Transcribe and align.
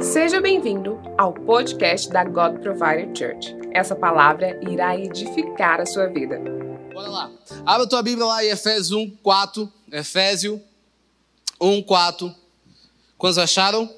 Seja 0.00 0.40
bem-vindo 0.40 0.98
ao 1.18 1.34
podcast 1.34 2.08
da 2.08 2.24
God 2.24 2.60
Provider 2.60 3.06
Church. 3.14 3.54
Essa 3.70 3.94
palavra 3.94 4.58
irá 4.70 4.98
edificar 4.98 5.78
a 5.78 5.84
sua 5.84 6.06
vida. 6.06 6.40
Bora 6.92 7.08
lá. 7.08 7.30
Abra 7.66 7.84
a 7.84 7.86
tua 7.86 8.02
Bíblia 8.02 8.24
lá 8.24 8.42
em 8.42 8.48
Efésios 8.48 8.92
1, 8.92 9.10
4. 9.16 9.72
Efésio 9.92 10.62
1, 11.60 11.82
4. 11.82 12.34
Quantos 13.18 13.36
acharam? 13.36 13.92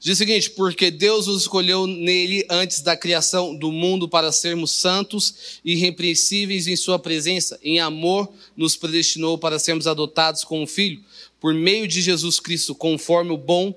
Diz 0.00 0.14
o 0.14 0.16
seguinte: 0.16 0.50
porque 0.50 0.90
Deus 0.90 1.26
nos 1.26 1.42
escolheu 1.42 1.86
nele 1.86 2.46
antes 2.48 2.80
da 2.80 2.96
criação 2.96 3.54
do 3.54 3.70
mundo 3.70 4.08
para 4.08 4.32
sermos 4.32 4.70
santos 4.70 5.60
e 5.62 5.74
irrepreensíveis 5.74 6.66
em 6.66 6.76
Sua 6.76 6.98
presença. 6.98 7.58
Em 7.62 7.80
amor, 7.80 8.32
nos 8.56 8.76
predestinou 8.76 9.36
para 9.36 9.58
sermos 9.58 9.86
adotados 9.86 10.42
como 10.42 10.66
filho, 10.66 11.02
por 11.38 11.52
meio 11.52 11.86
de 11.86 12.00
Jesus 12.00 12.40
Cristo, 12.40 12.74
conforme 12.74 13.30
o 13.30 13.36
bom 13.36 13.74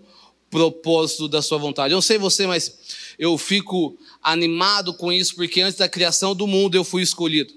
propósito 0.52 1.28
da 1.28 1.42
Sua 1.42 1.58
vontade. 1.58 1.94
Eu 1.94 1.96
não 1.96 2.02
sei 2.02 2.20
você, 2.20 2.46
mas 2.46 2.78
eu 3.18 3.36
fico 3.38 3.98
animado 4.22 4.94
com 4.94 5.12
isso, 5.12 5.34
porque 5.36 5.62
antes 5.62 5.80
da 5.80 5.90
criação 5.90 6.36
do 6.36 6.46
mundo 6.46 6.76
eu 6.76 6.84
fui 6.84 7.02
escolhido. 7.02 7.54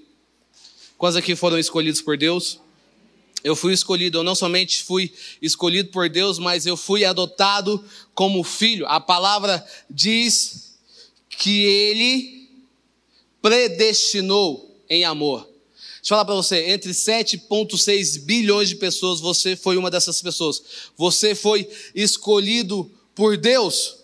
Quantos 0.97 1.17
aqui 1.17 1.35
foram 1.35 1.59
escolhidos 1.59 2.01
por 2.01 2.17
Deus? 2.17 2.59
Eu 3.43 3.55
fui 3.55 3.73
escolhido, 3.73 4.17
eu 4.17 4.23
não 4.23 4.33
somente 4.33 4.81
fui 4.81 5.13
escolhido 5.39 5.89
por 5.89 6.09
Deus, 6.09 6.39
mas 6.39 6.65
eu 6.65 6.75
fui 6.75 7.05
adotado 7.05 7.83
como 8.15 8.43
filho. 8.43 8.87
A 8.87 8.99
palavra 8.99 9.63
diz 9.87 10.77
que 11.29 11.63
ele 11.63 12.49
predestinou 13.41 14.81
em 14.89 15.03
amor. 15.03 15.47
Deixa 16.05 16.13
eu 16.13 16.17
falar 16.17 16.25
para 16.25 16.35
você, 16.35 16.69
entre 16.69 16.91
7,6 16.91 18.19
bilhões 18.19 18.69
de 18.69 18.75
pessoas, 18.75 19.19
você 19.19 19.55
foi 19.55 19.75
uma 19.75 19.89
dessas 19.89 20.21
pessoas. 20.21 20.61
Você 20.95 21.33
foi 21.33 21.67
escolhido 21.95 22.91
por 23.15 23.35
Deus. 23.35 23.95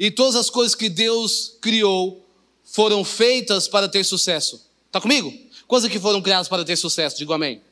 E 0.00 0.10
todas 0.10 0.34
as 0.34 0.50
coisas 0.50 0.74
que 0.74 0.88
Deus 0.88 1.56
criou 1.60 2.26
foram 2.64 3.04
feitas 3.04 3.68
para 3.68 3.88
ter 3.88 4.02
sucesso. 4.02 4.68
Está 4.88 5.00
comigo? 5.00 5.32
Coisas 5.68 5.88
que 5.88 6.00
foram 6.00 6.20
criadas 6.20 6.48
para 6.48 6.64
ter 6.64 6.74
sucesso, 6.74 7.18
digo 7.18 7.32
amém. 7.32 7.62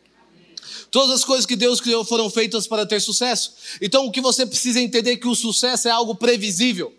Todas 0.88 1.10
as 1.16 1.24
coisas 1.24 1.44
que 1.44 1.56
Deus 1.56 1.80
criou 1.80 2.04
foram 2.04 2.30
feitas 2.30 2.68
para 2.68 2.86
ter 2.86 3.00
sucesso. 3.00 3.52
Então 3.80 4.06
o 4.06 4.12
que 4.12 4.20
você 4.20 4.46
precisa 4.46 4.78
entender 4.78 5.14
é 5.14 5.16
que 5.16 5.26
o 5.26 5.34
sucesso 5.34 5.88
é 5.88 5.90
algo 5.90 6.14
previsível. 6.14 6.94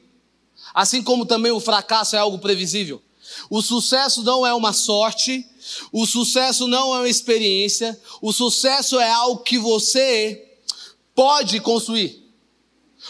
Assim 0.73 1.02
como 1.02 1.25
também 1.25 1.53
o 1.53 1.62
fracasso 1.62 2.18
é 2.18 2.20
algo 2.20 2.40
previsível. 2.40 3.02
O 3.50 3.62
sucesso 3.62 4.22
não 4.22 4.45
é 4.45 4.53
uma 4.53 4.73
sorte, 4.73 5.47
o 5.92 6.06
sucesso 6.06 6.67
não 6.67 6.95
é 6.95 7.00
uma 7.00 7.09
experiência, 7.09 8.00
o 8.22 8.31
sucesso 8.31 9.00
é 9.00 9.09
algo 9.09 9.44
que 9.44 9.58
você 9.58 10.58
pode 11.16 11.59
construir. 11.59 12.23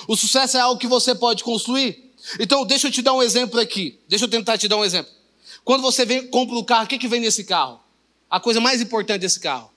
O 0.08 0.16
sucesso 0.16 0.58
é 0.58 0.60
algo 0.60 0.80
que 0.80 0.88
você 0.88 1.14
pode 1.14 1.44
construir. 1.44 2.14
Então, 2.40 2.66
deixa 2.66 2.88
eu 2.88 2.92
te 2.92 3.02
dar 3.02 3.14
um 3.14 3.22
exemplo 3.22 3.60
aqui. 3.60 4.00
Deixa 4.08 4.26
eu 4.26 4.30
tentar 4.30 4.58
te 4.58 4.68
dar 4.68 4.78
um 4.78 4.86
exemplo. 4.86 5.12
Quando 5.64 5.82
você 5.82 6.06
vem, 6.06 6.28
compra 6.28 6.56
o 6.56 6.60
um 6.60 6.64
carro, 6.64 6.86
o 6.86 6.88
que, 6.88 6.98
que 6.98 7.08
vem 7.08 7.22
nesse 7.22 7.44
carro? 7.44 7.80
A 8.30 8.40
coisa 8.40 8.60
mais 8.60 8.82
importante 8.82 9.22
desse 9.22 9.40
carro. 9.40 9.72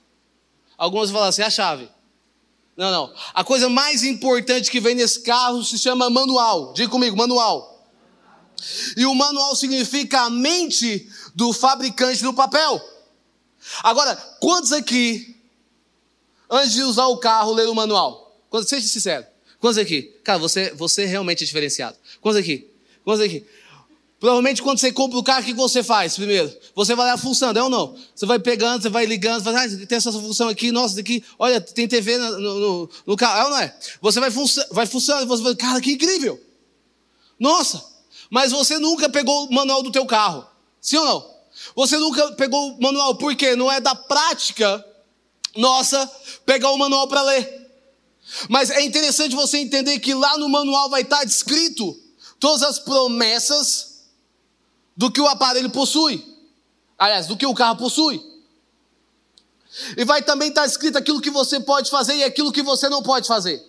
Algumas 0.77 1.11
falam 1.11 1.27
assim, 1.27 1.41
a 1.41 1.49
chave. 1.49 1.89
Não, 2.75 2.91
não. 2.91 3.13
A 3.33 3.43
coisa 3.43 3.69
mais 3.69 4.03
importante 4.03 4.69
que 4.69 4.79
vem 4.79 4.95
nesse 4.95 5.21
carro 5.21 5.63
se 5.63 5.77
chama 5.77 6.09
manual. 6.09 6.73
Diga 6.73 6.89
comigo, 6.89 7.17
manual. 7.17 7.87
E 8.95 9.05
o 9.05 9.13
manual 9.13 9.55
significa 9.55 10.21
a 10.21 10.29
mente 10.29 11.09
do 11.37 11.53
fabricante 11.53 12.23
do 12.23 12.33
papel. 12.33 12.81
Agora, 13.83 14.15
quantos 14.41 14.71
aqui, 14.71 15.39
antes 16.49 16.73
de 16.73 16.81
usar 16.81 17.05
o 17.05 17.17
carro, 17.17 17.53
leram 17.53 17.73
o 17.73 17.75
manual? 17.75 18.41
Quantos, 18.49 18.67
seja 18.67 18.87
sincero. 18.87 19.23
Quantos 19.59 19.77
aqui? 19.77 20.01
Cara, 20.23 20.39
você, 20.39 20.73
você 20.73 21.05
realmente 21.05 21.43
é 21.43 21.45
diferenciado. 21.45 21.95
Quantos 22.21 22.39
aqui? 22.39 22.67
Quantos 23.03 23.23
aqui? 23.23 23.45
Provavelmente 24.19 24.63
quando 24.63 24.79
você 24.79 24.91
compra 24.91 25.19
o 25.19 25.23
carro, 25.23 25.41
o 25.41 25.45
que 25.45 25.53
você 25.53 25.83
faz 25.83 26.15
primeiro? 26.15 26.51
Você 26.73 26.95
vai 26.95 27.05
lá 27.05 27.17
fuçando, 27.17 27.59
é 27.59 27.61
ou 27.61 27.69
não? 27.69 27.95
Você 28.15 28.25
vai 28.25 28.39
pegando, 28.39 28.81
você 28.81 28.89
vai 28.89 29.05
ligando, 29.05 29.43
você 29.43 29.51
vai, 29.51 29.67
ah, 29.67 29.85
tem 29.85 29.95
essa 29.95 30.11
função 30.11 30.49
aqui, 30.49 30.71
nossa, 30.71 30.99
aqui, 30.99 31.23
olha, 31.37 31.61
tem 31.61 31.87
TV 31.87 32.17
no, 32.17 32.39
no, 32.39 32.89
no 33.05 33.15
carro, 33.15 33.41
é 33.41 33.43
ou 33.43 33.49
não 33.51 33.59
é? 33.59 33.77
Você 34.01 34.19
vai, 34.19 34.31
fuçando, 34.31 34.67
vai 34.71 34.87
fuçando, 34.87 35.27
você 35.27 35.43
vai, 35.43 35.55
cara, 35.55 35.79
que 35.79 35.91
incrível! 35.91 36.41
Nossa, 37.39 37.85
mas 38.27 38.51
você 38.51 38.79
nunca 38.79 39.07
pegou 39.07 39.45
o 39.45 39.53
manual 39.53 39.83
do 39.83 39.91
teu 39.91 40.05
carro, 40.07 40.47
sim 40.87 40.95
ou 40.95 41.05
não? 41.05 41.37
Você 41.75 41.97
nunca 41.97 42.31
pegou 42.33 42.71
o 42.71 42.81
manual, 42.81 43.15
por 43.17 43.35
quê? 43.35 43.57
Não 43.57 43.69
é 43.69 43.81
da 43.81 43.93
prática 43.93 44.83
nossa 45.53 46.09
pegar 46.45 46.71
o 46.71 46.77
manual 46.77 47.09
para 47.09 47.21
ler. 47.23 47.71
Mas 48.47 48.69
é 48.69 48.81
interessante 48.81 49.35
você 49.35 49.57
entender 49.57 49.99
que 49.99 50.13
lá 50.13 50.37
no 50.37 50.47
manual 50.47 50.89
vai 50.89 51.01
estar 51.01 51.25
descrito 51.25 51.93
todas 52.39 52.63
as 52.63 52.79
promessas 52.79 54.05
do 54.95 55.11
que 55.11 55.19
o 55.19 55.27
aparelho 55.27 55.69
possui. 55.69 56.25
Aliás, 56.97 57.27
do 57.27 57.35
que 57.35 57.45
o 57.45 57.53
carro 57.53 57.77
possui. 57.77 58.23
E 59.97 60.05
vai 60.05 60.21
também 60.21 60.47
estar 60.47 60.65
escrito 60.65 60.97
aquilo 60.97 61.19
que 61.19 61.29
você 61.29 61.59
pode 61.59 61.89
fazer 61.91 62.15
e 62.15 62.23
aquilo 62.23 62.51
que 62.51 62.63
você 62.63 62.87
não 62.87 63.03
pode 63.03 63.27
fazer. 63.27 63.61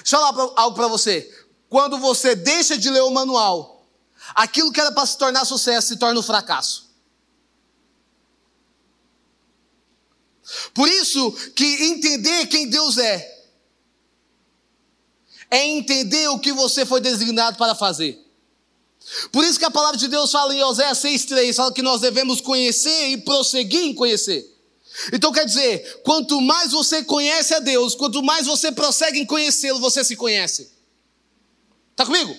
Deixa 0.00 0.16
eu 0.16 0.20
falar 0.20 0.52
algo 0.56 0.76
para 0.76 0.86
você. 0.86 1.46
Quando 1.70 1.96
você 1.98 2.34
deixa 2.34 2.76
de 2.76 2.90
ler 2.90 3.02
o 3.02 3.10
manual, 3.10 3.79
aquilo 4.34 4.72
que 4.72 4.80
era 4.80 4.92
para 4.92 5.06
se 5.06 5.16
tornar 5.16 5.44
sucesso 5.44 5.88
se 5.88 5.96
torna 5.96 6.18
um 6.18 6.22
fracasso. 6.22 6.90
Por 10.74 10.88
isso 10.88 11.32
que 11.54 11.64
entender 11.64 12.46
quem 12.46 12.68
Deus 12.68 12.98
é, 12.98 13.44
é 15.50 15.66
entender 15.66 16.28
o 16.28 16.38
que 16.38 16.52
você 16.52 16.84
foi 16.84 17.00
designado 17.00 17.56
para 17.56 17.74
fazer. 17.74 18.18
Por 19.32 19.44
isso 19.44 19.58
que 19.58 19.64
a 19.64 19.70
palavra 19.70 19.96
de 19.96 20.08
Deus 20.08 20.30
fala 20.30 20.54
em 20.54 20.62
Oséias 20.62 20.98
6,3, 20.98 21.54
fala 21.54 21.72
que 21.72 21.82
nós 21.82 22.00
devemos 22.00 22.40
conhecer 22.40 23.08
e 23.08 23.16
prosseguir 23.18 23.82
em 23.82 23.94
conhecer. 23.94 24.46
Então 25.12 25.32
quer 25.32 25.46
dizer, 25.46 26.02
quanto 26.04 26.40
mais 26.40 26.72
você 26.72 27.02
conhece 27.02 27.54
a 27.54 27.58
Deus, 27.60 27.94
quanto 27.94 28.22
mais 28.22 28.46
você 28.46 28.70
prossegue 28.70 29.18
em 29.18 29.26
conhecê-lo, 29.26 29.80
você 29.80 30.04
se 30.04 30.16
conhece. 30.16 30.70
Está 31.92 32.04
comigo? 32.04 32.36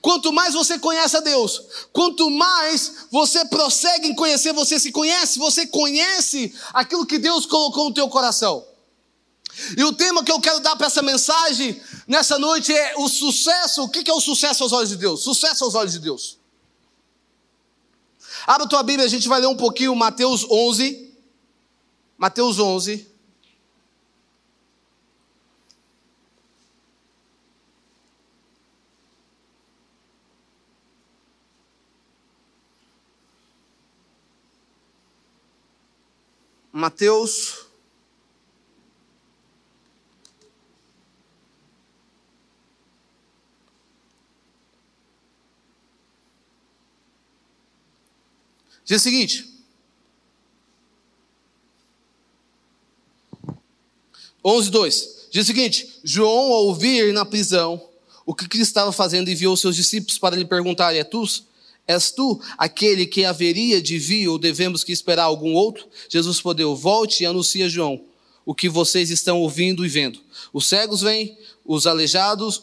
Quanto 0.00 0.32
mais 0.32 0.54
você 0.54 0.78
conhece 0.78 1.16
a 1.16 1.20
Deus, 1.20 1.62
quanto 1.92 2.30
mais 2.30 3.06
você 3.10 3.44
prossegue 3.44 4.08
em 4.08 4.14
conhecer, 4.14 4.52
você 4.52 4.78
se 4.78 4.92
conhece, 4.92 5.38
você 5.38 5.66
conhece 5.66 6.54
aquilo 6.72 7.06
que 7.06 7.18
Deus 7.18 7.46
colocou 7.46 7.86
no 7.86 7.94
teu 7.94 8.08
coração. 8.08 8.64
E 9.76 9.84
o 9.84 9.92
tema 9.92 10.24
que 10.24 10.32
eu 10.32 10.40
quero 10.40 10.60
dar 10.60 10.76
para 10.76 10.86
essa 10.86 11.02
mensagem 11.02 11.80
nessa 12.06 12.38
noite 12.38 12.72
é 12.72 12.94
o 12.96 13.08
sucesso. 13.08 13.82
O 13.82 13.88
que 13.88 14.08
é 14.08 14.14
o 14.14 14.20
sucesso 14.20 14.62
aos 14.62 14.72
olhos 14.72 14.88
de 14.88 14.96
Deus? 14.96 15.22
Sucesso 15.22 15.64
aos 15.64 15.74
olhos 15.74 15.92
de 15.92 15.98
Deus. 15.98 16.38
Abra 18.46 18.66
tua 18.66 18.82
Bíblia, 18.82 19.04
a 19.06 19.10
gente 19.10 19.28
vai 19.28 19.40
ler 19.40 19.46
um 19.46 19.56
pouquinho 19.56 19.94
Mateus 19.94 20.44
11. 20.50 21.12
Mateus 22.16 22.58
11. 22.58 23.11
Mateus 36.82 37.66
Diz 48.84 49.00
o 49.00 49.04
seguinte. 49.04 49.48
11, 54.44 54.70
2. 54.70 55.28
Diz 55.30 55.44
o 55.44 55.46
seguinte: 55.46 56.00
João, 56.02 56.52
ao 56.52 56.64
ouvir 56.66 57.12
na 57.12 57.24
prisão 57.24 57.80
o 58.26 58.34
que 58.34 58.48
Cristo 58.48 58.70
estava 58.70 58.90
fazendo, 58.90 59.30
enviou 59.30 59.56
seus 59.56 59.76
discípulos 59.76 60.18
para 60.18 60.34
lhe 60.34 60.44
perguntar: 60.44 60.96
é 60.96 61.04
tu, 61.04 61.24
És 61.86 62.10
tu 62.10 62.40
aquele 62.56 63.06
que 63.06 63.24
haveria 63.24 63.82
de 63.82 63.98
vir 63.98 64.28
ou 64.28 64.38
devemos 64.38 64.84
que 64.84 64.92
esperar 64.92 65.24
algum 65.24 65.52
outro? 65.54 65.86
Jesus 66.08 66.36
respondeu: 66.36 66.76
Volte 66.76 67.22
e 67.22 67.26
anuncie 67.26 67.62
a 67.62 67.68
João 67.68 68.04
o 68.44 68.54
que 68.54 68.68
vocês 68.68 69.10
estão 69.10 69.40
ouvindo 69.40 69.84
e 69.84 69.88
vendo. 69.88 70.20
Os 70.52 70.66
cegos 70.66 71.00
vêm, 71.00 71.36
os 71.64 71.86
aleijados, 71.86 72.62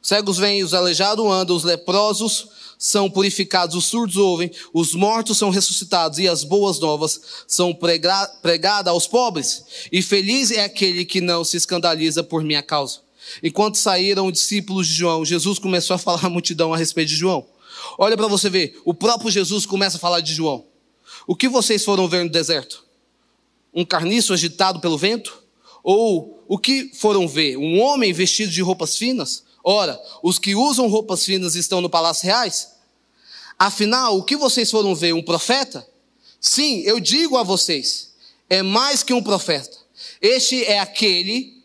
cegos 0.00 0.38
vêm, 0.38 0.62
os 0.62 0.74
aleijados 0.74 1.24
andam, 1.26 1.54
os 1.54 1.64
leprosos 1.64 2.48
são 2.78 3.08
purificados, 3.08 3.76
os 3.76 3.84
surdos 3.84 4.16
ouvem, 4.16 4.50
os 4.72 4.94
mortos 4.94 5.38
são 5.38 5.50
ressuscitados 5.50 6.18
e 6.18 6.26
as 6.26 6.42
boas 6.42 6.80
novas 6.80 7.20
são 7.46 7.72
pregadas 7.72 8.92
aos 8.92 9.06
pobres. 9.06 9.64
E 9.92 10.02
feliz 10.02 10.50
é 10.50 10.64
aquele 10.64 11.04
que 11.04 11.20
não 11.20 11.44
se 11.44 11.56
escandaliza 11.56 12.24
por 12.24 12.42
minha 12.42 12.62
causa. 12.62 13.00
Enquanto 13.42 13.76
saíram 13.76 14.26
os 14.26 14.32
discípulos 14.32 14.86
de 14.86 14.94
João, 14.94 15.24
Jesus 15.24 15.58
começou 15.58 15.94
a 15.94 15.98
falar 15.98 16.24
à 16.24 16.30
multidão 16.30 16.72
a 16.72 16.76
respeito 16.76 17.08
de 17.08 17.16
João. 17.16 17.46
Olha 17.98 18.16
para 18.16 18.28
você 18.28 18.48
ver, 18.48 18.80
o 18.84 18.94
próprio 18.94 19.30
Jesus 19.30 19.66
começa 19.66 19.96
a 19.96 20.00
falar 20.00 20.20
de 20.20 20.34
João. 20.34 20.64
O 21.26 21.36
que 21.36 21.48
vocês 21.48 21.84
foram 21.84 22.08
ver 22.08 22.24
no 22.24 22.30
deserto? 22.30 22.84
Um 23.72 23.84
carniço 23.84 24.32
agitado 24.32 24.80
pelo 24.80 24.98
vento? 24.98 25.42
Ou 25.82 26.44
o 26.46 26.58
que 26.58 26.90
foram 26.94 27.26
ver? 27.26 27.56
Um 27.56 27.80
homem 27.80 28.12
vestido 28.12 28.50
de 28.50 28.62
roupas 28.62 28.96
finas? 28.96 29.44
Ora, 29.64 30.00
os 30.22 30.38
que 30.38 30.54
usam 30.54 30.88
roupas 30.88 31.24
finas 31.24 31.54
estão 31.54 31.80
no 31.80 31.88
palácio 31.88 32.26
reais? 32.26 32.72
Afinal, 33.58 34.18
o 34.18 34.24
que 34.24 34.36
vocês 34.36 34.70
foram 34.70 34.94
ver? 34.94 35.14
Um 35.14 35.22
profeta? 35.22 35.86
Sim, 36.40 36.80
eu 36.80 36.98
digo 36.98 37.36
a 37.36 37.44
vocês, 37.44 38.12
é 38.50 38.62
mais 38.62 39.02
que 39.04 39.14
um 39.14 39.22
profeta. 39.22 39.78
Este 40.20 40.64
é 40.64 40.80
aquele 40.80 41.61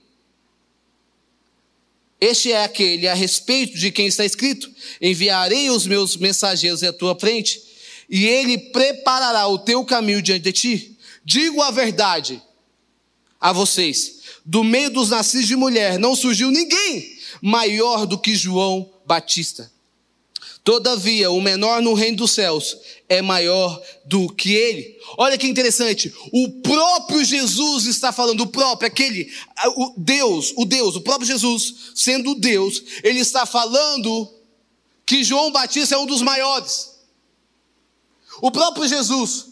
este 2.19 2.51
é 2.51 2.63
aquele 2.63 3.07
a 3.07 3.13
respeito 3.13 3.77
de 3.77 3.91
quem 3.91 4.07
está 4.07 4.25
escrito: 4.25 4.69
Enviarei 5.01 5.69
os 5.69 5.85
meus 5.85 6.17
mensageiros 6.17 6.83
à 6.83 6.91
tua 6.91 7.17
frente, 7.19 7.61
e 8.09 8.25
ele 8.25 8.57
preparará 8.57 9.47
o 9.47 9.59
teu 9.59 9.85
caminho 9.85 10.21
diante 10.21 10.43
de 10.43 10.51
ti. 10.51 10.97
Digo 11.23 11.61
a 11.61 11.71
verdade 11.71 12.41
a 13.39 13.53
vocês: 13.53 14.21
do 14.45 14.63
meio 14.63 14.89
dos 14.89 15.09
nascidos 15.09 15.47
de 15.47 15.55
mulher 15.55 15.99
não 15.99 16.15
surgiu 16.15 16.49
ninguém 16.49 17.17
maior 17.41 18.05
do 18.05 18.17
que 18.17 18.35
João 18.35 18.91
Batista. 19.05 19.71
Todavia, 20.67 21.31
o 21.31 21.39
menor 21.39 21.81
no 21.81 21.93
reino 21.93 22.17
dos 22.17 22.31
céus 22.31 22.77
é 23.07 23.21
maior 23.21 23.81
do 24.03 24.27
que 24.27 24.53
ele. 24.53 24.99
Olha 25.17 25.37
que 25.37 25.47
interessante, 25.47 26.13
o 26.33 26.59
próprio 26.61 27.23
Jesus 27.23 27.85
está 27.85 28.11
falando, 28.11 28.41
o 28.41 28.47
próprio, 28.47 28.85
aquele, 28.85 29.33
o 29.77 29.93
Deus, 29.95 30.53
o 30.57 30.65
Deus, 30.65 30.97
o 30.97 30.99
próprio 30.99 31.25
Jesus, 31.25 31.93
sendo 31.95 32.35
Deus, 32.35 32.83
ele 33.01 33.19
está 33.19 33.45
falando 33.45 34.29
que 35.05 35.23
João 35.23 35.53
Batista 35.53 35.95
é 35.95 35.97
um 35.97 36.05
dos 36.05 36.21
maiores. 36.21 36.99
O 38.41 38.51
próprio 38.51 38.85
Jesus, 38.89 39.45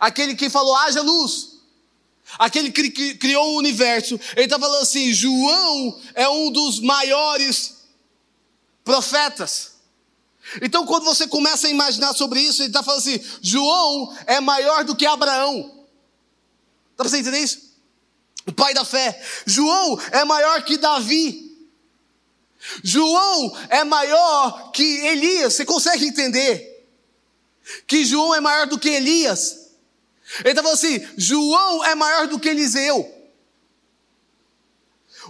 aquele 0.00 0.34
que 0.34 0.50
falou, 0.50 0.74
haja 0.74 1.02
luz, 1.02 1.50
aquele 2.36 2.72
que 2.72 3.14
criou 3.14 3.54
o 3.54 3.58
universo, 3.58 4.18
ele 4.34 4.46
está 4.46 4.58
falando 4.58 4.82
assim: 4.82 5.12
João 5.12 6.00
é 6.16 6.28
um 6.28 6.50
dos 6.50 6.80
maiores 6.80 7.76
profetas. 8.82 9.77
Então, 10.62 10.86
quando 10.86 11.04
você 11.04 11.26
começa 11.26 11.66
a 11.66 11.70
imaginar 11.70 12.14
sobre 12.14 12.40
isso, 12.40 12.62
ele 12.62 12.68
está 12.68 12.82
falando 12.82 13.00
assim: 13.00 13.20
João 13.42 14.16
é 14.26 14.40
maior 14.40 14.84
do 14.84 14.96
que 14.96 15.06
Abraão. 15.06 15.86
Dá 16.96 17.04
para 17.04 17.08
você 17.08 17.18
entender 17.18 17.40
isso? 17.40 17.68
O 18.46 18.52
pai 18.52 18.72
da 18.72 18.84
fé. 18.84 19.22
João 19.46 20.00
é 20.10 20.24
maior 20.24 20.62
que 20.64 20.78
Davi. 20.78 21.56
João 22.82 23.56
é 23.68 23.84
maior 23.84 24.70
que 24.72 24.82
Elias. 25.06 25.54
Você 25.54 25.64
consegue 25.64 26.06
entender? 26.06 26.86
Que 27.86 28.04
João 28.04 28.34
é 28.34 28.40
maior 28.40 28.66
do 28.66 28.78
que 28.78 28.88
Elias. 28.88 29.68
Ele 30.40 30.50
está 30.50 30.62
falando 30.62 30.76
assim: 30.76 31.06
João 31.16 31.84
é 31.84 31.94
maior 31.94 32.26
do 32.26 32.38
que 32.38 32.48
Eliseu. 32.48 33.17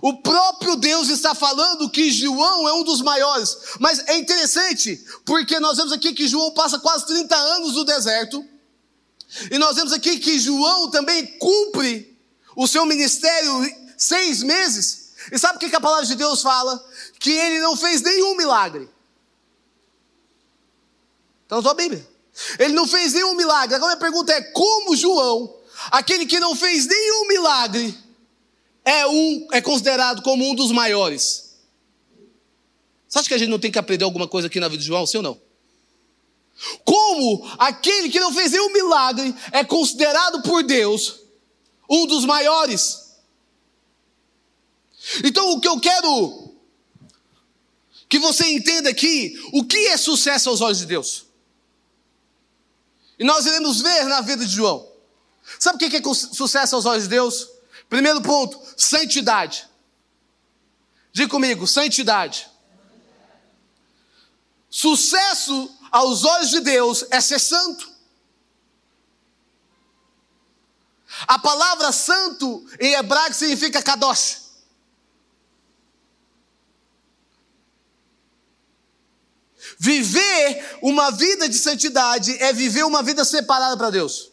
O 0.00 0.22
próprio 0.22 0.76
Deus 0.76 1.08
está 1.08 1.34
falando 1.34 1.90
que 1.90 2.10
João 2.10 2.68
é 2.68 2.72
um 2.74 2.84
dos 2.84 3.02
maiores. 3.02 3.56
Mas 3.80 3.98
é 4.06 4.16
interessante, 4.16 5.04
porque 5.24 5.58
nós 5.58 5.76
vemos 5.76 5.92
aqui 5.92 6.12
que 6.12 6.28
João 6.28 6.52
passa 6.52 6.78
quase 6.78 7.06
30 7.06 7.34
anos 7.34 7.74
no 7.74 7.84
deserto. 7.84 8.44
E 9.50 9.58
nós 9.58 9.76
vemos 9.76 9.92
aqui 9.92 10.18
que 10.18 10.38
João 10.38 10.90
também 10.90 11.26
cumpre 11.38 12.16
o 12.56 12.66
seu 12.66 12.86
ministério 12.86 13.50
seis 13.96 14.42
meses. 14.42 15.08
E 15.32 15.38
sabe 15.38 15.56
o 15.56 15.58
que 15.58 15.74
a 15.74 15.80
palavra 15.80 16.06
de 16.06 16.14
Deus 16.14 16.42
fala? 16.42 16.82
Que 17.18 17.30
ele 17.30 17.60
não 17.60 17.76
fez 17.76 18.00
nenhum 18.00 18.36
milagre. 18.36 18.88
Então, 21.44 21.60
sua 21.60 21.74
Bíblia. 21.74 22.06
Ele 22.58 22.72
não 22.72 22.86
fez 22.86 23.12
nenhum 23.14 23.34
milagre. 23.34 23.74
Agora 23.74 23.92
a 23.92 23.96
minha 23.96 24.00
pergunta 24.00 24.32
é: 24.32 24.40
como 24.40 24.94
João, 24.96 25.56
aquele 25.90 26.24
que 26.24 26.38
não 26.38 26.54
fez 26.54 26.86
nenhum 26.86 27.26
milagre, 27.26 27.98
é, 28.88 29.06
um, 29.06 29.46
é 29.52 29.60
considerado 29.60 30.22
como 30.22 30.48
um 30.48 30.54
dos 30.54 30.72
maiores. 30.72 31.58
Você 33.06 33.18
acha 33.18 33.28
que 33.28 33.34
a 33.34 33.38
gente 33.38 33.50
não 33.50 33.58
tem 33.58 33.70
que 33.70 33.78
aprender 33.78 34.02
alguma 34.02 34.26
coisa 34.26 34.48
aqui 34.48 34.58
na 34.58 34.66
vida 34.66 34.80
de 34.80 34.86
João, 34.86 35.06
sim 35.06 35.18
ou 35.18 35.22
não? 35.22 35.38
Como 36.86 37.46
aquele 37.58 38.08
que 38.08 38.18
não 38.18 38.32
fez 38.32 38.52
nenhum 38.52 38.72
milagre 38.72 39.34
é 39.52 39.62
considerado 39.62 40.40
por 40.40 40.62
Deus 40.62 41.20
um 41.88 42.06
dos 42.06 42.24
maiores. 42.24 43.12
Então 45.22 45.52
o 45.52 45.60
que 45.60 45.68
eu 45.68 45.78
quero 45.78 46.54
que 48.08 48.18
você 48.18 48.48
entenda 48.48 48.88
aqui, 48.88 49.38
o 49.52 49.64
que 49.64 49.88
é 49.88 49.98
sucesso 49.98 50.48
aos 50.48 50.62
olhos 50.62 50.78
de 50.78 50.86
Deus? 50.86 51.26
E 53.18 53.24
nós 53.24 53.44
iremos 53.44 53.82
ver 53.82 54.04
na 54.04 54.22
vida 54.22 54.46
de 54.46 54.52
João. 54.52 54.90
Sabe 55.58 55.76
o 55.76 55.90
que 55.90 55.94
é 55.94 56.14
sucesso 56.14 56.74
aos 56.74 56.86
olhos 56.86 57.02
de 57.02 57.10
Deus? 57.10 57.57
Primeiro 57.88 58.20
ponto, 58.20 58.60
santidade. 58.76 59.66
Diga 61.12 61.30
comigo, 61.30 61.66
santidade. 61.66 62.48
Sucesso 64.68 65.74
aos 65.90 66.24
olhos 66.24 66.50
de 66.50 66.60
Deus 66.60 67.04
é 67.10 67.20
ser 67.20 67.38
santo. 67.38 67.90
A 71.26 71.38
palavra 71.38 71.90
santo 71.90 72.64
em 72.78 72.94
hebraico 72.94 73.34
significa 73.34 73.82
kadosh. 73.82 74.48
Viver 79.78 80.78
uma 80.82 81.10
vida 81.10 81.48
de 81.48 81.56
santidade 81.56 82.36
é 82.42 82.52
viver 82.52 82.84
uma 82.84 83.02
vida 83.02 83.24
separada 83.24 83.76
para 83.76 83.90
Deus. 83.90 84.30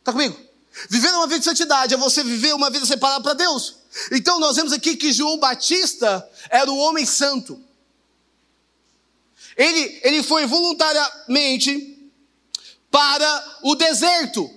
Está 0.00 0.12
comigo? 0.12 0.38
Viver 0.88 1.10
uma 1.10 1.26
vida 1.26 1.40
de 1.40 1.44
santidade 1.44 1.94
é 1.94 1.96
você 1.96 2.22
viver 2.24 2.54
uma 2.54 2.70
vida 2.70 2.86
separada 2.86 3.22
para 3.22 3.34
Deus. 3.34 3.76
Então 4.10 4.38
nós 4.38 4.56
vemos 4.56 4.72
aqui 4.72 4.96
que 4.96 5.12
João 5.12 5.38
Batista 5.38 6.28
era 6.48 6.70
o 6.70 6.76
homem 6.78 7.04
santo. 7.04 7.60
Ele, 9.56 10.00
ele 10.02 10.22
foi 10.22 10.46
voluntariamente 10.46 12.10
para 12.90 13.58
o 13.62 13.74
deserto. 13.74 14.50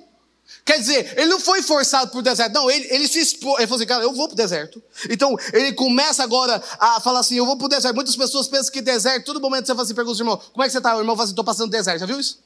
Quer 0.64 0.80
dizer, 0.80 1.14
ele 1.18 1.28
não 1.28 1.40
foi 1.40 1.62
forçado 1.62 2.10
para 2.10 2.20
o 2.20 2.24
deserto, 2.24 2.54
não, 2.54 2.72
ele, 2.72 2.88
ele 2.90 3.08
se 3.08 3.20
expôs, 3.20 3.60
ele 3.60 3.68
falou 3.68 3.78
assim, 3.78 3.88
cara, 3.88 4.04
eu 4.04 4.12
vou 4.12 4.28
para 4.28 4.34
o 4.34 4.38
deserto. 4.38 4.82
Então, 5.12 5.36
ele 5.54 5.74
começa 5.74 6.24
agora 6.24 6.62
a 6.80 7.00
falar 7.00 7.20
assim, 7.20 7.36
eu 7.36 7.46
vou 7.46 7.56
para 7.56 7.66
o 7.66 7.70
deserto. 7.70 7.94
Muitas 7.94 8.16
pessoas 8.16 8.48
pensam 8.48 8.74
que 8.74 8.82
deserto, 8.82 9.26
todo 9.26 9.40
momento 9.40 9.68
você 9.68 9.74
fala 9.74 9.84
assim, 9.84 9.94
pergunta 9.94 10.20
irmão, 10.20 10.38
como 10.38 10.64
é 10.64 10.66
que 10.66 10.72
você 10.72 10.80
está? 10.80 10.96
O 10.96 11.00
irmão 11.00 11.16
fala 11.16 11.26
assim, 11.26 11.34
estou 11.34 11.46
passando 11.46 11.70
deserto, 11.70 12.00
já 12.00 12.08
viu 12.08 12.20
isso? 12.20 12.40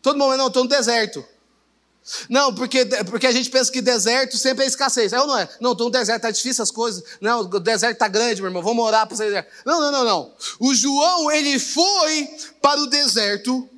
Todo 0.00 0.16
momento, 0.16 0.38
não, 0.38 0.46
estou 0.46 0.62
no 0.62 0.70
deserto. 0.70 1.24
Não, 2.28 2.54
porque, 2.54 2.86
porque 3.10 3.26
a 3.26 3.32
gente 3.32 3.50
pensa 3.50 3.70
que 3.70 3.82
deserto 3.82 4.36
sempre 4.38 4.64
é 4.64 4.66
escassez. 4.66 5.12
É 5.12 5.20
ou 5.20 5.26
não 5.26 5.38
é? 5.38 5.48
Não, 5.60 5.72
estou 5.72 5.86
no 5.86 5.92
deserto, 5.92 6.16
está 6.16 6.30
difícil 6.30 6.62
as 6.62 6.70
coisas. 6.70 7.02
Não, 7.20 7.40
o 7.40 7.60
deserto 7.60 7.94
está 7.94 8.08
grande, 8.08 8.40
meu 8.40 8.48
irmão, 8.48 8.62
vamos 8.62 8.84
orar 8.84 9.06
para 9.06 9.14
o 9.14 9.18
deserto. 9.18 9.50
Não, 9.64 9.80
não, 9.80 9.92
não, 9.92 10.04
não. 10.04 10.34
O 10.58 10.74
João, 10.74 11.30
ele 11.30 11.58
foi 11.58 12.28
para 12.62 12.80
o 12.80 12.86
deserto 12.86 13.68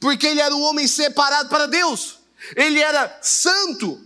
porque 0.00 0.26
ele 0.26 0.40
era 0.40 0.54
um 0.54 0.62
homem 0.62 0.86
separado 0.86 1.48
para 1.48 1.66
Deus. 1.66 2.18
Ele 2.56 2.80
era 2.80 3.18
santo. 3.22 4.00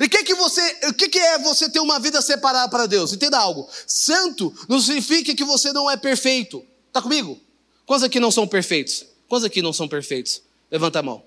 E 0.00 0.04
o 0.04 0.08
que, 0.08 0.24
que, 0.24 0.32
o 0.32 0.94
que, 0.94 1.08
que 1.08 1.18
é 1.18 1.38
você 1.38 1.70
ter 1.70 1.80
uma 1.80 1.98
vida 1.98 2.20
separada 2.20 2.68
para 2.68 2.86
Deus? 2.86 3.12
Entenda 3.12 3.38
algo. 3.38 3.68
Santo 3.86 4.54
não 4.68 4.80
significa 4.80 5.34
que 5.34 5.44
você 5.44 5.72
não 5.72 5.90
é 5.90 5.96
perfeito. 5.96 6.64
Está 6.88 7.00
comigo? 7.00 7.40
Quantos 7.86 8.04
aqui 8.04 8.18
não 8.18 8.30
são 8.30 8.46
perfeitos? 8.46 9.06
Quantos 9.28 9.44
aqui 9.44 9.62
não 9.62 9.72
são 9.72 9.88
perfeitos? 9.88 10.42
Levanta 10.70 10.98
a 10.98 11.02
mão. 11.02 11.22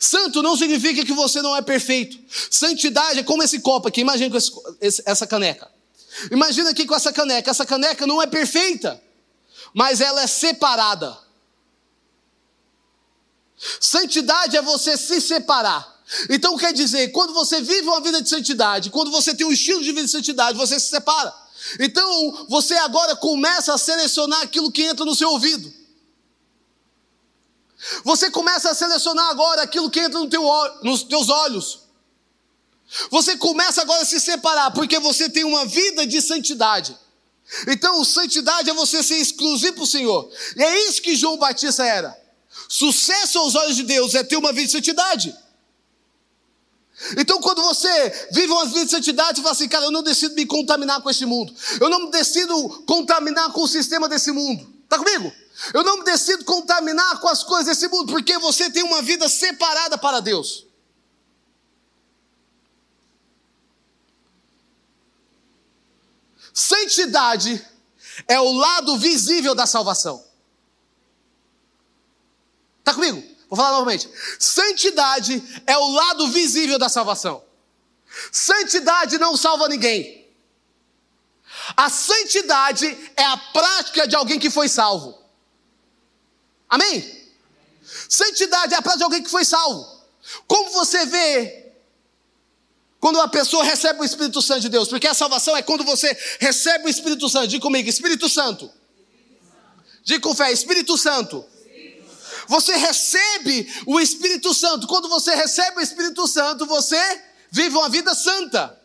Santo 0.00 0.42
não 0.42 0.56
significa 0.56 1.04
que 1.04 1.12
você 1.12 1.42
não 1.42 1.54
é 1.54 1.62
perfeito. 1.62 2.18
Santidade 2.50 3.20
é 3.20 3.22
como 3.22 3.42
esse 3.42 3.60
copo 3.60 3.88
aqui. 3.88 4.00
Imagina 4.00 4.30
com 4.30 4.36
esse, 4.80 5.02
essa 5.04 5.26
caneca. 5.26 5.70
Imagina 6.30 6.70
aqui 6.70 6.86
com 6.86 6.94
essa 6.94 7.12
caneca. 7.12 7.50
Essa 7.50 7.66
caneca 7.66 8.06
não 8.06 8.22
é 8.22 8.26
perfeita, 8.26 9.00
mas 9.74 10.00
ela 10.00 10.22
é 10.22 10.26
separada. 10.26 11.16
Santidade 13.80 14.56
é 14.56 14.62
você 14.62 14.96
se 14.96 15.20
separar. 15.20 15.94
Então 16.30 16.56
quer 16.56 16.72
dizer, 16.72 17.08
quando 17.08 17.34
você 17.34 17.60
vive 17.60 17.88
uma 17.88 18.00
vida 18.00 18.22
de 18.22 18.28
santidade, 18.28 18.90
quando 18.90 19.10
você 19.10 19.34
tem 19.34 19.46
um 19.46 19.52
estilo 19.52 19.82
de 19.82 19.92
vida 19.92 20.04
de 20.04 20.10
santidade, 20.10 20.56
você 20.56 20.78
se 20.78 20.88
separa. 20.88 21.34
Então 21.80 22.46
você 22.48 22.74
agora 22.74 23.16
começa 23.16 23.74
a 23.74 23.78
selecionar 23.78 24.42
aquilo 24.42 24.70
que 24.70 24.82
entra 24.82 25.04
no 25.04 25.14
seu 25.14 25.30
ouvido. 25.30 25.72
Você 28.04 28.30
começa 28.30 28.70
a 28.70 28.74
selecionar 28.74 29.28
agora 29.28 29.62
aquilo 29.62 29.90
que 29.90 30.00
entra 30.00 30.18
no 30.18 30.28
teu, 30.28 30.42
nos 30.82 31.02
teus 31.02 31.28
olhos. 31.28 31.80
Você 33.10 33.36
começa 33.36 33.82
agora 33.82 34.02
a 34.02 34.06
se 34.06 34.20
separar, 34.20 34.70
porque 34.70 34.98
você 34.98 35.28
tem 35.28 35.44
uma 35.44 35.66
vida 35.66 36.06
de 36.06 36.22
santidade. 36.22 36.96
Então, 37.68 38.02
santidade 38.04 38.70
é 38.70 38.74
você 38.74 39.02
ser 39.02 39.16
exclusivo 39.16 39.74
para 39.74 39.84
o 39.84 39.86
Senhor. 39.86 40.30
E 40.56 40.62
é 40.62 40.88
isso 40.88 41.02
que 41.02 41.14
João 41.14 41.36
Batista 41.36 41.84
era. 41.84 42.16
Sucesso 42.68 43.38
aos 43.38 43.54
olhos 43.54 43.76
de 43.76 43.82
Deus 43.82 44.14
é 44.14 44.24
ter 44.24 44.36
uma 44.36 44.52
vida 44.52 44.66
de 44.66 44.72
santidade. 44.72 45.36
Então, 47.18 47.40
quando 47.40 47.62
você 47.62 48.28
vive 48.32 48.50
uma 48.50 48.64
vida 48.66 48.86
de 48.86 48.90
santidade, 48.90 49.36
você 49.36 49.42
fala 49.42 49.52
assim, 49.52 49.68
cara, 49.68 49.84
eu 49.84 49.90
não 49.90 50.02
decido 50.02 50.34
me 50.34 50.46
contaminar 50.46 51.00
com 51.02 51.10
este 51.10 51.26
mundo. 51.26 51.54
Eu 51.80 51.90
não 51.90 52.10
decido 52.10 52.68
contaminar 52.86 53.52
com 53.52 53.62
o 53.62 53.68
sistema 53.68 54.08
desse 54.08 54.32
mundo. 54.32 54.66
Está 54.84 54.98
comigo? 54.98 55.32
Eu 55.72 55.82
não 55.82 55.98
me 55.98 56.04
decido 56.04 56.44
contaminar 56.44 57.20
com 57.20 57.28
as 57.28 57.42
coisas 57.42 57.66
desse 57.66 57.88
mundo, 57.88 58.12
porque 58.12 58.38
você 58.38 58.70
tem 58.70 58.82
uma 58.82 59.02
vida 59.02 59.28
separada 59.28 59.96
para 59.96 60.20
Deus. 60.20 60.66
Santidade 66.52 67.64
é 68.26 68.40
o 68.40 68.52
lado 68.52 68.98
visível 68.98 69.54
da 69.54 69.66
salvação. 69.66 70.24
Está 72.78 72.94
comigo? 72.94 73.22
Vou 73.48 73.56
falar 73.56 73.72
novamente. 73.72 74.08
Santidade 74.38 75.42
é 75.66 75.76
o 75.76 75.90
lado 75.90 76.28
visível 76.28 76.78
da 76.78 76.88
salvação. 76.88 77.44
Santidade 78.32 79.18
não 79.18 79.36
salva 79.36 79.68
ninguém. 79.68 80.26
A 81.76 81.88
santidade 81.88 82.86
é 83.16 83.24
a 83.24 83.36
prática 83.36 84.06
de 84.06 84.14
alguém 84.14 84.38
que 84.38 84.50
foi 84.50 84.68
salvo. 84.68 85.25
Amém? 86.76 87.26
Santidade 88.06 88.74
é 88.74 88.76
a 88.76 88.82
prática 88.82 88.98
de 88.98 89.04
alguém 89.04 89.22
que 89.22 89.30
foi 89.30 89.46
salvo. 89.46 89.86
Como 90.46 90.70
você 90.72 91.06
vê 91.06 91.72
quando 93.00 93.18
a 93.18 93.28
pessoa 93.28 93.64
recebe 93.64 94.00
o 94.00 94.04
Espírito 94.04 94.42
Santo 94.42 94.60
de 94.60 94.68
Deus? 94.68 94.88
Porque 94.88 95.06
a 95.06 95.14
salvação 95.14 95.56
é 95.56 95.62
quando 95.62 95.84
você 95.84 96.16
recebe 96.38 96.84
o 96.84 96.88
Espírito 96.88 97.30
Santo. 97.30 97.48
Diga 97.48 97.62
comigo, 97.62 97.88
Espírito 97.88 98.28
Santo. 98.28 98.70
Diga 100.04 100.20
com 100.20 100.34
fé, 100.34 100.52
Espírito 100.52 100.98
Santo. 100.98 101.42
Você 102.46 102.76
recebe 102.76 103.72
o 103.86 103.98
Espírito 103.98 104.52
Santo. 104.52 104.86
Quando 104.86 105.08
você 105.08 105.34
recebe 105.34 105.78
o 105.78 105.82
Espírito 105.82 106.28
Santo, 106.28 106.66
você 106.66 107.22
vive 107.50 107.74
uma 107.74 107.88
vida 107.88 108.14
santa. 108.14 108.78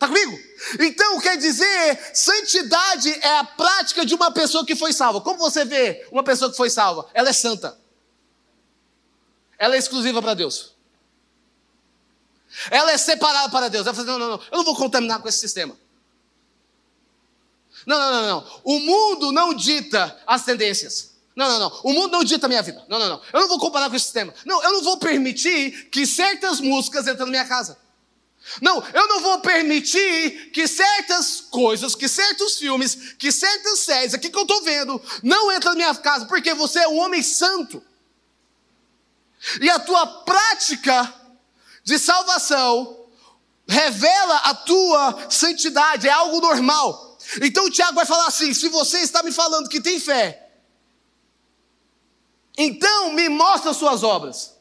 Está 0.00 0.08
comigo? 0.08 0.40
Então 0.78 1.20
quer 1.20 1.36
dizer, 1.36 2.00
santidade 2.14 3.10
é 3.20 3.36
a 3.36 3.44
prática 3.44 4.06
de 4.06 4.14
uma 4.14 4.30
pessoa 4.30 4.64
que 4.64 4.74
foi 4.74 4.94
salva. 4.94 5.20
Como 5.20 5.38
você 5.38 5.62
vê 5.62 6.08
uma 6.10 6.24
pessoa 6.24 6.50
que 6.50 6.56
foi 6.56 6.70
salva? 6.70 7.06
Ela 7.12 7.28
é 7.28 7.32
santa. 7.34 7.78
Ela 9.58 9.76
é 9.76 9.78
exclusiva 9.78 10.22
para 10.22 10.32
Deus. 10.32 10.72
Ela 12.70 12.92
é 12.92 12.96
separada 12.96 13.50
para 13.50 13.68
Deus. 13.68 13.86
Ela 13.86 13.94
fala, 13.94 14.06
não, 14.06 14.18
não, 14.18 14.30
não, 14.30 14.40
eu 14.50 14.56
não 14.56 14.64
vou 14.64 14.74
contaminar 14.74 15.20
com 15.20 15.28
esse 15.28 15.36
sistema. 15.38 15.76
Não, 17.84 17.98
não, 17.98 18.10
não, 18.10 18.26
não. 18.26 18.60
O 18.64 18.80
mundo 18.80 19.32
não 19.32 19.52
dita 19.52 20.18
as 20.26 20.46
tendências. 20.46 21.10
Não, 21.36 21.46
não, 21.46 21.58
não. 21.58 21.80
O 21.84 21.92
mundo 21.92 22.12
não 22.12 22.24
dita 22.24 22.46
a 22.46 22.48
minha 22.48 22.62
vida. 22.62 22.82
Não, 22.88 22.98
não, 22.98 23.06
não. 23.06 23.22
Eu 23.34 23.40
não 23.40 23.48
vou 23.48 23.58
comparar 23.58 23.90
com 23.90 23.96
esse 23.96 24.06
sistema. 24.06 24.32
Não, 24.46 24.62
eu 24.62 24.72
não 24.72 24.82
vou 24.82 24.96
permitir 24.96 25.90
que 25.90 26.06
certas 26.06 26.58
músicas 26.58 27.06
entrem 27.06 27.26
na 27.26 27.26
minha 27.26 27.44
casa. 27.44 27.76
Não, 28.60 28.82
eu 28.92 29.06
não 29.06 29.20
vou 29.20 29.40
permitir 29.40 30.50
que 30.52 30.66
certas 30.66 31.40
coisas, 31.40 31.94
que 31.94 32.08
certos 32.08 32.56
filmes, 32.58 33.14
que 33.18 33.30
certas 33.30 33.80
séries 33.80 34.14
aqui 34.14 34.30
que 34.30 34.38
eu 34.38 34.42
estou 34.42 34.62
vendo, 34.62 35.00
não 35.22 35.52
entrem 35.52 35.72
na 35.72 35.76
minha 35.76 35.94
casa, 35.94 36.26
porque 36.26 36.54
você 36.54 36.80
é 36.80 36.88
um 36.88 36.98
homem 36.98 37.22
santo. 37.22 37.82
E 39.60 39.70
a 39.70 39.78
tua 39.78 40.06
prática 40.24 41.14
de 41.84 41.98
salvação 41.98 43.06
revela 43.68 44.36
a 44.36 44.54
tua 44.54 45.30
santidade, 45.30 46.08
é 46.08 46.10
algo 46.10 46.40
normal. 46.40 47.18
Então 47.42 47.66
o 47.66 47.70
Tiago 47.70 47.94
vai 47.94 48.06
falar 48.06 48.26
assim: 48.26 48.52
se 48.52 48.68
você 48.68 48.98
está 48.98 49.22
me 49.22 49.32
falando 49.32 49.68
que 49.68 49.80
tem 49.80 50.00
fé, 50.00 50.50
então 52.58 53.12
me 53.12 53.28
mostra 53.28 53.72
suas 53.72 54.02
obras. 54.02 54.59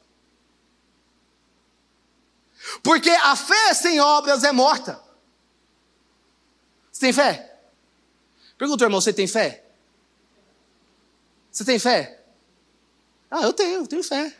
Porque 2.83 3.09
a 3.09 3.35
fé 3.35 3.73
sem 3.73 3.99
obras 3.99 4.43
é 4.43 4.51
morta. 4.51 5.01
Você 6.91 7.01
tem 7.01 7.13
fé? 7.13 7.59
Pergunta, 8.57 8.83
irmão, 8.83 8.99
você 8.99 9.13
tem 9.13 9.27
fé? 9.27 9.63
Você 11.51 11.63
tem 11.63 11.79
fé? 11.79 12.21
Ah, 13.31 13.43
eu 13.43 13.53
tenho, 13.53 13.81
eu 13.81 13.88
tenho 13.88 14.03
fé. 14.03 14.35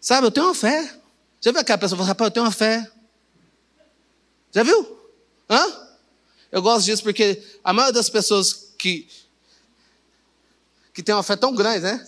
Sabe, 0.00 0.26
eu 0.26 0.30
tenho 0.30 0.46
uma 0.46 0.54
fé. 0.54 0.82
Já 1.40 1.50
viu 1.50 1.60
aquela 1.60 1.78
pessoa 1.78 1.98
falando, 1.98 2.08
rapaz, 2.08 2.28
eu 2.28 2.32
tenho 2.32 2.46
uma 2.46 2.52
fé. 2.52 2.90
Já 4.52 4.62
viu? 4.62 4.98
Hã? 5.48 5.88
Eu 6.50 6.62
gosto 6.62 6.86
disso 6.86 7.02
porque 7.02 7.42
a 7.62 7.72
maioria 7.72 7.92
das 7.92 8.08
pessoas 8.08 8.72
que, 8.78 9.08
que 10.92 11.02
tem 11.02 11.14
uma 11.14 11.22
fé 11.22 11.36
tão 11.36 11.54
grande, 11.54 11.80
né? 11.80 12.06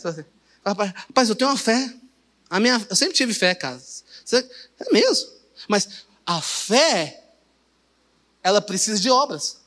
Rapaz, 0.64 0.92
rapaz, 0.92 1.28
eu 1.28 1.34
tenho 1.34 1.50
uma 1.50 1.56
fé. 1.56 1.94
A 2.48 2.60
minha, 2.60 2.84
eu 2.88 2.96
sempre 2.96 3.14
tive 3.14 3.34
fé, 3.34 3.54
cara. 3.54 3.80
É 4.32 4.92
mesmo. 4.92 5.30
Mas 5.68 6.04
a 6.24 6.40
fé, 6.40 7.24
ela 8.42 8.60
precisa 8.60 9.00
de 9.00 9.10
obras. 9.10 9.60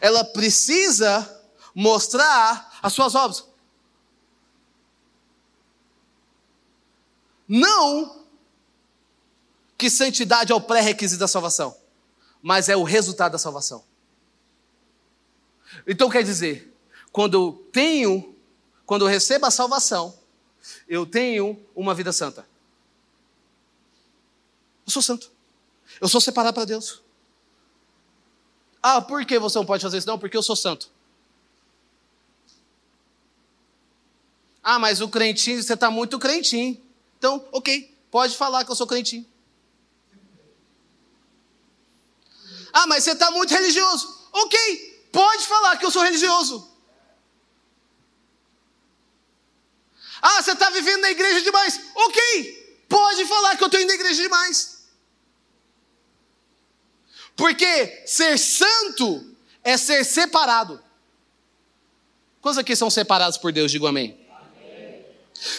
Ela 0.00 0.24
precisa 0.24 1.42
mostrar 1.74 2.78
as 2.82 2.92
suas 2.92 3.14
obras. 3.14 3.44
Não 7.48 8.24
que 9.76 9.90
santidade 9.90 10.52
é 10.52 10.54
o 10.54 10.60
pré-requisito 10.60 11.18
da 11.18 11.26
salvação, 11.26 11.76
mas 12.40 12.68
é 12.68 12.76
o 12.76 12.84
resultado 12.84 13.32
da 13.32 13.38
salvação. 13.38 13.84
Então 15.86 16.08
quer 16.08 16.22
dizer, 16.22 16.72
quando 17.10 17.34
eu 17.34 17.68
tenho, 17.72 18.36
quando 18.86 19.02
eu 19.02 19.08
recebo 19.08 19.46
a 19.46 19.50
salvação, 19.50 20.21
eu 20.88 21.06
tenho 21.06 21.58
uma 21.74 21.94
vida 21.94 22.12
santa. 22.12 22.46
Eu 24.86 24.92
sou 24.92 25.02
santo. 25.02 25.30
Eu 26.00 26.08
sou 26.08 26.20
separado 26.20 26.54
para 26.54 26.64
Deus. 26.64 27.02
Ah, 28.82 29.00
por 29.00 29.24
que 29.24 29.38
você 29.38 29.58
não 29.58 29.66
pode 29.66 29.82
fazer 29.82 29.98
isso? 29.98 30.06
Não, 30.06 30.18
porque 30.18 30.36
eu 30.36 30.42
sou 30.42 30.56
santo. 30.56 30.90
Ah, 34.62 34.78
mas 34.78 35.00
o 35.00 35.08
crentinho, 35.08 35.62
você 35.62 35.74
está 35.74 35.90
muito 35.90 36.18
crentinho. 36.18 36.80
Então, 37.18 37.46
ok, 37.52 37.96
pode 38.10 38.36
falar 38.36 38.64
que 38.64 38.70
eu 38.70 38.76
sou 38.76 38.86
crentinho. 38.86 39.26
Ah, 42.72 42.86
mas 42.86 43.04
você 43.04 43.12
está 43.12 43.30
muito 43.30 43.52
religioso. 43.52 44.28
Ok, 44.32 45.08
pode 45.12 45.46
falar 45.46 45.76
que 45.76 45.84
eu 45.84 45.90
sou 45.90 46.02
religioso. 46.02 46.71
Ah, 50.22 50.40
você 50.40 50.52
está 50.52 50.70
vivendo 50.70 51.00
na 51.00 51.10
igreja 51.10 51.42
demais. 51.42 51.80
Ok, 51.96 52.84
pode 52.88 53.26
falar 53.26 53.56
que 53.56 53.64
eu 53.64 53.66
estou 53.66 53.80
indo 53.80 53.88
na 53.88 53.94
igreja 53.94 54.22
demais. 54.22 54.84
Porque 57.34 58.04
ser 58.06 58.38
santo 58.38 59.34
é 59.64 59.76
ser 59.76 60.04
separado. 60.04 60.80
Quantos 62.40 62.58
aqui 62.58 62.76
são 62.76 62.88
separados 62.88 63.36
por 63.36 63.52
Deus? 63.52 63.72
Digo 63.72 63.86
amém. 63.86 64.16
amém. 64.30 65.04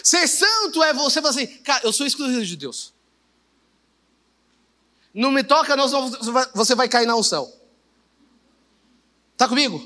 Ser 0.01 0.27
santo 0.27 0.82
é 0.82 0.93
você 0.93 1.22
falar 1.22 1.32
assim, 1.32 1.48
cara, 1.48 1.82
eu 1.84 1.91
sou 1.91 2.08
exclusivo 2.08 2.46
de 2.46 2.55
Deus. 2.55 2.93
Não 5.13 5.29
me 5.29 5.43
toca, 5.43 5.75
não, 5.75 5.88
você 6.55 6.74
vai 6.74 6.88
cair 6.88 7.05
na 7.05 7.15
unção. 7.15 7.51
Tá 9.36 9.48
comigo? 9.48 9.82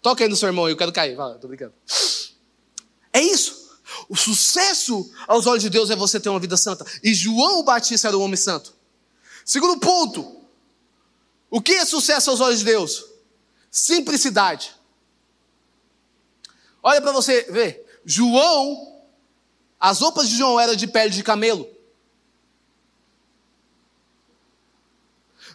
Toca 0.00 0.24
aí 0.24 0.30
no 0.30 0.36
seu 0.36 0.48
irmão, 0.48 0.68
eu 0.68 0.76
quero 0.76 0.92
cair. 0.92 1.14
Vai, 1.14 1.38
tô 1.38 1.48
brincando. 1.48 1.74
É 3.12 3.20
isso. 3.20 3.62
O 4.08 4.16
sucesso 4.16 5.10
aos 5.26 5.46
olhos 5.46 5.62
de 5.62 5.70
Deus 5.70 5.90
é 5.90 5.96
você 5.96 6.18
ter 6.18 6.28
uma 6.28 6.40
vida 6.40 6.56
santa. 6.56 6.86
E 7.02 7.12
João 7.12 7.60
o 7.60 7.62
Batista 7.62 8.08
era 8.08 8.16
um 8.16 8.22
homem 8.22 8.36
santo. 8.36 8.74
Segundo 9.44 9.78
ponto. 9.78 10.40
O 11.50 11.60
que 11.60 11.72
é 11.72 11.84
sucesso 11.84 12.30
aos 12.30 12.40
olhos 12.40 12.60
de 12.60 12.64
Deus? 12.64 13.04
Simplicidade. 13.70 14.74
Olha 16.82 17.00
para 17.00 17.12
você 17.12 17.42
ver. 17.50 18.00
João, 18.04 19.02
as 19.78 20.00
roupas 20.00 20.28
de 20.28 20.36
João 20.36 20.58
eram 20.58 20.74
de 20.74 20.86
pele 20.86 21.10
de 21.10 21.22
camelo. 21.22 21.68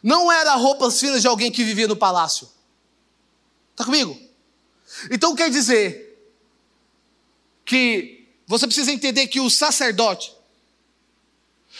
Não 0.03 0.31
era 0.31 0.55
roupas 0.55 0.99
finas 0.99 1.21
de 1.21 1.27
alguém 1.27 1.51
que 1.51 1.63
vivia 1.63 1.87
no 1.87 1.95
palácio. 1.95 2.47
Está 3.71 3.83
comigo? 3.83 4.17
Então 5.11 5.35
quer 5.35 5.49
dizer, 5.49 6.06
que 7.67 8.25
você 8.47 8.65
precisa 8.65 8.91
entender 8.93 9.27
que 9.27 9.41
o 9.41 9.49
sacerdote, 9.49 10.33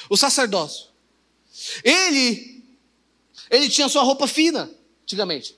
o 0.10 0.18
sacerdócio, 0.18 0.90
ele, 1.82 2.64
ele 3.50 3.70
tinha 3.70 3.88
sua 3.88 4.04
roupa 4.04 4.28
fina, 4.28 4.70
antigamente. 5.02 5.58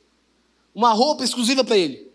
Uma 0.74 0.94
roupa 0.94 1.24
exclusiva 1.24 1.64
para 1.64 1.76
ele. 1.76 2.10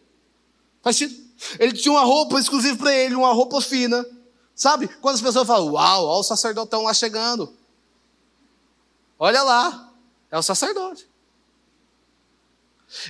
Faz 0.80 0.96
sentido? 0.96 1.24
Ele 1.58 1.72
tinha 1.72 1.90
uma 1.90 2.04
roupa 2.04 2.38
exclusiva 2.38 2.76
para 2.76 2.94
ele, 2.94 3.16
uma 3.16 3.32
roupa 3.32 3.60
fina. 3.60 4.06
Sabe? 4.54 4.86
Quando 4.86 5.16
as 5.16 5.20
pessoas 5.20 5.46
falam, 5.46 5.72
uau, 5.72 6.06
olha 6.06 6.20
o 6.20 6.22
sacerdotão 6.22 6.84
lá 6.84 6.94
chegando. 6.94 7.52
Olha 9.18 9.42
lá, 9.42 9.92
é 10.30 10.38
o 10.38 10.42
sacerdote. 10.42 11.08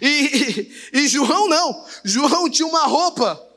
E, 0.00 0.06
e, 0.06 0.72
e 1.04 1.08
João 1.08 1.46
não. 1.46 1.86
João 2.02 2.48
tinha 2.48 2.66
uma 2.66 2.86
roupa 2.86 3.53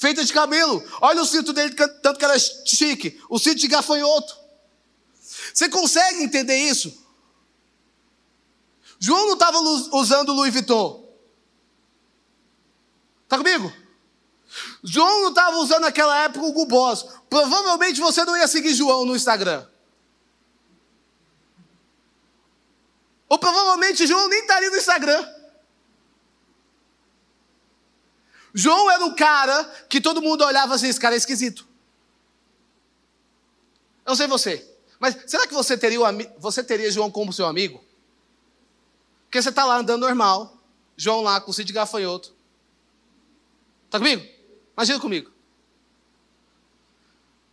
feita 0.00 0.24
de 0.24 0.32
camelo. 0.32 0.82
Olha 1.02 1.20
o 1.20 1.26
cinto 1.26 1.52
dele, 1.52 1.74
tanto 1.74 2.18
que 2.18 2.24
era 2.24 2.38
chique. 2.38 3.22
O 3.28 3.38
cinto 3.38 3.58
de 3.58 3.68
gafanhoto. 3.68 4.34
Você 5.52 5.68
consegue 5.68 6.24
entender 6.24 6.56
isso? 6.56 7.06
João 8.98 9.26
não 9.26 9.34
estava 9.34 9.58
usando 9.58 10.32
Louis 10.32 10.52
Vuitton. 10.52 11.06
Está 13.24 13.36
comigo? 13.36 13.70
João 14.82 15.22
não 15.22 15.28
estava 15.28 15.56
usando 15.58 15.82
naquela 15.82 16.24
época 16.24 16.46
o 16.46 16.66
Boss. 16.66 17.06
Provavelmente 17.28 18.00
você 18.00 18.24
não 18.24 18.36
ia 18.36 18.48
seguir 18.48 18.72
João 18.72 19.04
no 19.04 19.14
Instagram. 19.14 19.66
Ou 23.28 23.38
provavelmente 23.38 24.06
João 24.06 24.28
nem 24.28 24.40
estaria 24.40 24.70
no 24.70 24.76
Instagram. 24.76 25.39
João 28.54 28.90
era 28.90 29.04
o 29.04 29.14
cara 29.14 29.64
que 29.88 30.00
todo 30.00 30.22
mundo 30.22 30.44
olhava 30.44 30.74
assim, 30.74 30.88
esse 30.88 31.00
cara 31.00 31.14
é 31.14 31.18
esquisito. 31.18 31.66
Eu 34.04 34.10
não 34.10 34.16
sei 34.16 34.26
você, 34.26 34.68
mas 34.98 35.16
será 35.26 35.46
que 35.46 35.54
você 35.54 35.76
teria, 35.78 35.98
você 36.38 36.64
teria 36.64 36.90
João 36.90 37.10
como 37.10 37.32
seu 37.32 37.46
amigo? 37.46 37.84
Porque 39.24 39.40
você 39.40 39.50
está 39.50 39.64
lá 39.64 39.76
andando 39.78 40.00
normal, 40.00 40.58
João 40.96 41.20
lá 41.20 41.40
com 41.40 41.52
o 41.52 41.54
de 41.54 41.72
gafanhoto. 41.72 42.34
Está 43.86 43.98
comigo? 43.98 44.26
Imagina 44.76 44.98
comigo. 44.98 45.30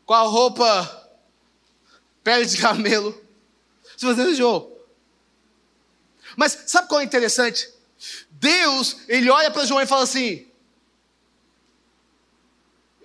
Com 0.06 0.13
a 0.13 0.22
roupa 0.22 1.10
pele 2.24 2.46
de 2.46 2.58
camelo. 2.58 3.20
Se 3.96 4.06
você 4.06 4.34
João. 4.36 4.72
Mas 6.36 6.58
sabe 6.68 6.88
qual 6.88 7.01
é 7.01 7.04
interessante? 7.04 7.70
Deus, 8.30 8.98
ele 9.08 9.30
olha 9.30 9.50
para 9.50 9.66
João 9.66 9.82
e 9.82 9.88
fala 9.88 10.04
assim: 10.04 10.47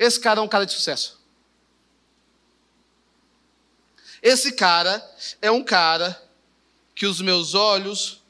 esse 0.03 0.19
cara 0.19 0.41
é 0.41 0.43
um 0.43 0.49
cara 0.49 0.67
de 0.67 0.73
sucesso. 0.73 1.21
Esse 4.21 4.53
cara 4.53 5.05
é 5.41 5.51
um 5.51 5.63
cara 5.63 6.21
que 6.95 7.07
os 7.07 7.21
meus 7.21 7.55
olhos 7.55 8.23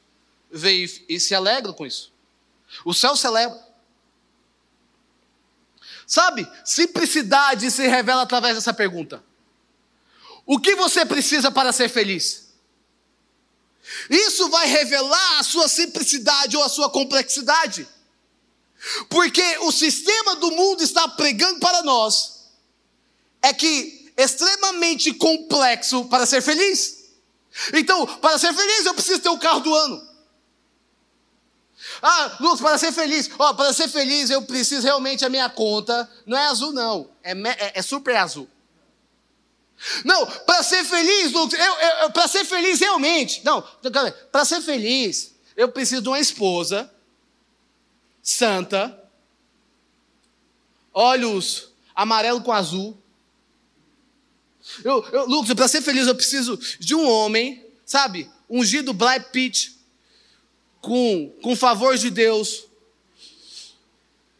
veem 0.51 0.87
e 1.09 1.19
se 1.19 1.33
alegram 1.33 1.73
com 1.73 1.85
isso. 1.85 2.11
O 2.85 2.93
céu 2.93 3.15
celebra. 3.15 3.61
Sabe, 6.05 6.47
simplicidade 6.63 7.69
se 7.71 7.87
revela 7.87 8.21
através 8.21 8.55
dessa 8.55 8.73
pergunta: 8.73 9.23
O 10.45 10.59
que 10.59 10.75
você 10.75 11.05
precisa 11.05 11.51
para 11.51 11.71
ser 11.71 11.89
feliz? 11.89 12.53
Isso 14.09 14.49
vai 14.49 14.67
revelar 14.67 15.39
a 15.39 15.43
sua 15.43 15.67
simplicidade 15.67 16.55
ou 16.55 16.63
a 16.63 16.69
sua 16.69 16.89
complexidade. 16.89 17.87
Porque 19.09 19.57
o 19.59 19.71
sistema 19.71 20.35
do 20.35 20.51
mundo 20.51 20.83
está 20.83 21.07
pregando 21.07 21.59
para 21.59 21.83
nós 21.83 22.49
é 23.41 23.53
que 23.53 24.11
extremamente 24.17 25.13
complexo 25.13 26.05
para 26.05 26.25
ser 26.25 26.41
feliz. 26.41 27.03
Então, 27.73 28.05
para 28.17 28.37
ser 28.37 28.53
feliz, 28.53 28.85
eu 28.85 28.93
preciso 28.93 29.21
ter 29.21 29.29
o 29.29 29.37
carro 29.37 29.61
do 29.61 29.73
ano. 29.73 30.13
Ah, 32.01 32.37
Lucas, 32.39 32.61
para 32.61 32.77
ser 32.77 32.91
feliz, 32.91 33.29
ó, 33.37 33.53
para 33.53 33.73
ser 33.73 33.87
feliz 33.87 34.29
eu 34.29 34.41
preciso 34.41 34.81
realmente 34.81 35.23
a 35.23 35.29
minha 35.29 35.49
conta, 35.49 36.09
não 36.25 36.37
é 36.37 36.47
azul 36.47 36.71
não, 36.71 37.09
é, 37.21 37.31
é, 37.31 37.71
é 37.75 37.81
super 37.81 38.15
azul. 38.15 38.47
Não, 40.05 40.25
para 40.25 40.63
ser 40.63 40.83
feliz, 40.85 41.31
Lucas, 41.33 41.59
eu, 41.59 41.73
eu, 41.73 42.11
para 42.11 42.27
ser 42.27 42.45
feliz 42.45 42.79
realmente, 42.79 43.41
não, 43.43 43.61
para 44.31 44.45
ser 44.45 44.61
feliz, 44.61 45.33
eu 45.57 45.69
preciso 45.69 46.01
de 46.01 46.09
uma 46.09 46.19
esposa 46.19 46.89
santa, 48.23 48.97
olhos 50.93 51.69
amarelo 51.93 52.41
com 52.41 52.51
azul. 52.51 52.97
Eu, 54.83 55.05
eu, 55.11 55.25
Lucas, 55.25 55.53
para 55.53 55.67
ser 55.67 55.81
feliz 55.81 56.07
eu 56.07 56.15
preciso 56.15 56.57
de 56.79 56.95
um 56.95 57.07
homem, 57.07 57.63
sabe, 57.85 58.31
ungido 58.49 58.93
Black 58.93 59.31
Pitt, 59.31 59.77
com, 60.79 61.29
com 61.41 61.55
favor 61.55 61.97
de 61.97 62.09
Deus 62.09 62.65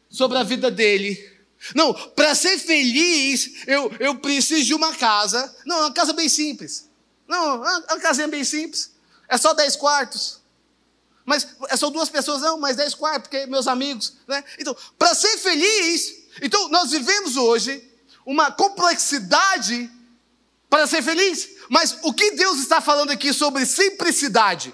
sobre 0.10 0.38
a 0.38 0.44
vida 0.44 0.72
dele. 0.72 1.32
Não, 1.76 1.94
para 1.94 2.36
ser 2.36 2.58
feliz, 2.58 3.64
eu, 3.68 3.92
eu 4.00 4.16
preciso 4.16 4.66
de 4.66 4.74
uma 4.74 4.94
casa. 4.96 5.54
Não, 5.66 5.80
uma 5.80 5.94
casa 5.94 6.14
bem 6.14 6.28
simples. 6.28 6.90
Não, 7.28 7.58
uma 7.58 8.00
casinha 8.00 8.28
bem 8.28 8.44
simples. 8.44 8.92
É 9.30 9.38
só 9.38 9.54
10 9.54 9.76
quartos. 9.78 10.43
Mas 11.26 11.48
é 11.70 11.78
só 11.78 11.90
duas 11.90 12.10
pessoas, 12.10 12.42
não, 12.42 12.60
mas 12.60 12.76
dez 12.76 12.94
quartos, 12.94 13.30
porque 13.30 13.46
meus 13.46 13.68
amigos, 13.68 14.14
né? 14.28 14.44
Então, 14.60 14.76
para 14.98 15.16
ser 15.16 15.38
feliz, 15.38 16.26
então 16.42 16.70
nós 16.70 16.92
vivemos 16.92 17.38
hoje 17.38 17.90
uma 18.26 18.52
complexidade 18.52 19.90
para 20.70 20.88
ser 20.88 21.02
feliz. 21.02 21.50
Mas 21.70 21.98
o 22.04 22.14
que 22.14 22.32
Deus 22.32 22.60
está 22.60 22.82
falando 22.82 23.12
aqui 23.12 23.32
sobre 23.32 23.66
simplicidade? 23.66 24.74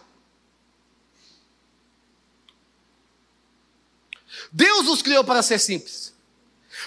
Deus 4.51 4.85
nos 4.85 5.01
criou 5.01 5.23
para 5.23 5.43
ser 5.43 5.59
simples. 5.59 6.13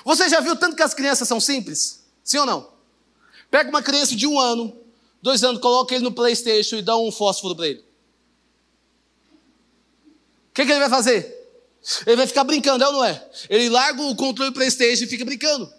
Você 0.04 0.28
já 0.28 0.40
viu 0.40 0.56
tanto 0.56 0.74
que 0.74 0.82
as 0.82 0.94
crianças 0.94 1.28
são 1.28 1.38
simples? 1.38 2.02
Sim 2.24 2.38
ou 2.38 2.46
não? 2.46 2.72
Pega 3.50 3.68
uma 3.68 3.82
criança 3.82 4.16
de 4.16 4.26
um 4.26 4.40
ano, 4.40 4.76
dois 5.20 5.44
anos, 5.44 5.60
coloca 5.60 5.94
ele 5.94 6.02
no 6.02 6.12
Playstation 6.12 6.76
e 6.76 6.82
dá 6.82 6.96
um 6.96 7.12
fósforo 7.12 7.54
para 7.54 7.68
ele. 7.68 7.91
O 10.52 10.54
que, 10.54 10.66
que 10.66 10.70
ele 10.70 10.80
vai 10.80 10.90
fazer? 10.90 11.34
Ele 12.06 12.16
vai 12.16 12.26
ficar 12.26 12.44
brincando, 12.44 12.84
é 12.84 12.86
ou 12.86 12.92
não 12.92 13.04
é? 13.04 13.26
Ele 13.48 13.70
larga 13.70 14.02
o 14.02 14.14
controle 14.14 14.52
Playstation 14.52 15.04
e 15.04 15.06
fica 15.06 15.24
brincando. 15.24 15.72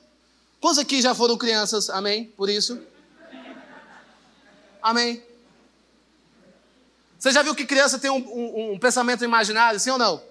Quantos 0.60 0.80
aqui 0.80 1.00
já 1.00 1.14
foram 1.14 1.38
crianças? 1.38 1.92
Amém? 1.92 2.26
Por 2.36 2.50
isso? 2.50 2.82
Amém? 4.82 5.24
Você 7.20 7.32
já 7.32 7.44
viu 7.44 7.54
que 7.54 7.66
criança 7.66 8.00
tem 8.00 8.10
um, 8.10 8.18
um, 8.18 8.72
um 8.74 8.80
pensamento 8.80 9.24
imaginário, 9.24 9.80
sim 9.80 9.92
ou 9.92 9.98
não? 10.00 10.22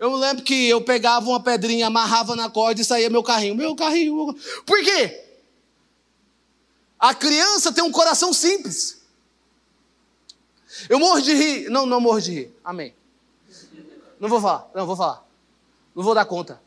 Eu 0.00 0.14
lembro 0.16 0.42
que 0.42 0.68
eu 0.68 0.80
pegava 0.82 1.28
uma 1.28 1.40
pedrinha, 1.40 1.86
amarrava 1.86 2.34
na 2.34 2.50
corda 2.50 2.80
e 2.80 2.84
saía 2.84 3.08
meu 3.08 3.22
carrinho. 3.22 3.54
Meu 3.54 3.76
carrinho. 3.76 4.14
Meu... 4.14 4.34
Por 4.66 4.82
quê? 4.82 5.24
A 6.98 7.14
criança 7.14 7.72
tem 7.72 7.84
um 7.84 7.92
coração 7.92 8.32
simples. 8.32 8.98
Eu 10.88 10.98
morro 10.98 11.20
de 11.20 11.32
rir. 11.32 11.70
Não, 11.70 11.86
não 11.86 12.00
morro 12.00 12.20
de 12.20 12.32
rir. 12.32 12.54
Amém. 12.64 12.97
Não 14.20 14.28
vou 14.28 14.40
falar, 14.40 14.68
não 14.74 14.86
vou 14.86 14.96
falar. 14.96 15.24
Não 15.94 16.02
vou 16.02 16.14
dar 16.14 16.24
conta. 16.24 16.60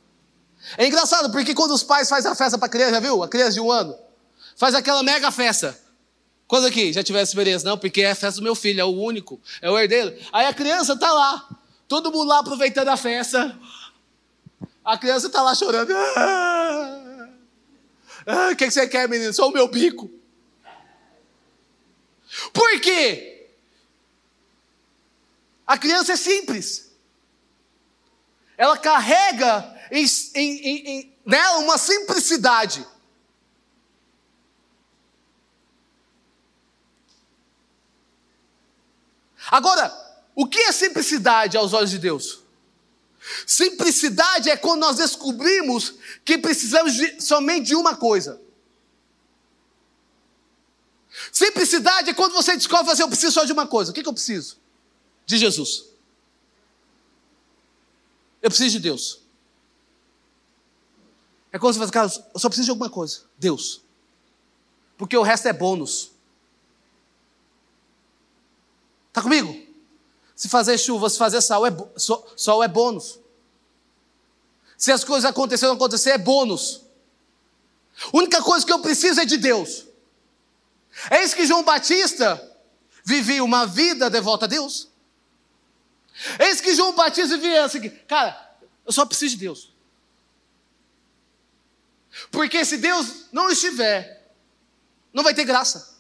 É 0.78 0.86
engraçado, 0.86 1.32
porque 1.32 1.54
quando 1.54 1.72
os 1.72 1.84
pais 1.84 2.08
fazem 2.08 2.32
a 2.32 2.36
festa 2.36 2.58
para 2.58 2.68
a 2.68 2.70
criança, 2.70 2.92
já 2.92 3.00
viu? 3.00 3.24
A 3.24 3.28
criança 3.28 3.54
de 3.54 3.60
um 3.60 3.72
ano. 3.72 3.98
Faz 4.56 4.76
aquela 4.76 5.02
mega 5.02 5.32
festa. 5.32 5.78
Quantos 6.48 6.68
aqui 6.68 6.94
já 6.94 7.02
tiveram 7.04 7.24
experiência? 7.24 7.68
Não, 7.68 7.78
porque 7.78 8.02
é 8.02 8.12
a 8.12 8.16
festa 8.16 8.40
do 8.40 8.44
meu 8.44 8.56
filho, 8.56 8.82
é 8.82 8.84
o 8.84 8.90
único, 8.90 9.40
é 9.62 9.70
o 9.70 9.80
herdeiro. 9.80 10.16
Aí 10.32 10.46
a 10.46 10.54
criança 10.54 10.98
tá 10.98 11.12
lá, 11.12 11.50
todo 11.88 12.12
mundo 12.12 12.28
lá 12.28 12.40
aproveitando 12.40 12.90
a 12.90 12.98
festa. 12.98 13.58
A 14.84 14.98
criança 14.98 15.30
tá 15.30 15.42
lá 15.42 15.56
chorando. 15.56 15.92
Ah, 15.96 17.28
ah, 18.28 18.50
o 18.52 18.56
que, 18.56 18.66
que 18.66 18.72
você 18.72 18.88
quer, 18.88 19.08
menino? 19.10 19.34
Só 19.34 19.48
o 19.48 19.52
meu 19.52 19.68
bico. 19.68 20.12
Por 22.54 22.80
quê? 22.80 23.50
A 25.66 25.78
criança 25.78 26.14
é 26.14 26.16
simples 26.16 26.91
ela 28.62 28.78
carrega 28.78 29.76
em, 29.90 30.06
em, 30.36 30.88
em, 30.88 31.18
nela 31.26 31.58
uma 31.58 31.80
simplicidade. 31.80 32.86
Agora, 39.50 39.92
o 40.36 40.46
que 40.46 40.60
é 40.60 40.72
simplicidade 40.72 41.58
aos 41.58 41.74
olhos 41.74 41.90
de 41.90 41.98
Deus? 41.98 42.44
Simplicidade 43.48 44.52
é 44.52 44.56
quando 44.56 44.82
nós 44.82 44.98
descobrimos 44.98 45.96
que 46.24 46.38
precisamos 46.38 46.94
de, 46.94 47.20
somente 47.20 47.66
de 47.66 47.76
uma 47.76 47.96
coisa. 47.96 48.40
Simplicidade 51.32 52.12
é 52.12 52.14
quando 52.14 52.34
você 52.34 52.56
descobre 52.56 52.92
assim, 52.92 53.02
eu 53.02 53.08
preciso 53.08 53.34
só 53.34 53.44
de 53.44 53.54
uma 53.54 53.66
coisa. 53.66 53.90
O 53.90 53.94
que, 53.96 54.04
que 54.04 54.08
eu 54.08 54.14
preciso? 54.14 54.60
De 55.26 55.40
Jesus. 55.40 55.91
Eu 58.42 58.50
preciso 58.50 58.72
de 58.72 58.80
Deus. 58.80 59.22
É 61.52 61.60
quando 61.60 61.74
você 61.74 61.80
fala, 61.80 61.92
cara, 61.92 62.26
eu 62.34 62.40
só 62.40 62.48
preciso 62.48 62.66
de 62.66 62.72
alguma 62.72 62.90
coisa. 62.90 63.22
Deus. 63.38 63.82
Porque 64.98 65.18
o 65.18 65.22
resto 65.22 65.48
é 65.48 65.54
bônus. 65.54 66.12
Está 69.10 69.22
comigo? 69.22 69.56
Se 70.36 70.48
fazer 70.48 70.78
chuva, 70.78 71.10
se 71.10 71.18
fazer 71.18 71.42
sol 71.42 71.66
é, 71.68 71.72
sol, 71.98 72.28
sol 72.36 72.64
é 72.64 72.68
bônus. 72.68 73.20
Se 74.78 74.92
as 74.92 75.04
coisas 75.04 75.30
acontecerem 75.30 75.70
ou 75.70 75.76
não 75.76 75.86
acontecer, 75.86 76.12
é 76.12 76.18
bônus. 76.18 76.82
A 78.14 78.18
única 78.18 78.42
coisa 78.42 78.66
que 78.66 78.72
eu 78.72 78.80
preciso 78.80 79.20
é 79.20 79.26
de 79.26 79.38
Deus. 79.38 79.86
É 81.10 81.24
isso 81.24 81.36
que 81.36 81.46
João 81.46 81.64
Batista 81.64 82.42
vivia 83.04 83.44
uma 83.44 83.66
vida 83.66 84.10
devota 84.10 84.46
a 84.46 84.48
Deus. 84.48 84.91
Eis 86.40 86.62
que 86.62 86.76
João 86.76 86.94
Batista 86.94 87.38
via 87.38 87.66
assim, 87.66 87.90
cara, 88.08 88.58
eu 88.86 88.92
só 88.92 89.06
preciso 89.06 89.36
de 89.36 89.42
Deus. 89.42 89.72
Porque 92.30 92.64
se 92.66 92.78
Deus 92.78 93.26
não 93.32 93.50
estiver, 93.50 94.32
não 95.14 95.24
vai 95.24 95.34
ter 95.34 95.46
graça. 95.46 96.00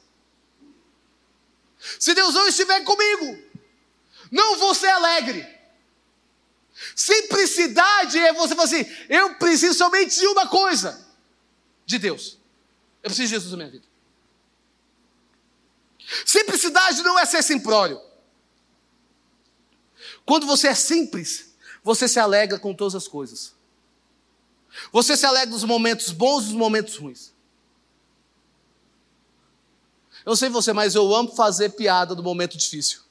Se 1.99 2.13
Deus 2.13 2.34
não 2.34 2.47
estiver 2.47 2.84
comigo, 2.84 3.39
não 4.31 4.57
vou 4.57 4.75
ser 4.75 4.89
alegre. 4.89 5.47
Simplicidade 6.95 8.17
é 8.19 8.34
você 8.34 8.55
falar 8.55 8.65
assim: 8.65 8.86
eu 9.10 9.36
preciso 9.36 9.77
somente 9.77 10.19
de 10.19 10.27
uma 10.27 10.47
coisa: 10.47 11.07
de 11.86 11.97
Deus. 11.97 12.38
Eu 13.03 13.10
preciso 13.10 13.27
de 13.27 13.34
Jesus 13.34 13.51
na 13.51 13.57
minha 13.57 13.69
vida. 13.69 13.86
Simplicidade 16.25 17.01
não 17.03 17.17
é 17.17 17.25
ser 17.25 17.41
simplório. 17.41 17.99
Quando 20.25 20.45
você 20.45 20.67
é 20.67 20.75
simples, 20.75 21.55
você 21.84 22.07
se 22.07 22.19
alegra 22.19 22.60
com 22.60 22.73
todas 22.73 22.95
as 22.95 23.07
coisas. 23.07 23.53
Você 24.91 25.17
se 25.17 25.25
alegra 25.25 25.49
nos 25.49 25.63
momentos 25.63 26.12
bons 26.12 26.43
e 26.43 26.47
nos 26.47 26.55
momentos 26.55 26.95
ruins. 26.95 27.31
Eu 30.25 30.31
não 30.31 30.36
sei 30.36 30.49
você, 30.49 30.71
mas 30.71 30.95
eu 30.95 31.13
amo 31.15 31.36
fazer 31.36 31.69
piada 31.69 32.13
no 32.13 32.21
momento 32.21 32.57
difícil. 32.57 33.01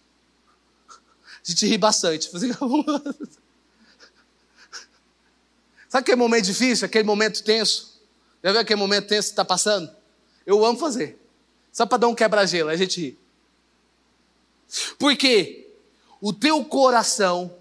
A 0.88 1.50
gente 1.50 1.66
ri 1.66 1.76
bastante. 1.76 2.30
Sabe 5.88 6.02
aquele 6.02 6.16
momento 6.16 6.44
difícil, 6.44 6.86
aquele 6.86 7.04
momento 7.04 7.42
tenso? 7.42 8.00
Já 8.42 8.52
viu 8.52 8.60
aquele 8.60 8.78
momento 8.78 9.08
tenso 9.08 9.28
que 9.28 9.32
está 9.32 9.44
passando? 9.44 9.90
Eu 10.46 10.64
amo 10.64 10.78
fazer. 10.78 11.20
Só 11.72 11.84
para 11.84 11.98
dar 11.98 12.08
um 12.08 12.14
quebra-gelo, 12.14 12.70
a 12.70 12.76
gente 12.76 13.00
ri. 13.00 13.18
Porque 14.98 15.69
o 16.20 16.32
teu 16.32 16.64
coração 16.64 17.56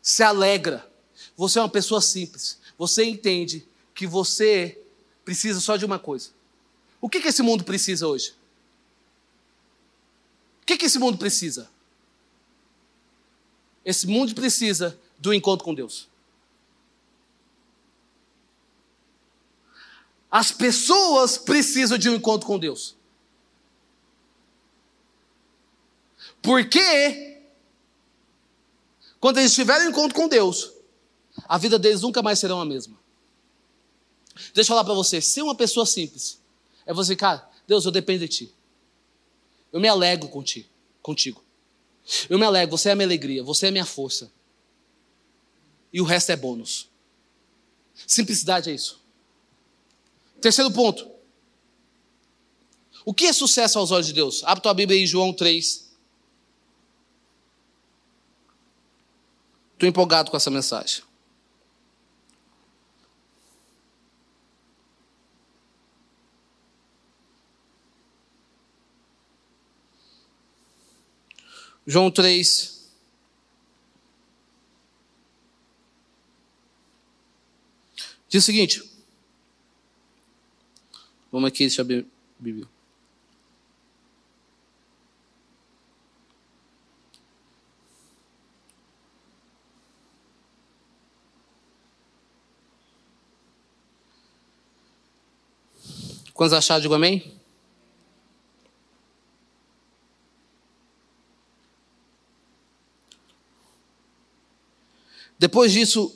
se 0.00 0.22
alegra. 0.22 0.88
Você 1.36 1.58
é 1.58 1.62
uma 1.62 1.68
pessoa 1.68 2.00
simples. 2.00 2.58
Você 2.78 3.04
entende 3.04 3.66
que 3.94 4.06
você 4.06 4.80
precisa 5.24 5.60
só 5.60 5.76
de 5.76 5.84
uma 5.84 5.98
coisa. 5.98 6.30
O 7.00 7.08
que, 7.08 7.20
que 7.20 7.28
esse 7.28 7.42
mundo 7.42 7.64
precisa 7.64 8.06
hoje? 8.06 8.34
O 10.62 10.66
que, 10.66 10.76
que 10.76 10.86
esse 10.86 10.98
mundo 10.98 11.18
precisa? 11.18 11.68
Esse 13.84 14.06
mundo 14.06 14.34
precisa 14.34 14.98
do 15.18 15.32
encontro 15.32 15.64
com 15.64 15.74
Deus. 15.74 16.08
As 20.30 20.50
pessoas 20.50 21.38
precisam 21.38 21.96
de 21.96 22.10
um 22.10 22.14
encontro 22.14 22.46
com 22.46 22.58
Deus. 22.58 22.95
Porque 26.46 27.42
quando 29.18 29.38
eles 29.38 29.52
tiverem 29.52 29.88
encontro 29.88 30.14
com 30.14 30.28
Deus, 30.28 30.70
a 31.48 31.58
vida 31.58 31.76
deles 31.76 32.02
nunca 32.02 32.22
mais 32.22 32.38
será 32.38 32.54
a 32.54 32.64
mesma. 32.64 32.96
Deixa 34.54 34.60
eu 34.60 34.76
falar 34.76 34.84
para 34.84 34.94
você, 34.94 35.20
ser 35.20 35.42
uma 35.42 35.56
pessoa 35.56 35.84
simples 35.84 36.40
é 36.86 36.94
você, 36.94 37.16
cara, 37.16 37.50
Deus, 37.66 37.84
eu 37.84 37.90
dependo 37.90 38.20
de 38.20 38.28
ti. 38.28 38.54
Eu 39.72 39.80
me 39.80 39.88
alegro 39.88 40.28
contigo, 40.28 40.68
contigo. 41.02 41.42
Eu 42.30 42.38
me 42.38 42.44
alegro, 42.44 42.78
você 42.78 42.90
é 42.90 42.92
a 42.92 42.94
minha 42.94 43.08
alegria, 43.08 43.42
você 43.42 43.66
é 43.66 43.68
a 43.70 43.72
minha 43.72 43.84
força. 43.84 44.30
E 45.92 46.00
o 46.00 46.04
resto 46.04 46.30
é 46.30 46.36
bônus. 46.36 46.88
Simplicidade 48.06 48.70
é 48.70 48.74
isso. 48.74 49.00
Terceiro 50.40 50.70
ponto. 50.70 51.10
O 53.04 53.12
que 53.12 53.26
é 53.26 53.32
sucesso 53.32 53.80
aos 53.80 53.90
olhos 53.90 54.06
de 54.06 54.12
Deus? 54.12 54.44
Abre 54.44 54.62
tua 54.62 54.72
Bíblia 54.72 55.00
em 55.00 55.06
João 55.06 55.32
3. 55.32 55.85
Estou 59.76 59.86
empolgado 59.86 60.30
com 60.30 60.36
essa 60.38 60.50
mensagem. 60.50 61.02
João 71.86 72.10
3. 72.10 72.90
Diz 78.30 78.42
o 78.42 78.46
seguinte. 78.46 78.82
Vamos 81.30 81.48
aqui, 81.48 81.58
deixa 81.58 81.82
eu 81.82 81.84
abrir 81.84 82.06
a 82.40 82.42
Bíblia. 82.42 82.75
Quantos 96.36 96.52
acharam, 96.52 96.82
digo 96.82 96.92
amém? 96.92 97.32
Depois 105.38 105.72
disso, 105.72 106.14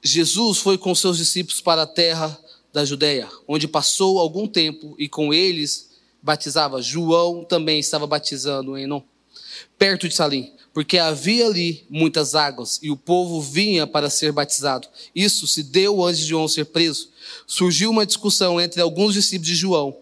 Jesus 0.00 0.58
foi 0.58 0.78
com 0.78 0.94
seus 0.94 1.16
discípulos 1.16 1.60
para 1.60 1.82
a 1.82 1.86
terra 1.86 2.38
da 2.72 2.84
Judéia, 2.84 3.28
onde 3.48 3.66
passou 3.66 4.20
algum 4.20 4.46
tempo 4.46 4.94
e 4.96 5.08
com 5.08 5.34
eles 5.34 5.98
batizava. 6.22 6.80
João 6.80 7.44
também 7.44 7.80
estava 7.80 8.06
batizando 8.06 8.78
em 8.78 8.84
Enon, 8.84 9.02
perto 9.78 10.08
de 10.08 10.14
Salim, 10.14 10.52
porque 10.72 10.98
havia 10.98 11.46
ali 11.46 11.84
muitas 11.90 12.34
águas 12.34 12.78
e 12.82 12.90
o 12.90 12.96
povo 12.96 13.40
vinha 13.40 13.86
para 13.86 14.10
ser 14.10 14.32
batizado. 14.32 14.88
Isso 15.14 15.46
se 15.46 15.62
deu 15.62 16.04
antes 16.04 16.20
de 16.20 16.28
João 16.28 16.46
ser 16.46 16.66
preso. 16.66 17.10
Surgiu 17.46 17.90
uma 17.90 18.06
discussão 18.06 18.60
entre 18.60 18.80
alguns 18.80 19.14
discípulos 19.14 19.48
de 19.48 19.54
João 19.54 19.96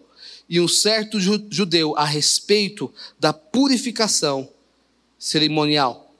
e 0.49 0.61
um 0.61 0.67
certo 0.67 1.19
judeu 1.19 1.97
a 1.97 2.05
respeito 2.05 2.93
da 3.19 3.33
purificação 3.33 4.49
cerimonial. 5.17 6.13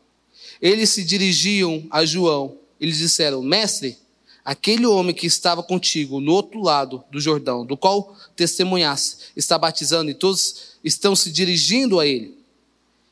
Eles 0.62 0.90
se 0.90 1.04
dirigiam 1.04 1.86
a 1.90 2.06
João 2.06 2.58
e 2.80 2.86
lhe 2.86 2.92
disseram: 2.92 3.42
Mestre, 3.42 3.98
aquele 4.44 4.86
homem 4.86 5.14
que 5.14 5.28
estava 5.28 5.62
contigo 5.62 6.20
no 6.20 6.32
outro 6.32 6.62
lado 6.62 7.04
do 7.12 7.20
Jordão, 7.20 7.66
do 7.66 7.78
qual 7.78 8.16
testemunhasse, 8.36 9.18
está 9.36 9.58
batizando 9.58 10.10
e 10.10 10.14
todos 10.14 10.78
estão 10.84 11.16
se 11.16 11.32
dirigindo 11.32 12.00
a 12.00 12.08
ele. 12.08 12.37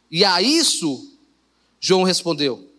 E 0.10 0.24
a 0.24 0.42
isso, 0.42 1.12
João 1.80 2.04
respondeu: 2.04 2.70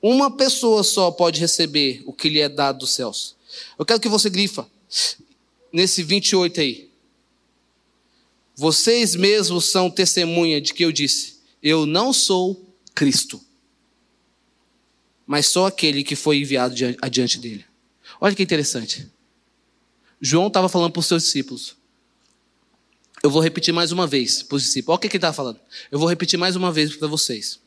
Uma 0.00 0.30
pessoa 0.30 0.82
só 0.82 1.10
pode 1.10 1.40
receber 1.40 2.02
o 2.06 2.12
que 2.12 2.28
lhe 2.28 2.40
é 2.40 2.48
dado 2.48 2.80
dos 2.80 2.92
céus. 2.92 3.36
Eu 3.78 3.84
quero 3.84 4.00
que 4.00 4.08
você 4.08 4.28
grifa 4.28 4.68
nesse 5.72 6.02
28 6.02 6.60
aí. 6.60 6.90
Vocês 8.56 9.14
mesmos 9.14 9.66
são 9.66 9.90
testemunha 9.90 10.60
de 10.60 10.74
que 10.74 10.84
eu 10.84 10.92
disse: 10.92 11.38
Eu 11.62 11.86
não 11.86 12.12
sou 12.12 12.64
Cristo 12.94 13.40
mas 15.26 15.46
só 15.46 15.66
aquele 15.66 16.04
que 16.04 16.16
foi 16.16 16.38
enviado 16.38 16.74
adiante 17.00 17.38
dele. 17.38 17.64
Olha 18.20 18.34
que 18.34 18.42
interessante. 18.42 19.08
João 20.20 20.48
estava 20.48 20.68
falando 20.68 20.92
para 20.92 21.00
os 21.00 21.06
seus 21.06 21.24
discípulos. 21.24 21.76
Eu 23.24 23.30
vou 23.30 23.40
repetir 23.40 23.72
mais 23.72 23.90
uma 23.90 24.06
vez 24.06 24.42
para 24.42 24.56
os 24.56 24.64
discípulos. 24.64 24.92
Olha 24.92 24.96
o 24.96 25.00
que, 25.00 25.06
ele 25.06 25.16
estava 25.16 25.32
falando. 25.32 25.58
Eu 25.90 25.98
vou 25.98 26.06
repetir 26.06 26.38
mais 26.38 26.56
uma 26.56 26.70
vez 26.70 26.94
para 26.94 27.08
vocês. 27.08 27.58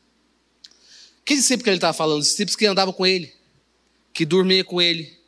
Que 1.24 1.34
discípulo 1.34 1.64
que 1.64 1.70
ele 1.70 1.78
estava 1.78 1.92
falando? 1.92 2.20
Os 2.20 2.28
discípulos 2.28 2.54
que 2.54 2.64
andavam 2.64 2.94
com 2.94 3.04
ele, 3.04 3.34
que 4.14 4.24
dormia 4.24 4.62
com 4.62 4.80
ele, 4.80 5.18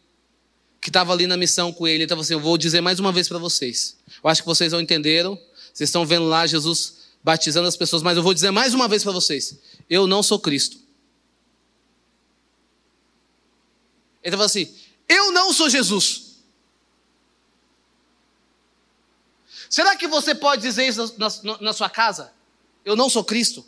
que 0.81 0.88
estava 0.88 1.12
ali 1.12 1.27
na 1.27 1.37
missão 1.37 1.73
com 1.73 1.85
ele. 1.85 1.97
Ele 1.97 2.05
estava 2.05 2.21
assim: 2.21 2.35
Eu 2.35 2.38
vou 2.38 2.57
dizer 2.57 2.81
mais 2.81 3.01
uma 3.01 3.11
vez 3.11 3.27
para 3.27 3.38
vocês. 3.38 3.97
Eu 4.23 4.31
acho 4.31 4.43
que 4.43 4.47
vocês 4.47 4.73
não 4.73 4.81
entenderam. 4.81 5.35
Vocês 5.75 5.88
estão 5.88 6.07
vendo 6.07 6.27
lá 6.27 6.47
Jesus 6.47 6.99
batizando 7.25 7.66
as 7.66 7.77
pessoas, 7.77 8.01
mas 8.01 8.16
eu 8.16 8.23
vou 8.23 8.33
dizer 8.33 8.53
mais 8.53 8.73
uma 8.73 8.87
vez 8.87 9.03
para 9.03 9.11
vocês: 9.11 9.59
Eu 9.90 10.07
não 10.07 10.23
sou 10.23 10.38
Cristo. 10.38 10.79
Ele 14.23 14.31
falou 14.31 14.47
assim: 14.47 14.73
Eu 15.09 15.33
não 15.33 15.53
sou 15.53 15.69
Jesus. 15.69 16.30
Será 19.70 19.96
que 19.96 20.06
você 20.06 20.35
pode 20.35 20.61
dizer 20.61 20.87
isso 20.87 21.14
na, 21.16 21.28
na, 21.42 21.61
na 21.62 21.72
sua 21.72 21.88
casa? 21.88 22.30
Eu 22.85 22.94
não 22.94 23.09
sou 23.09 23.24
Cristo. 23.24 23.64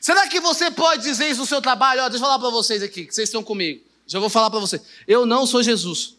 Será 0.00 0.26
que 0.26 0.40
você 0.40 0.70
pode 0.70 1.02
dizer 1.02 1.28
isso 1.28 1.40
no 1.40 1.46
seu 1.46 1.60
trabalho? 1.60 2.02
Ó, 2.02 2.08
deixa 2.08 2.24
eu 2.24 2.26
falar 2.26 2.38
para 2.38 2.48
vocês 2.48 2.82
aqui, 2.82 3.04
que 3.04 3.14
vocês 3.14 3.28
estão 3.28 3.42
comigo. 3.42 3.84
Já 4.06 4.18
vou 4.18 4.30
falar 4.30 4.48
para 4.48 4.60
você. 4.60 4.80
Eu 5.06 5.26
não 5.26 5.44
sou 5.44 5.62
Jesus. 5.62 6.16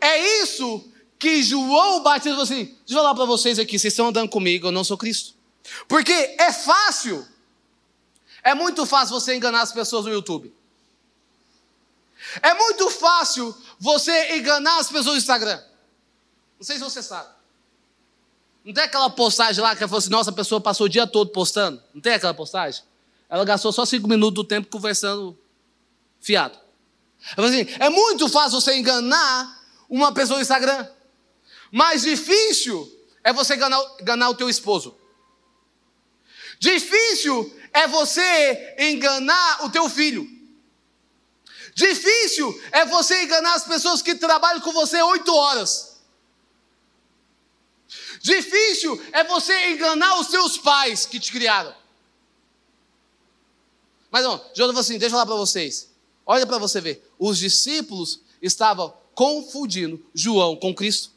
É 0.00 0.42
isso 0.42 0.88
que 1.18 1.42
João 1.42 2.02
Batista 2.02 2.30
falou 2.30 2.44
assim: 2.44 2.64
deixa 2.64 2.78
eu 2.88 2.96
falar 2.96 3.14
para 3.14 3.24
vocês 3.26 3.58
aqui, 3.58 3.78
vocês 3.78 3.92
estão 3.92 4.08
andando 4.08 4.30
comigo, 4.30 4.68
eu 4.68 4.72
não 4.72 4.84
sou 4.84 4.96
Cristo. 4.96 5.34
Porque 5.86 6.12
é 6.12 6.52
fácil 6.52 7.26
é 8.44 8.54
muito 8.54 8.84
fácil 8.84 9.18
você 9.18 9.34
enganar 9.34 9.62
as 9.62 9.72
pessoas 9.72 10.04
no 10.04 10.12
YouTube. 10.12 10.54
É 12.42 12.52
muito 12.52 12.90
fácil 12.90 13.56
você 13.80 14.36
enganar 14.36 14.78
as 14.78 14.88
pessoas 14.88 15.06
no 15.06 15.16
Instagram. 15.16 15.60
Não 16.64 16.66
sei 16.66 16.78
se 16.78 16.82
você 16.82 17.02
sabe. 17.02 17.28
Não 18.64 18.72
tem 18.72 18.84
aquela 18.84 19.10
postagem 19.10 19.62
lá 19.62 19.76
que 19.76 19.80
falou 19.80 19.98
assim: 19.98 20.08
nossa, 20.08 20.30
a 20.30 20.32
pessoa 20.32 20.62
passou 20.62 20.86
o 20.86 20.88
dia 20.88 21.06
todo 21.06 21.28
postando? 21.28 21.82
Não 21.92 22.00
tem 22.00 22.14
aquela 22.14 22.32
postagem? 22.32 22.82
Ela 23.28 23.44
gastou 23.44 23.70
só 23.70 23.84
cinco 23.84 24.08
minutos 24.08 24.34
do 24.34 24.44
tempo 24.44 24.70
conversando 24.70 25.38
fiado. 26.22 26.58
Assim, 27.36 27.66
é 27.78 27.90
muito 27.90 28.30
fácil 28.30 28.62
você 28.62 28.78
enganar 28.78 29.62
uma 29.90 30.14
pessoa 30.14 30.38
no 30.38 30.42
Instagram. 30.42 30.88
Mais 31.70 32.00
difícil 32.00 32.90
é 33.22 33.30
você 33.30 33.56
enganar, 33.56 33.84
enganar 34.00 34.30
o 34.30 34.34
teu 34.34 34.48
esposo. 34.48 34.96
Difícil 36.58 37.54
é 37.74 37.86
você 37.86 38.74
enganar 38.78 39.66
o 39.66 39.70
teu 39.70 39.86
filho. 39.90 40.26
Difícil 41.74 42.58
é 42.72 42.86
você 42.86 43.22
enganar 43.22 43.52
as 43.52 43.64
pessoas 43.64 44.00
que 44.00 44.14
trabalham 44.14 44.62
com 44.62 44.72
você 44.72 45.02
oito 45.02 45.34
horas. 45.34 45.93
Difícil 48.24 48.98
é 49.12 49.22
você 49.22 49.72
enganar 49.72 50.18
os 50.18 50.28
seus 50.28 50.56
pais 50.56 51.04
que 51.04 51.20
te 51.20 51.30
criaram. 51.30 51.74
Mas 54.10 54.24
não, 54.24 54.38
falou 54.56 54.78
assim: 54.78 54.96
deixa 54.96 55.08
eu 55.14 55.18
falar 55.18 55.26
para 55.26 55.34
vocês. 55.34 55.90
Olha 56.24 56.46
para 56.46 56.56
você 56.56 56.80
ver. 56.80 57.06
Os 57.18 57.36
discípulos 57.36 58.22
estavam 58.40 58.94
confundindo 59.14 60.02
João 60.14 60.56
com 60.56 60.74
Cristo. 60.74 61.10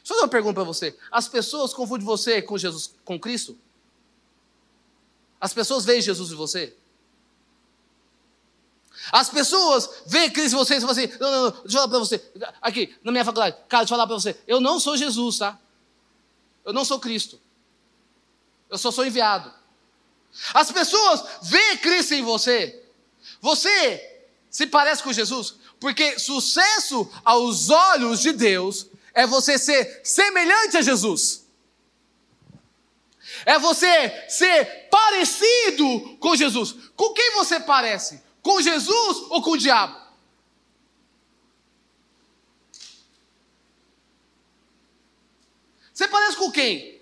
Deixa 0.00 0.02
eu 0.02 0.08
fazer 0.08 0.20
uma 0.20 0.28
pergunta 0.28 0.54
para 0.56 0.64
você. 0.64 0.94
As 1.10 1.26
pessoas 1.26 1.72
confundem 1.72 2.04
você 2.04 2.42
com 2.42 2.58
Jesus, 2.58 2.92
com 3.02 3.18
Cristo? 3.18 3.58
As 5.40 5.54
pessoas 5.54 5.86
veem 5.86 6.02
Jesus 6.02 6.32
em 6.32 6.36
você? 6.36 6.76
As 9.10 9.30
pessoas 9.30 9.88
veem 10.04 10.30
Cristo 10.30 10.56
em 10.56 10.58
você 10.58 10.76
e 10.76 10.80
falam 10.82 10.92
assim: 10.92 11.06
não, 11.18 11.30
não, 11.30 11.42
não, 11.44 11.50
deixa 11.62 11.64
eu 11.66 11.72
falar 11.72 11.88
para 11.88 11.98
você. 11.98 12.32
Aqui, 12.60 12.94
na 13.02 13.10
minha 13.10 13.24
faculdade, 13.24 13.56
cara, 13.70 13.84
deixa 13.84 13.94
eu 13.94 13.96
falar 13.96 14.06
para 14.06 14.16
você. 14.16 14.38
Eu 14.46 14.60
não 14.60 14.78
sou 14.78 14.98
Jesus, 14.98 15.38
tá? 15.38 15.58
Eu 16.64 16.72
não 16.72 16.84
sou 16.84 16.98
Cristo. 17.00 17.40
Eu 18.70 18.78
só 18.78 18.90
sou 18.90 19.04
enviado. 19.04 19.52
As 20.54 20.72
pessoas 20.72 21.24
veem 21.42 21.78
Cristo 21.78 22.14
em 22.14 22.22
você. 22.22 22.82
Você 23.40 24.26
se 24.50 24.66
parece 24.66 25.02
com 25.02 25.12
Jesus, 25.12 25.54
porque 25.80 26.18
sucesso 26.18 27.10
aos 27.24 27.70
olhos 27.70 28.20
de 28.20 28.32
Deus 28.32 28.86
é 29.14 29.26
você 29.26 29.58
ser 29.58 30.00
semelhante 30.04 30.76
a 30.76 30.82
Jesus. 30.82 31.46
É 33.44 33.58
você 33.58 34.28
ser 34.28 34.88
parecido 34.90 36.16
com 36.18 36.36
Jesus. 36.36 36.74
Com 36.94 37.12
quem 37.12 37.32
você 37.32 37.60
parece? 37.60 38.22
Com 38.42 38.60
Jesus 38.60 39.18
ou 39.30 39.42
com 39.42 39.52
o 39.52 39.58
diabo? 39.58 40.01
Você 45.92 46.08
parece 46.08 46.36
com 46.36 46.50
quem? 46.50 47.00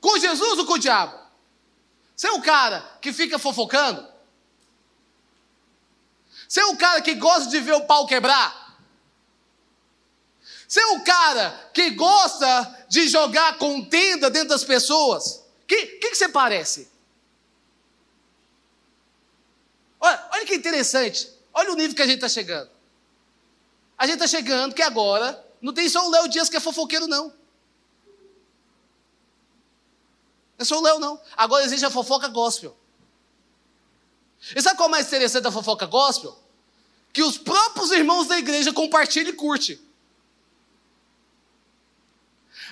Com 0.00 0.18
Jesus 0.18 0.58
ou 0.58 0.66
com 0.66 0.74
o 0.74 0.78
diabo? 0.78 1.18
Você 2.14 2.26
é 2.26 2.32
um 2.32 2.40
cara 2.40 2.80
que 3.00 3.12
fica 3.12 3.38
fofocando? 3.38 4.06
Você 6.48 6.60
é 6.60 6.66
um 6.66 6.76
cara 6.76 7.00
que 7.00 7.14
gosta 7.14 7.48
de 7.50 7.60
ver 7.60 7.74
o 7.74 7.86
pau 7.86 8.06
quebrar? 8.06 8.76
Você 10.66 10.80
é 10.80 10.86
um 10.88 11.00
cara 11.04 11.70
que 11.72 11.90
gosta 11.90 12.86
de 12.88 13.08
jogar 13.08 13.56
contenda 13.56 14.28
dentro 14.28 14.50
das 14.50 14.64
pessoas? 14.64 15.44
O 15.62 15.66
que, 15.66 15.86
que, 15.86 16.10
que, 16.10 16.14
você 16.14 16.28
parece? 16.28 16.90
Olha, 20.00 20.28
olha 20.32 20.46
que 20.46 20.54
interessante. 20.54 21.30
Olha 21.54 21.72
o 21.72 21.76
nível 21.76 21.96
que 21.96 22.02
a 22.02 22.06
gente 22.06 22.16
está 22.16 22.28
chegando. 22.28 22.70
A 23.96 24.06
gente 24.06 24.22
está 24.22 24.26
chegando 24.26 24.74
que 24.74 24.82
agora 24.82 25.42
não 25.60 25.72
tem 25.72 25.88
só 25.88 26.06
o 26.06 26.10
Léo 26.10 26.28
Dias 26.28 26.48
que 26.48 26.56
é 26.56 26.60
fofoqueiro, 26.60 27.06
não. 27.06 27.32
Não 30.58 30.66
só 30.66 30.78
o 30.78 30.82
Léo, 30.82 30.98
não. 30.98 31.20
Agora 31.36 31.64
existe 31.64 31.86
a 31.86 31.90
fofoca 31.90 32.28
gospel. 32.28 32.76
E 34.54 34.60
sabe 34.60 34.76
qual 34.76 34.88
é 34.88 34.92
mais 34.92 35.06
interessante 35.06 35.44
da 35.44 35.52
fofoca 35.52 35.86
gospel? 35.86 36.36
Que 37.12 37.22
os 37.22 37.38
próprios 37.38 37.90
irmãos 37.92 38.26
da 38.26 38.38
igreja 38.38 38.72
compartilham 38.72 39.30
e 39.30 39.36
curtem. 39.36 39.78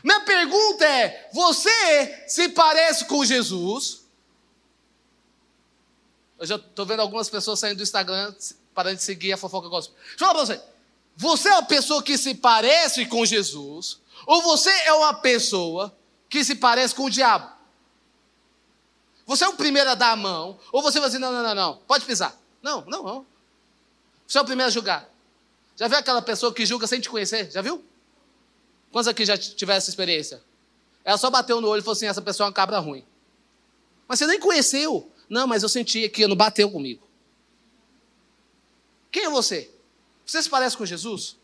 Minha 0.03 0.21
pergunta 0.21 0.85
é: 0.85 1.31
você 1.33 2.25
se 2.29 2.49
parece 2.51 3.07
com 3.07 3.25
Jesus? 3.25 4.03
Eu 6.39 6.47
já 6.47 6.57
estou 6.57 6.85
vendo 6.85 7.01
algumas 7.01 7.31
pessoas 7.31 7.59
saindo 7.59 7.79
do 7.79 7.83
Instagram 7.83 8.35
parando 8.75 8.97
de 8.97 9.03
seguir 9.03 9.33
a 9.33 9.39
fofoca 9.39 9.69
gospel. 9.69 9.97
Deixa 9.97 10.15
eu 10.17 10.19
falar 10.19 10.35
para 10.35 10.45
você. 10.45 10.63
Você 11.17 11.49
é 11.49 11.53
uma 11.55 11.63
pessoa 11.63 12.03
que 12.03 12.19
se 12.19 12.35
parece 12.35 13.07
com 13.07 13.25
Jesus? 13.25 13.99
Ou 14.27 14.43
você 14.43 14.71
é 14.71 14.93
uma 14.93 15.15
pessoa 15.15 15.97
que 16.29 16.45
se 16.45 16.57
parece 16.57 16.95
com 16.95 17.05
o 17.05 17.11
diabo? 17.11 17.56
Você 19.27 19.45
é 19.45 19.49
o 19.49 19.55
primeiro 19.55 19.91
a 19.91 19.95
dar 19.95 20.13
a 20.13 20.17
mão, 20.17 20.59
ou 20.71 20.81
você 20.81 21.01
vai 21.01 21.09
dizer, 21.09 21.19
não, 21.19 21.33
não, 21.33 21.43
não, 21.43 21.55
não, 21.55 21.77
pode 21.79 22.05
pisar. 22.05 22.35
Não, 22.63 22.85
não, 22.87 23.03
não. 23.03 23.27
Você 24.27 24.39
é 24.39 24.41
o 24.41 24.45
primeiro 24.45 24.69
a 24.69 24.73
julgar. 24.73 25.09
Já 25.77 25.89
viu 25.89 25.99
aquela 25.99 26.23
pessoa 26.23 26.55
que 26.55 26.65
julga 26.65 26.87
sem 26.87 27.01
te 27.01 27.09
conhecer? 27.11 27.51
Já 27.51 27.61
viu? 27.61 27.85
Quantos 28.91 29.09
aqui 29.09 29.25
já 29.25 29.37
tiveram 29.37 29.79
essa 29.79 29.91
experiência? 29.91 30.43
Ela 31.05 31.19
só 31.19 31.29
bateu 31.29 31.61
no 31.61 31.69
olho 31.69 31.81
e 31.81 31.83
falou 31.83 31.93
assim: 31.93 32.07
essa 32.07 32.23
pessoa 32.23 32.47
é 32.47 32.49
uma 32.49 32.53
cabra 32.53 32.79
ruim. 32.79 33.05
Mas 34.09 34.19
você 34.19 34.27
nem 34.27 34.41
conheceu. 34.41 35.11
Não, 35.29 35.47
mas 35.47 35.63
eu 35.63 35.69
senti 35.69 36.09
que 36.09 36.27
não 36.27 36.37
bateu 36.37 36.71
comigo. 36.71 37.07
Quem 39.11 39.25
é 39.25 39.31
você? 39.31 39.71
Você 40.25 40.43
se 40.43 40.49
parece 40.49 40.77
com 40.77 40.87
Jesus? 40.87 41.37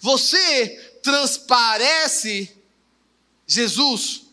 Você 0.00 1.00
transparece 1.02 2.56
Jesus? 3.46 4.27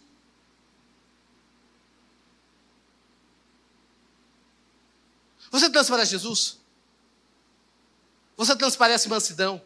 Você 5.51 5.69
transparece 5.69 6.11
Jesus? 6.11 6.59
Você 8.37 8.55
transparece 8.55 9.07
mansidão? 9.07 9.61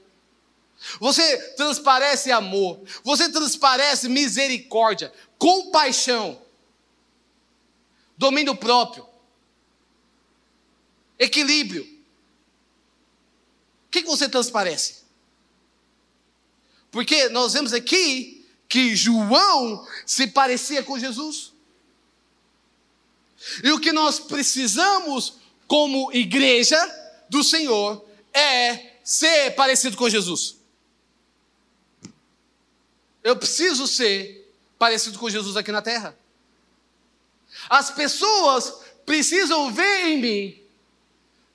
Você 1.00 1.38
transparece 1.54 2.32
amor? 2.32 2.82
Você 3.04 3.30
transparece 3.30 4.08
misericórdia, 4.08 5.12
compaixão, 5.38 6.42
domínio 8.18 8.56
próprio, 8.56 9.06
equilíbrio? 11.18 11.84
O 13.88 13.92
que, 13.92 14.04
você 14.04 14.30
transparece? 14.30 15.00
Porque 16.92 17.28
nós 17.30 17.54
vemos 17.54 17.74
aqui 17.74 18.48
que 18.70 18.96
João 18.96 19.86
se 20.06 20.28
parecia 20.28 20.84
com 20.84 20.98
Jesus. 20.98 21.52
E 23.64 23.72
o 23.72 23.80
que 23.80 23.92
nós 23.92 24.20
precisamos 24.20 25.39
como 25.70 26.12
igreja 26.12 26.76
do 27.30 27.44
Senhor 27.44 28.04
é 28.34 28.96
ser 29.04 29.52
parecido 29.52 29.96
com 29.96 30.10
Jesus. 30.10 30.58
Eu 33.24 33.36
preciso 33.36 33.86
ser 33.88 34.52
parecido 34.80 35.20
com 35.20 35.30
Jesus 35.30 35.56
aqui 35.56 35.72
na 35.72 35.84
terra. 35.84 36.18
As 37.70 37.92
pessoas 37.92 38.82
precisam 39.06 39.72
ver 39.72 40.08
em 40.08 40.18
mim 40.18 40.62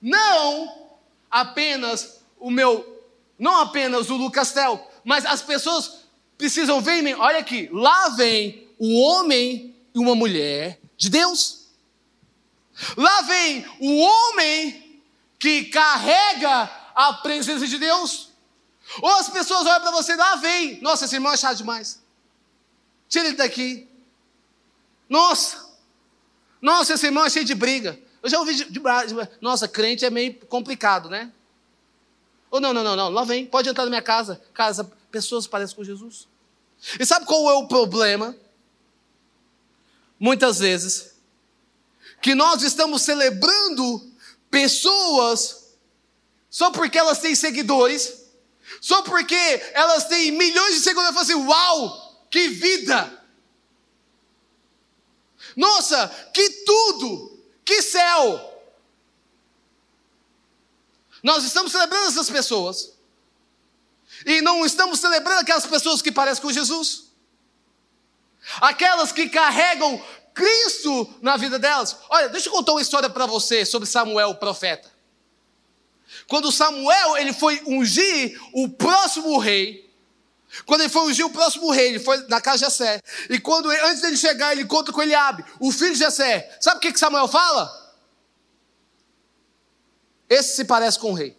não 0.00 0.90
apenas 1.28 2.20
o 2.38 2.52
meu, 2.52 3.02
não 3.36 3.62
apenas 3.62 4.10
o 4.10 4.16
Lucas 4.16 4.52
Tel, 4.52 4.88
mas 5.02 5.26
as 5.26 5.42
pessoas 5.42 6.04
precisam 6.38 6.80
ver 6.80 7.00
em 7.00 7.02
mim. 7.02 7.14
Olha 7.14 7.38
aqui, 7.40 7.68
lá 7.72 8.10
vem 8.10 8.68
o 8.78 9.00
homem 9.00 9.74
e 9.92 9.98
uma 9.98 10.14
mulher 10.14 10.78
de 10.96 11.10
Deus. 11.10 11.63
Lá 12.96 13.22
vem 13.22 13.66
o 13.80 13.98
homem 14.00 15.02
que 15.38 15.64
carrega 15.66 16.70
a 16.94 17.12
presença 17.14 17.66
de 17.66 17.78
Deus. 17.78 18.30
Ou 19.00 19.10
as 19.16 19.28
pessoas 19.28 19.66
olham 19.66 19.80
para 19.80 19.90
você, 19.90 20.14
lá 20.16 20.36
vem, 20.36 20.80
nossa, 20.80 21.04
esse 21.04 21.14
irmão 21.14 21.32
é 21.32 21.36
chato 21.36 21.58
demais. 21.58 22.02
Tira 23.08 23.28
ele 23.28 23.36
daqui. 23.36 23.88
Nossa, 25.08 25.64
nossa, 26.60 26.94
esse 26.94 27.06
irmão 27.06 27.24
é 27.24 27.30
cheio 27.30 27.44
de 27.44 27.54
briga. 27.54 27.98
Eu 28.22 28.30
já 28.30 28.38
ouvi 28.38 28.54
de, 28.54 28.64
de, 28.64 28.80
nossa, 29.40 29.68
crente 29.68 30.04
é 30.04 30.10
meio 30.10 30.34
complicado, 30.46 31.10
né? 31.10 31.30
Ou 32.50 32.60
não, 32.60 32.72
não, 32.72 32.82
não, 32.82 32.96
não, 32.96 33.08
lá 33.10 33.24
vem, 33.24 33.44
pode 33.44 33.68
entrar 33.68 33.84
na 33.84 33.90
minha 33.90 34.02
casa. 34.02 34.40
Casa, 34.54 34.90
pessoas 35.10 35.46
parecem 35.46 35.76
com 35.76 35.84
Jesus. 35.84 36.26
E 36.98 37.04
sabe 37.04 37.26
qual 37.26 37.50
é 37.50 37.54
o 37.54 37.66
problema? 37.68 38.34
Muitas 40.18 40.58
vezes, 40.60 41.13
que 42.24 42.34
nós 42.34 42.62
estamos 42.62 43.02
celebrando 43.02 44.10
pessoas 44.50 45.74
só 46.48 46.70
porque 46.70 46.96
elas 46.96 47.18
têm 47.18 47.34
seguidores, 47.34 48.24
só 48.80 49.02
porque 49.02 49.36
elas 49.74 50.06
têm 50.06 50.32
milhões 50.32 50.76
de 50.76 50.80
seguidores, 50.80 51.14
assim, 51.18 51.34
uau, 51.34 52.26
que 52.30 52.48
vida! 52.48 53.22
Nossa, 55.54 56.08
que 56.32 56.48
tudo, 56.64 57.44
que 57.62 57.82
céu! 57.82 58.62
Nós 61.22 61.44
estamos 61.44 61.72
celebrando 61.72 62.08
essas 62.08 62.30
pessoas. 62.30 62.94
E 64.24 64.40
não 64.40 64.64
estamos 64.64 64.98
celebrando 64.98 65.42
aquelas 65.42 65.66
pessoas 65.66 66.00
que 66.00 66.10
parecem 66.10 66.40
com 66.40 66.50
Jesus. 66.50 67.04
Aquelas 68.62 69.12
que 69.12 69.28
carregam 69.28 70.02
Cristo 70.34 71.14
na 71.22 71.36
vida 71.36 71.58
delas. 71.58 71.96
Olha, 72.10 72.28
deixa 72.28 72.48
eu 72.48 72.52
contar 72.52 72.72
uma 72.72 72.82
história 72.82 73.08
para 73.08 73.24
você 73.24 73.64
sobre 73.64 73.88
Samuel, 73.88 74.30
o 74.30 74.34
profeta. 74.34 74.92
Quando 76.26 76.50
Samuel 76.50 77.16
ele 77.16 77.32
foi 77.32 77.62
ungir 77.66 78.38
o 78.52 78.68
próximo 78.68 79.38
rei, 79.38 79.84
quando 80.66 80.82
ele 80.82 80.90
foi 80.90 81.02
ungir 81.02 81.24
o 81.24 81.30
próximo 81.30 81.70
rei, 81.70 81.88
ele 81.88 81.98
foi 82.00 82.16
na 82.28 82.40
casa 82.40 82.58
de 82.58 82.64
Jessé. 82.64 83.00
E 83.30 83.38
quando 83.38 83.70
antes 83.70 84.02
dele 84.02 84.16
chegar, 84.16 84.52
ele 84.52 84.62
encontra 84.62 84.92
com 84.92 85.02
Eliabe, 85.02 85.44
o 85.60 85.70
filho 85.70 85.92
de 85.92 85.98
Jessé. 85.98 86.56
Sabe 86.60 86.78
o 86.78 86.80
que, 86.80 86.92
que 86.92 86.98
Samuel 86.98 87.28
fala? 87.28 87.82
Esse 90.28 90.56
se 90.56 90.64
parece 90.64 90.98
com 90.98 91.12
o 91.12 91.14
rei. 91.14 91.36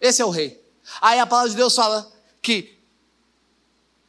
Esse 0.00 0.20
é 0.20 0.24
o 0.24 0.30
rei. 0.30 0.62
Aí 1.00 1.18
a 1.18 1.26
palavra 1.26 1.50
de 1.50 1.56
Deus 1.56 1.74
fala 1.74 2.12
que 2.42 2.78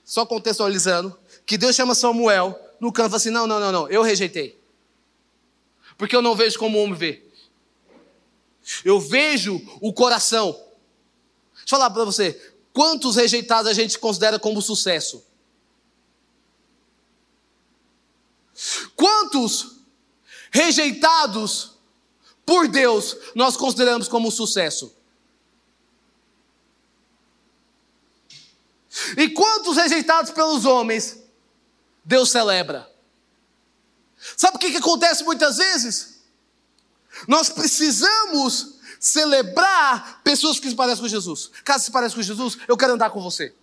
só 0.04 0.26
contextualizando, 0.26 1.18
que 1.46 1.58
Deus 1.58 1.76
chama 1.76 1.96
Samuel 1.96 2.60
no 2.86 2.91
canto 2.91 3.08
e 3.08 3.10
fala 3.10 3.17
assim: 3.17 3.30
não, 3.32 3.48
não, 3.48 3.60
não, 3.60 3.71
não, 3.71 3.89
eu 3.89 4.02
rejeitei. 4.02 4.60
Porque 5.98 6.15
eu 6.15 6.21
não 6.21 6.36
vejo 6.36 6.58
como 6.60 6.78
o 6.78 6.84
homem 6.84 6.95
vê. 6.95 7.24
Eu 8.84 9.00
vejo 9.00 9.62
o 9.82 9.91
coração. 9.91 10.52
Deixa 10.52 11.65
eu 11.65 11.69
falar 11.69 11.89
para 11.89 12.06
você: 12.06 12.56
quantos 12.71 13.15
rejeitados 13.15 13.69
a 13.69 13.74
gente 13.74 13.98
considera 13.98 14.39
como 14.39 14.62
sucesso? 14.62 15.26
Quantos 18.95 19.78
rejeitados 20.52 21.71
por 22.45 22.67
Deus 22.67 23.17
nós 23.34 23.58
consideramos 23.58 24.08
como 24.08 24.32
sucesso? 24.32 24.95
E 29.17 29.30
quantos 29.30 29.76
rejeitados 29.76 30.32
pelos 30.32 30.63
homens 30.65 31.24
Deus 32.06 32.30
celebra? 32.30 32.89
Sabe 34.38 34.58
o 34.58 34.60
que, 34.60 34.72
que 34.72 34.78
acontece 34.78 35.24
muitas 35.24 35.58
vezes? 35.58 36.22
Nós 37.28 37.50
precisamos 37.50 38.76
celebrar 39.00 40.22
pessoas 40.24 40.60
que 40.60 40.70
se 40.70 40.76
parecem 40.76 41.02
com 41.02 41.08
Jesus. 41.08 41.52
Caso 41.63 41.86
se 41.86 41.91
pareça 41.91 42.15
com 42.15 42.22
Jesus, 42.22 42.58
eu 42.68 42.78
quero 42.78 42.94
andar 42.94 43.10
com 43.10 43.22
você. 43.22 43.54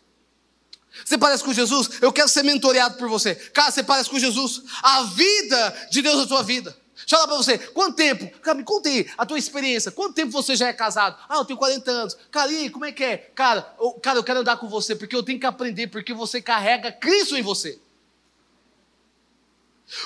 Você 1.04 1.16
parece 1.16 1.42
com 1.42 1.52
Jesus? 1.52 2.02
Eu 2.02 2.12
quero 2.12 2.28
ser 2.28 2.42
mentoreado 2.42 2.98
por 2.98 3.08
você. 3.08 3.34
Caso 3.34 3.72
você 3.72 3.82
parece 3.82 4.10
com 4.10 4.18
Jesus, 4.18 4.62
a 4.82 5.04
vida 5.04 5.88
de 5.90 6.02
Deus 6.02 6.18
na 6.18 6.28
sua 6.28 6.42
vida. 6.42 6.76
Deixa 6.94 7.16
eu 7.16 7.18
falar 7.18 7.28
para 7.28 7.36
você, 7.36 7.58
quanto 7.58 7.96
tempo? 7.96 8.38
Cara, 8.40 8.56
me 8.56 8.62
conta 8.62 8.88
aí 8.88 9.10
a 9.16 9.26
tua 9.26 9.38
experiência. 9.38 9.90
Quanto 9.90 10.14
tempo 10.14 10.30
você 10.30 10.54
já 10.54 10.68
é 10.68 10.72
casado? 10.72 11.16
Ah, 11.28 11.36
eu 11.36 11.44
tenho 11.44 11.58
40 11.58 11.90
anos. 11.90 12.16
Cara, 12.30 12.52
e 12.52 12.56
aí, 12.58 12.70
como 12.70 12.84
é 12.84 12.92
que 12.92 13.02
é? 13.02 13.16
Cara, 13.34 13.74
eu, 13.80 13.92
cara, 13.92 14.18
eu 14.18 14.24
quero 14.24 14.40
andar 14.40 14.56
com 14.58 14.68
você 14.68 14.94
porque 14.94 15.16
eu 15.16 15.22
tenho 15.22 15.40
que 15.40 15.46
aprender, 15.46 15.88
porque 15.88 16.12
você 16.12 16.40
carrega 16.40 16.92
Cristo 16.92 17.36
em 17.36 17.42
você. 17.42 17.80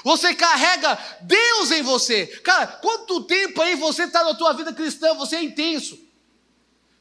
Você 0.05 0.35
carrega 0.35 0.99
Deus 1.23 1.71
em 1.71 1.83
você. 1.83 2.27
Cara, 2.43 2.67
quanto 2.67 3.25
tempo 3.25 3.61
aí 3.63 3.75
você 3.77 4.05
está 4.05 4.25
na 4.25 4.35
tua 4.35 4.53
vida 4.53 4.73
cristã? 4.73 5.15
Você 5.15 5.37
é 5.37 5.43
intenso. 5.43 5.99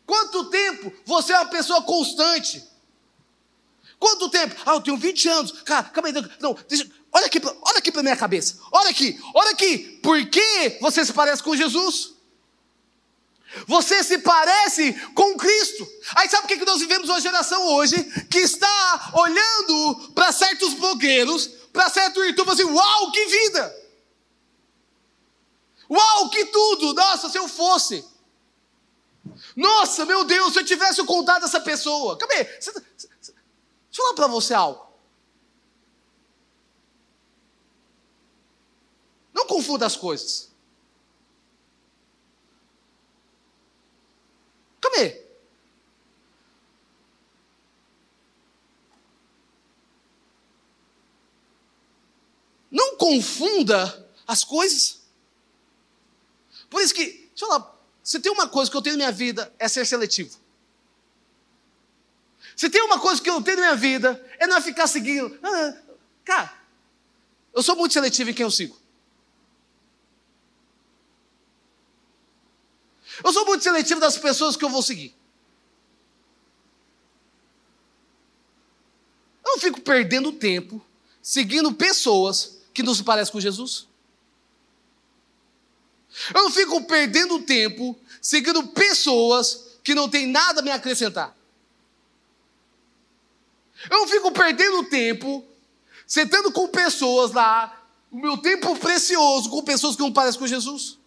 Quanto 0.06 0.46
tempo 0.46 0.94
você 1.06 1.34
é 1.34 1.38
uma 1.40 1.50
pessoa 1.50 1.82
constante? 1.82 2.64
Quanto 4.00 4.30
tempo? 4.30 4.56
Ah, 4.66 4.74
eu 4.74 4.82
tenho 4.82 4.98
20 4.98 5.30
anos. 5.30 5.52
Cara, 5.64 5.84
calma 5.84 6.10
aí. 6.10 6.14
Não, 6.40 6.56
deixa, 6.68 6.88
olha 7.12 7.26
aqui, 7.26 7.42
olha 7.44 7.78
aqui 7.78 7.92
para 7.92 8.04
minha 8.04 8.16
cabeça. 8.16 8.60
Olha 8.72 8.90
aqui, 8.90 9.20
olha 9.34 9.52
aqui. 9.52 10.00
Por 10.04 10.24
que 10.28 10.78
você 10.82 11.04
se 11.04 11.14
parece 11.14 11.42
com 11.42 11.56
Jesus? 11.56 12.16
Você 13.68 14.04
se 14.04 14.18
parece 14.20 14.94
com 15.14 15.38
Cristo. 15.38 15.88
Aí 16.16 16.30
sabe 16.30 16.46
o 16.46 16.48
que 16.48 16.66
nós 16.66 16.80
vivemos 16.80 17.10
uma 17.10 17.22
geração 17.22 17.66
hoje 17.68 18.04
que 18.30 18.40
está 18.40 19.12
olhando 19.14 20.12
para 20.14 20.32
certos 20.32 20.74
blogueiros, 20.74 21.50
para 21.76 21.90
certo 21.90 22.24
YouTube, 22.24 22.50
assim, 22.50 22.64
uau, 22.64 23.12
que 23.12 23.26
vida! 23.26 23.86
Uau, 25.90 26.30
que 26.30 26.46
tudo! 26.46 26.94
Nossa, 26.94 27.30
se 27.30 27.38
eu 27.38 27.50
fosse. 27.50 28.04
Nossa, 29.56 30.06
meu 30.06 30.24
Deus, 30.24 30.54
se 30.54 30.60
eu 30.60 30.66
tivesse 30.66 31.04
contado 31.04 31.44
essa 31.44 31.60
pessoa. 31.60 32.18
Você, 32.18 32.72
tá, 32.72 32.80
Deixa 32.80 33.12
eu 33.98 34.04
falar 34.06 34.14
para 34.16 34.28
você 34.28 34.54
algo. 34.54 34.86
Não 39.34 39.46
confunda 39.46 39.86
as 39.86 39.98
coisas. 39.98 40.50
Calma 44.80 44.98
aí. 44.98 45.25
Não 52.76 52.98
confunda 52.98 54.06
as 54.28 54.44
coisas. 54.44 55.00
Por 56.70 56.82
isso 56.82 56.94
que, 56.94 57.06
deixa 57.06 57.46
eu 57.46 57.48
falar, 57.48 57.74
se 58.04 58.20
tem 58.20 58.30
uma 58.30 58.50
coisa 58.50 58.70
que 58.70 58.76
eu 58.76 58.82
tenho 58.82 58.98
na 58.98 59.06
minha 59.06 59.12
vida 59.14 59.56
é 59.58 59.66
ser 59.70 59.86
seletivo. 59.86 60.38
Se 62.54 62.70
tem 62.70 62.82
uma 62.82 63.00
coisa 63.00 63.22
que 63.22 63.30
eu 63.30 63.42
tenho 63.42 63.62
na 63.62 63.64
minha 63.68 63.76
vida, 63.78 64.22
é 64.38 64.46
não 64.46 64.62
ficar 64.62 64.88
seguindo. 64.88 65.40
Ah, 65.42 65.78
cara, 66.26 66.54
eu 67.54 67.64
sou 67.64 67.78
muito 67.78 67.94
seletivo 67.94 68.32
em 68.32 68.34
quem 68.34 68.44
eu 68.44 68.52
sigo. 68.52 68.78
Eu 73.24 73.32
sou 73.32 73.46
muito 73.46 73.64
seletivo 73.64 74.02
das 74.02 74.18
pessoas 74.18 74.58
que 74.58 74.66
eu 74.66 74.70
vou 74.70 74.82
seguir. 74.82 75.16
Eu 79.46 79.52
não 79.52 79.60
fico 79.60 79.80
perdendo 79.80 80.34
tempo 80.34 80.86
seguindo 81.22 81.74
pessoas 81.74 82.55
que 82.76 82.84
não 82.84 82.94
se 82.94 83.04
parecem 83.04 83.32
com 83.32 83.40
Jesus. 83.40 83.88
Eu 86.34 86.44
não 86.44 86.52
fico 86.52 86.84
perdendo 86.84 87.42
tempo 87.42 87.98
seguindo 88.22 88.68
pessoas 88.68 89.78
que 89.82 89.96
não 89.96 90.10
têm 90.10 90.28
nada 90.28 90.60
a 90.60 90.64
me 90.64 90.72
acrescentar. 90.72 91.36
Eu 93.90 94.00
não 94.00 94.08
fico 94.08 94.32
perdendo 94.32 94.84
tempo 94.84 95.44
sentando 96.06 96.52
com 96.52 96.68
pessoas 96.68 97.32
lá, 97.32 97.82
o 98.12 98.18
meu 98.18 98.38
tempo 98.38 98.78
precioso 98.78 99.50
com 99.50 99.64
pessoas 99.64 99.96
que 99.96 100.02
não 100.02 100.12
parecem 100.12 100.40
com 100.40 100.48
Jesus. 100.48 100.98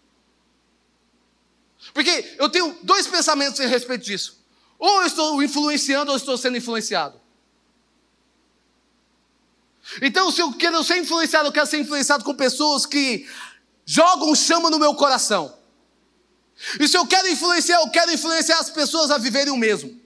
Porque 1.93 2.37
eu 2.39 2.49
tenho 2.49 2.77
dois 2.83 3.07
pensamentos 3.07 3.61
a 3.61 3.67
respeito 3.67 4.05
disso. 4.05 4.39
Ou 4.79 5.03
eu 5.03 5.07
estou 5.07 5.43
influenciando 5.43 6.11
ou 6.11 6.15
eu 6.15 6.19
estou 6.19 6.37
sendo 6.39 6.57
influenciado. 6.57 7.18
Então, 10.03 10.31
se 10.31 10.41
eu 10.41 10.53
quero 10.53 10.83
ser 10.85 10.99
influenciado, 10.99 11.49
eu 11.49 11.53
quero 11.53 11.67
ser 11.67 11.79
influenciado 11.79 12.25
com 12.25 12.35
pessoas 12.35 12.87
que 12.87 13.29
jogam 13.85 14.35
chama 14.35 14.71
no 14.71 14.79
meu 14.79 14.95
coração. 14.95 15.57
E 16.81 16.89
se 16.89 16.97
eu 16.97 17.07
quero 17.07 17.29
influenciar, 17.29 17.81
eu 17.81 17.91
quero 17.91 18.13
influenciar 18.13 18.59
as 18.59 18.71
pessoas 18.71 19.11
a 19.11 19.19
viverem 19.19 19.53
o 19.53 19.57
mesmo. 19.57 20.01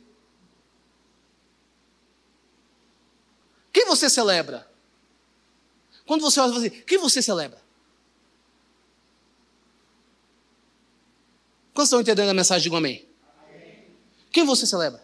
Quem 3.72 3.87
você 3.87 4.09
celebra? 4.09 4.70
Quando 6.07 6.20
você 6.20 6.40
olha 6.40 6.57
assim, 6.57 6.70
quem 6.70 6.98
você 6.98 7.22
celebra? 7.22 7.61
Quantos 11.72 11.88
estão 11.88 12.00
entendendo 12.00 12.28
a 12.28 12.35
mensagem? 12.35 12.62
Digam 12.64 12.78
amém. 12.78 13.09
amém. 13.48 13.88
Quem 14.31 14.44
você 14.44 14.66
celebra? 14.66 15.02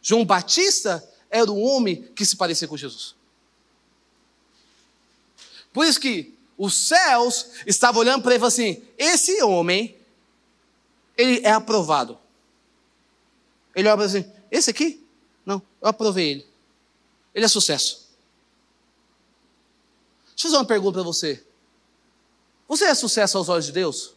João 0.00 0.24
Batista 0.24 1.02
era 1.30 1.50
o 1.50 1.60
homem 1.60 2.02
que 2.14 2.24
se 2.24 2.36
parecia 2.36 2.68
com 2.68 2.76
Jesus. 2.76 3.14
Por 5.72 5.86
isso 5.86 6.00
que 6.00 6.34
os 6.56 6.74
céus 6.74 7.50
estavam 7.66 8.00
olhando 8.00 8.22
para 8.22 8.32
ele 8.32 8.38
e 8.38 8.40
falaram 8.40 8.54
assim: 8.54 8.82
esse 8.96 9.42
homem, 9.42 9.96
ele 11.16 11.40
é 11.44 11.50
aprovado. 11.50 12.18
Ele 13.74 13.88
olha 13.88 14.04
assim: 14.04 14.24
esse 14.50 14.70
aqui 14.70 15.04
não, 15.44 15.62
eu 15.80 15.88
aprovei 15.88 16.30
ele. 16.30 16.46
Ele 17.34 17.44
é 17.44 17.48
sucesso. 17.48 18.06
Deixa 20.30 20.48
eu 20.48 20.50
fazer 20.50 20.56
uma 20.56 20.64
pergunta 20.64 20.94
para 20.94 21.02
você. 21.02 21.44
Você 22.66 22.84
é 22.84 22.94
sucesso 22.94 23.38
aos 23.38 23.48
olhos 23.48 23.66
de 23.66 23.72
Deus? 23.72 24.14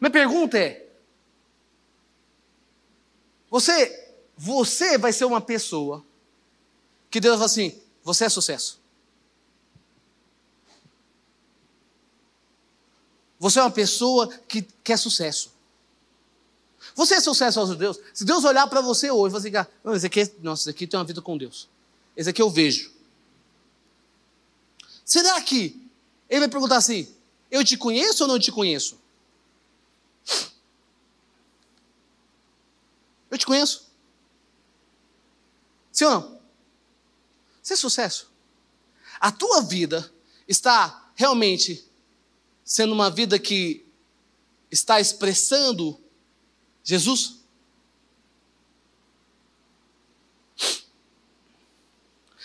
Minha 0.00 0.10
pergunta 0.10 0.58
é: 0.58 0.88
você, 3.48 4.01
você 4.36 4.98
vai 4.98 5.12
ser 5.12 5.24
uma 5.24 5.40
pessoa 5.40 6.04
que 7.10 7.20
Deus 7.20 7.38
vai 7.38 7.46
assim, 7.46 7.78
você 8.02 8.24
é 8.24 8.28
sucesso. 8.28 8.80
Você 13.38 13.58
é 13.58 13.62
uma 13.62 13.70
pessoa 13.70 14.28
que 14.48 14.62
quer 14.84 14.96
sucesso. 14.96 15.52
Você 16.94 17.14
é 17.14 17.20
sucesso 17.20 17.58
aos 17.60 17.76
Deus? 17.76 17.98
Se 18.14 18.24
Deus 18.24 18.44
olhar 18.44 18.66
para 18.66 18.80
você 18.80 19.10
hoje, 19.10 19.32
você 19.32 19.48
ficar, 19.48 19.68
não, 19.82 19.94
esse 19.94 20.06
aqui, 20.06 20.20
é, 20.20 20.32
nossa, 20.40 20.62
esse 20.62 20.70
aqui 20.70 20.86
tem 20.86 20.98
uma 20.98 21.04
vida 21.04 21.20
com 21.20 21.36
Deus. 21.36 21.68
Esse 22.16 22.30
aqui 22.30 22.40
eu 22.40 22.50
vejo. 22.50 22.92
Será 25.04 25.40
que 25.42 25.88
ele 26.28 26.40
vai 26.40 26.48
perguntar 26.48 26.76
assim: 26.76 27.08
eu 27.50 27.64
te 27.64 27.76
conheço 27.76 28.24
ou 28.24 28.28
não 28.28 28.38
te 28.38 28.52
conheço? 28.52 28.98
Eu 33.30 33.38
te 33.38 33.46
conheço? 33.46 33.91
Sim 35.92 36.06
ou 36.06 36.10
não? 36.10 36.40
Você 37.62 37.74
é 37.74 37.76
sucesso? 37.76 38.32
A 39.20 39.30
tua 39.30 39.60
vida 39.60 40.12
está 40.48 41.12
realmente 41.14 41.84
sendo 42.64 42.92
uma 42.92 43.10
vida 43.10 43.38
que 43.38 43.86
está 44.70 45.00
expressando 45.00 46.00
Jesus? 46.82 47.42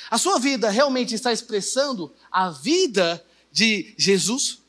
A 0.10 0.18
sua 0.18 0.40
vida 0.40 0.70
realmente 0.70 1.16
está 1.16 1.34
expressando 1.34 2.14
a 2.32 2.50
vida 2.50 3.26
de 3.52 3.94
Jesus? 3.98 4.60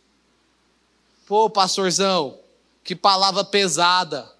Pô, 1.26 1.50
pastorzão, 1.50 2.38
que 2.82 2.96
palavra 2.96 3.44
pesada. 3.44 4.34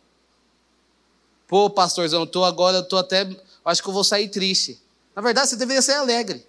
Pô, 1.47 1.69
pastorzão, 1.69 2.27
tô 2.27 2.45
agora, 2.45 2.83
tô 2.83 2.97
até. 2.97 3.25
Acho 3.65 3.83
que 3.83 3.89
eu 3.89 3.93
vou 3.93 4.05
sair 4.05 4.29
triste. 4.29 4.81
Na 5.15 5.23
verdade, 5.23 5.51
você 5.51 5.57
deveria 5.57 5.83
ser 5.83 5.95
alegre. 5.95 6.47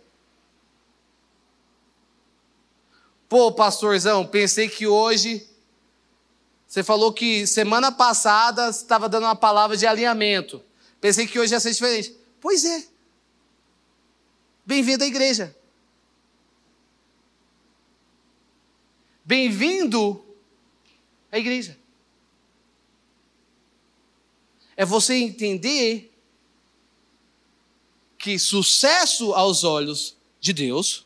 Pô, 3.27 3.51
pastorzão, 3.51 4.25
pensei 4.25 4.67
que 4.67 4.87
hoje. 4.87 5.47
Você 6.67 6.83
falou 6.83 7.11
que 7.11 7.47
semana 7.47 7.91
passada 7.91 8.71
você 8.71 8.83
estava 8.83 9.09
dando 9.09 9.23
uma 9.23 9.35
palavra 9.35 9.75
de 9.75 9.87
alinhamento. 9.87 10.63
Pensei 11.01 11.25
que 11.25 11.39
hoje 11.39 11.53
ia 11.53 11.59
ser 11.59 11.71
diferente. 11.71 12.15
Pois 12.39 12.63
é. 12.63 12.85
Bem-vindo 14.65 15.03
à 15.03 15.07
igreja. 15.07 15.55
Bem-vindo 19.25 20.23
à 21.31 21.37
igreja. 21.37 21.77
É 24.75 24.85
você 24.85 25.15
entender 25.15 26.08
que 28.19 28.37
sucesso 28.37 29.33
aos 29.33 29.63
olhos 29.63 30.17
de 30.41 30.51
Deus, 30.51 31.05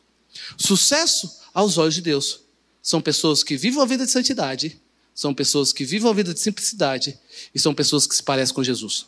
sucesso 0.58 1.40
aos 1.54 1.78
olhos 1.78 1.94
de 1.94 2.02
Deus, 2.02 2.40
são 2.82 3.00
pessoas 3.00 3.44
que 3.44 3.56
vivem 3.56 3.80
a 3.80 3.86
vida 3.86 4.04
de 4.04 4.10
santidade, 4.10 4.82
são 5.14 5.32
pessoas 5.32 5.72
que 5.72 5.84
vivem 5.84 6.10
a 6.10 6.12
vida 6.12 6.34
de 6.34 6.40
simplicidade 6.40 7.18
e 7.54 7.58
são 7.58 7.72
pessoas 7.72 8.04
que 8.04 8.16
se 8.16 8.22
parecem 8.22 8.52
com 8.52 8.64
Jesus. 8.64 9.06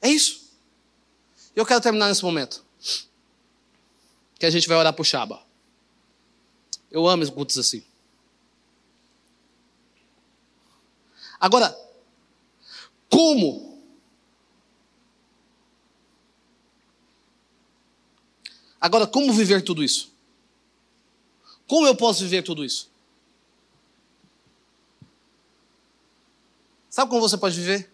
É 0.00 0.08
isso. 0.08 0.52
Eu 1.54 1.66
quero 1.66 1.80
terminar 1.80 2.08
nesse 2.08 2.22
momento. 2.22 2.64
Que 4.38 4.46
a 4.46 4.50
gente 4.50 4.68
vai 4.68 4.76
orar 4.76 4.92
por 4.92 5.04
Shaba. 5.04 5.44
Eu 6.90 7.06
amo 7.06 7.30
cultos 7.32 7.58
assim. 7.58 7.84
Agora, 11.38 11.76
como? 13.12 13.78
Agora, 18.80 19.06
como 19.06 19.32
viver 19.34 19.62
tudo 19.62 19.84
isso? 19.84 20.10
Como 21.68 21.86
eu 21.86 21.94
posso 21.94 22.22
viver 22.22 22.42
tudo 22.42 22.64
isso? 22.64 22.90
Sabe 26.88 27.10
como 27.10 27.20
você 27.20 27.36
pode 27.36 27.54
viver? 27.54 27.92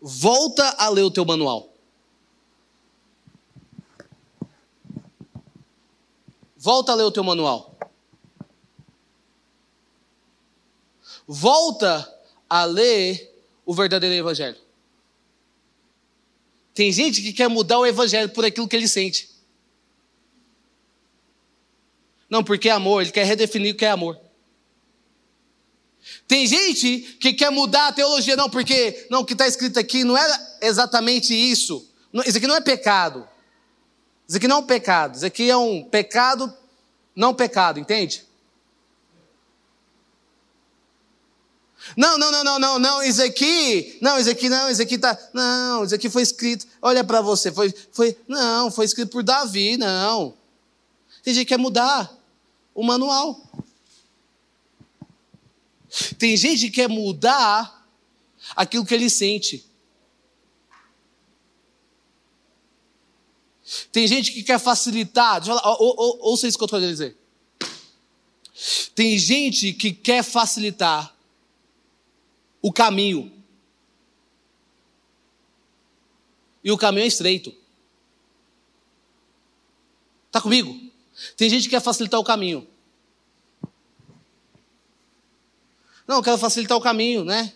Volta 0.00 0.68
a 0.78 0.88
ler 0.90 1.02
o 1.02 1.10
teu 1.10 1.24
manual. 1.24 1.72
Volta 6.56 6.92
a 6.92 6.94
ler 6.94 7.04
o 7.04 7.10
teu 7.10 7.24
manual. 7.24 7.71
Volta 11.26 12.10
a 12.48 12.64
ler 12.64 13.32
o 13.64 13.74
verdadeiro 13.74 14.14
evangelho. 14.14 14.58
Tem 16.74 16.90
gente 16.90 17.20
que 17.20 17.32
quer 17.32 17.48
mudar 17.48 17.78
o 17.78 17.86
evangelho 17.86 18.28
por 18.30 18.44
aquilo 18.44 18.68
que 18.68 18.76
ele 18.76 18.88
sente. 18.88 19.30
Não, 22.28 22.42
porque 22.42 22.68
é 22.68 22.72
amor, 22.72 23.02
ele 23.02 23.12
quer 23.12 23.26
redefinir 23.26 23.74
o 23.74 23.76
que 23.76 23.84
é 23.84 23.90
amor. 23.90 24.18
Tem 26.26 26.46
gente 26.46 27.16
que 27.20 27.32
quer 27.32 27.50
mudar 27.50 27.88
a 27.88 27.92
teologia, 27.92 28.36
não, 28.36 28.48
porque 28.48 29.06
não, 29.10 29.20
o 29.20 29.24
que 29.24 29.34
está 29.34 29.46
escrito 29.46 29.78
aqui 29.78 30.02
não 30.02 30.16
é 30.16 30.58
exatamente 30.62 31.34
isso. 31.34 31.86
Isso 32.26 32.38
aqui 32.38 32.46
não 32.46 32.56
é 32.56 32.60
pecado. 32.60 33.28
Isso 34.26 34.38
aqui 34.38 34.48
não 34.48 34.56
é 34.56 34.60
um 34.60 34.66
pecado. 34.66 35.14
Isso 35.16 35.26
aqui 35.26 35.50
é 35.50 35.56
um 35.56 35.84
pecado, 35.84 36.52
não 37.14 37.34
pecado, 37.34 37.78
entende? 37.78 38.24
Não, 41.96 42.16
não, 42.16 42.30
não, 42.30 42.44
não, 42.44 42.58
não, 42.58 42.78
não, 42.78 43.02
isso 43.02 43.22
aqui, 43.22 43.98
não, 44.00 44.18
isso 44.18 44.30
aqui 44.30 44.48
não, 44.48 44.70
isso 44.70 44.80
aqui 44.80 44.96
tá, 44.96 45.18
não, 45.34 45.84
isso 45.84 45.94
aqui 45.94 46.08
foi 46.08 46.22
escrito, 46.22 46.66
olha 46.80 47.02
para 47.02 47.20
você, 47.20 47.50
foi, 47.50 47.74
foi, 47.90 48.16
não, 48.26 48.70
foi 48.70 48.84
escrito 48.84 49.10
por 49.10 49.22
Davi, 49.22 49.76
não. 49.76 50.34
Tem 51.22 51.34
gente 51.34 51.44
que 51.44 51.48
quer 51.50 51.58
mudar 51.58 52.12
o 52.74 52.82
manual. 52.82 53.40
Tem 56.18 56.36
gente 56.36 56.66
que 56.66 56.70
quer 56.70 56.88
mudar 56.88 57.86
aquilo 58.56 58.86
que 58.86 58.94
ele 58.94 59.10
sente. 59.10 59.64
Tem 63.90 64.06
gente 64.06 64.32
que 64.32 64.42
quer 64.42 64.58
facilitar, 64.58 65.40
deixa 65.40 65.52
eu 65.52 65.58
falar, 65.58 65.76
ou, 65.78 65.94
ou, 65.98 66.18
ouça 66.30 66.46
isso 66.46 66.58
que 66.58 66.64
eu 66.64 66.66
estou 66.66 66.80
dizer. 66.80 67.16
Tem 68.94 69.18
gente 69.18 69.72
que 69.72 69.92
quer 69.92 70.22
facilitar 70.22 71.14
o 72.62 72.72
caminho. 72.72 73.30
E 76.62 76.70
o 76.70 76.78
caminho 76.78 77.04
é 77.04 77.08
estreito. 77.08 77.52
Está 80.28 80.40
comigo? 80.40 80.72
Tem 81.36 81.50
gente 81.50 81.64
que 81.64 81.70
quer 81.70 81.82
facilitar 81.82 82.20
o 82.20 82.24
caminho. 82.24 82.66
Não, 86.06 86.16
eu 86.16 86.22
quero 86.22 86.38
facilitar 86.38 86.78
o 86.78 86.80
caminho, 86.80 87.24
né? 87.24 87.52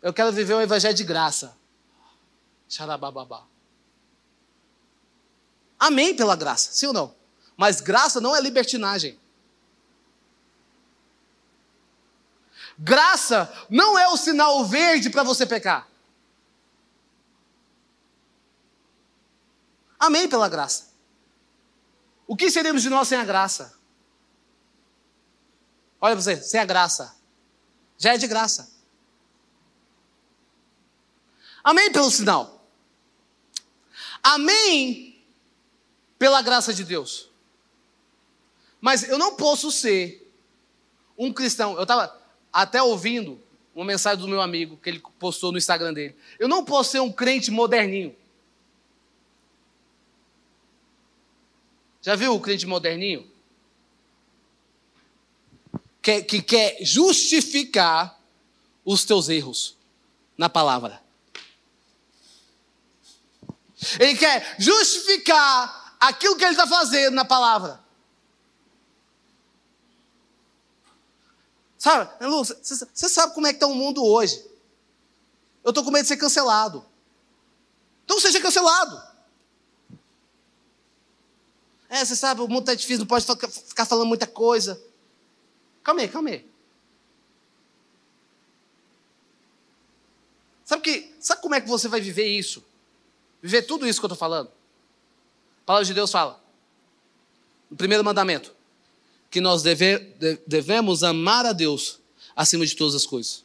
Eu 0.00 0.12
quero 0.12 0.32
viver 0.32 0.54
um 0.54 0.60
evangelho 0.60 0.94
de 0.94 1.04
graça. 1.04 1.56
Xarabababá. 2.68 3.44
Amém 5.78 6.14
pela 6.14 6.34
graça, 6.34 6.72
sim 6.72 6.86
ou 6.86 6.92
não? 6.92 7.14
Mas 7.56 7.80
graça 7.80 8.20
não 8.20 8.34
é 8.34 8.40
libertinagem. 8.40 9.18
Graça 12.78 13.52
não 13.68 13.98
é 13.98 14.08
o 14.08 14.16
sinal 14.16 14.64
verde 14.64 15.10
para 15.10 15.24
você 15.24 15.44
pecar. 15.44 15.88
Amém 19.98 20.28
pela 20.28 20.48
graça. 20.48 20.92
O 22.24 22.36
que 22.36 22.50
seríamos 22.50 22.82
de 22.82 22.88
nós 22.88 23.08
sem 23.08 23.18
a 23.18 23.24
graça? 23.24 23.76
Olha 26.00 26.14
para 26.14 26.22
você, 26.22 26.40
sem 26.40 26.60
a 26.60 26.64
graça. 26.64 27.16
Já 27.96 28.14
é 28.14 28.18
de 28.18 28.28
graça. 28.28 28.70
Amém 31.64 31.90
pelo 31.90 32.10
sinal. 32.10 32.64
Amém 34.22 35.20
pela 36.16 36.40
graça 36.42 36.72
de 36.72 36.84
Deus. 36.84 37.28
Mas 38.80 39.02
eu 39.08 39.18
não 39.18 39.34
posso 39.34 39.72
ser 39.72 40.32
um 41.16 41.32
cristão. 41.32 41.74
Eu 41.74 41.82
estava 41.82 42.17
até 42.62 42.82
ouvindo 42.82 43.40
uma 43.72 43.84
mensagem 43.84 44.18
do 44.18 44.26
meu 44.26 44.40
amigo 44.40 44.76
que 44.78 44.90
ele 44.90 45.00
postou 45.16 45.52
no 45.52 45.58
Instagram 45.58 45.94
dele. 45.94 46.16
Eu 46.40 46.48
não 46.48 46.64
posso 46.64 46.90
ser 46.90 46.98
um 46.98 47.12
crente 47.12 47.52
moderninho. 47.52 48.16
Já 52.02 52.16
viu 52.16 52.34
o 52.34 52.40
crente 52.40 52.66
moderninho? 52.66 53.30
Que, 56.02 56.20
que 56.22 56.42
quer 56.42 56.78
justificar 56.80 58.20
os 58.84 59.04
teus 59.04 59.28
erros 59.28 59.76
na 60.36 60.48
palavra. 60.48 61.00
Ele 64.00 64.16
quer 64.16 64.56
justificar 64.58 65.96
aquilo 66.00 66.36
que 66.36 66.42
ele 66.42 66.54
está 66.54 66.66
fazendo 66.66 67.14
na 67.14 67.24
palavra. 67.24 67.80
Sabe, 71.78 72.26
Lu, 72.26 72.44
você 72.44 73.08
sabe 73.08 73.34
como 73.34 73.46
é 73.46 73.50
que 73.50 73.56
está 73.56 73.68
o 73.68 73.74
mundo 73.74 74.04
hoje. 74.04 74.44
Eu 75.62 75.70
estou 75.70 75.84
com 75.84 75.92
medo 75.92 76.02
de 76.02 76.08
ser 76.08 76.16
cancelado. 76.16 76.84
Então 78.04 78.18
seja 78.18 78.40
cancelado. 78.40 79.00
É, 81.88 82.04
você 82.04 82.16
sabe, 82.16 82.40
o 82.40 82.48
mundo 82.48 82.60
está 82.60 82.74
difícil, 82.74 82.98
não 82.98 83.06
pode 83.06 83.24
ficar 83.68 83.86
falando 83.86 84.08
muita 84.08 84.26
coisa. 84.26 84.82
Calma 85.84 86.00
aí, 86.00 86.08
calma 86.08 86.30
aí. 86.30 86.50
Sabe, 90.64 90.82
que, 90.82 91.14
sabe 91.20 91.40
como 91.40 91.54
é 91.54 91.60
que 91.60 91.68
você 91.68 91.86
vai 91.86 92.00
viver 92.00 92.26
isso? 92.26 92.62
Viver 93.40 93.62
tudo 93.62 93.86
isso 93.86 94.00
que 94.00 94.04
eu 94.04 94.08
estou 94.08 94.18
falando? 94.18 94.48
A 95.62 95.64
palavra 95.64 95.86
de 95.86 95.94
Deus 95.94 96.10
fala. 96.10 96.42
No 97.70 97.76
primeiro 97.76 98.04
mandamento 98.04 98.57
que 99.30 99.40
nós 99.40 99.62
deve, 99.62 99.98
devemos 100.46 101.02
amar 101.02 101.44
a 101.44 101.52
Deus 101.52 102.00
acima 102.34 102.64
de 102.64 102.74
todas 102.74 102.94
as 102.94 103.04
coisas. 103.04 103.44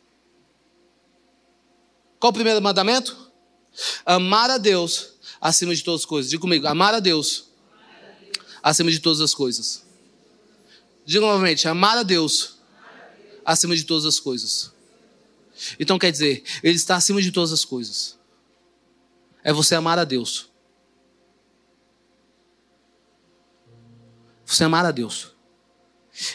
Qual 2.20 2.32
o 2.32 2.34
primeiro 2.34 2.62
mandamento? 2.62 3.32
Amar 4.06 4.50
a 4.50 4.58
Deus 4.58 5.16
acima 5.42 5.76
de 5.76 5.84
todas 5.84 6.02
as 6.02 6.06
coisas. 6.06 6.30
Diga 6.30 6.42
comigo, 6.42 6.68
amar 6.68 6.94
a 6.94 7.00
Deus 7.00 7.50
acima 8.62 8.90
de 8.90 9.00
todas 9.00 9.20
as 9.20 9.34
coisas. 9.34 9.84
Diga 11.06 11.26
novamente, 11.26 11.68
amar 11.68 11.98
a 11.98 12.04
Deus 12.04 12.60
acima 13.44 13.76
de 13.76 13.84
todas 13.84 14.06
as 14.06 14.20
coisas. 14.20 14.72
Então 15.78 16.00
quer 16.00 16.12
dizer, 16.12 16.44
Ele 16.64 16.76
está 16.76 16.96
acima 16.96 17.22
de 17.22 17.32
todas 17.32 17.52
as 17.52 17.66
coisas. 17.66 18.18
É 19.44 19.52
você 19.52 19.76
amar 19.76 20.00
a 20.00 20.06
Deus. 20.06 20.50
Você 24.46 24.64
amar 24.64 24.86
a 24.86 24.92
Deus. 24.92 25.33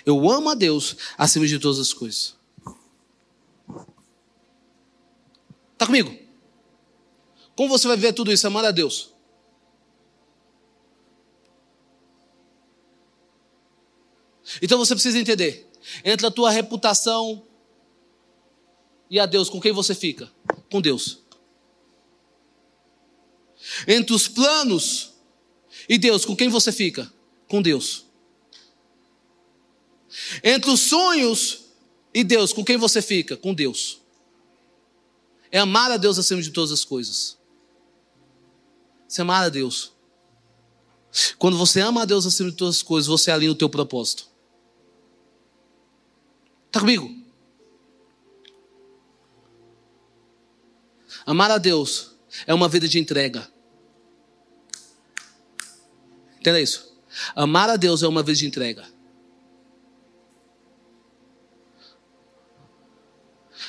Eu 0.05 0.29
amo 0.29 0.51
a 0.51 0.55
Deus 0.55 0.97
acima 1.16 1.47
de 1.47 1.59
todas 1.59 1.79
as 1.79 1.93
coisas. 1.93 2.37
Está 5.72 5.87
comigo? 5.87 6.12
Como 7.55 7.68
você 7.68 7.87
vai 7.87 7.97
ver 7.97 8.12
tudo 8.12 8.33
isso? 8.33 8.47
Amar 8.47 8.64
a 8.64 8.70
Deus. 8.70 9.14
Então 14.61 14.79
você 14.79 14.95
precisa 14.95 15.18
entender. 15.18 15.70
Entre 16.05 16.26
a 16.26 16.31
tua 16.31 16.51
reputação 16.51 17.47
e 19.11 19.20
a 19.20 19.26
Deus, 19.26 19.49
com 19.49 19.61
quem 19.61 19.72
você 19.72 19.95
fica? 19.95 20.31
Com 20.70 20.81
Deus. 20.81 21.20
Entre 23.87 24.14
os 24.14 24.26
planos 24.26 25.12
e 25.89 25.99
Deus, 25.99 26.24
com 26.24 26.35
quem 26.35 26.49
você 26.49 26.72
fica? 26.72 27.12
Com 27.49 27.62
Deus. 27.62 28.08
Entre 30.43 30.71
os 30.71 30.81
sonhos 30.81 31.67
e 32.15 32.25
Deus, 32.25 32.53
com 32.53 32.65
quem 32.65 32.77
você 32.77 33.03
fica? 33.03 33.37
Com 33.37 33.55
Deus. 33.55 34.01
É 35.51 35.59
amar 35.59 35.91
a 35.91 35.97
Deus 35.97 36.19
acima 36.19 36.43
de 36.43 36.51
todas 36.51 36.73
as 36.73 36.85
coisas. 36.85 37.39
Você 39.07 39.23
amar 39.23 39.45
a 39.45 39.49
Deus. 39.49 39.93
Quando 41.39 41.57
você 41.57 41.81
ama 41.81 42.03
a 42.03 42.05
Deus 42.05 42.27
acima 42.27 42.51
de 42.51 42.57
todas 42.57 42.77
as 42.77 42.83
coisas, 42.83 43.09
você 43.09 43.31
alinha 43.31 43.53
o 43.53 43.55
teu 43.55 43.69
propósito. 43.69 44.29
Está 46.67 46.81
comigo? 46.81 47.15
Amar 51.25 51.51
a 51.51 51.59
Deus 51.59 52.13
é 52.47 52.55
uma 52.55 52.69
vida 52.69 52.87
de 52.87 52.99
entrega. 52.99 53.51
Entenda 56.39 56.61
isso? 56.61 56.95
Amar 57.35 57.69
a 57.71 57.77
Deus 57.77 58.03
é 58.03 58.09
uma 58.09 58.23
vida 58.23 58.39
de 58.39 58.47
entrega. 58.47 58.97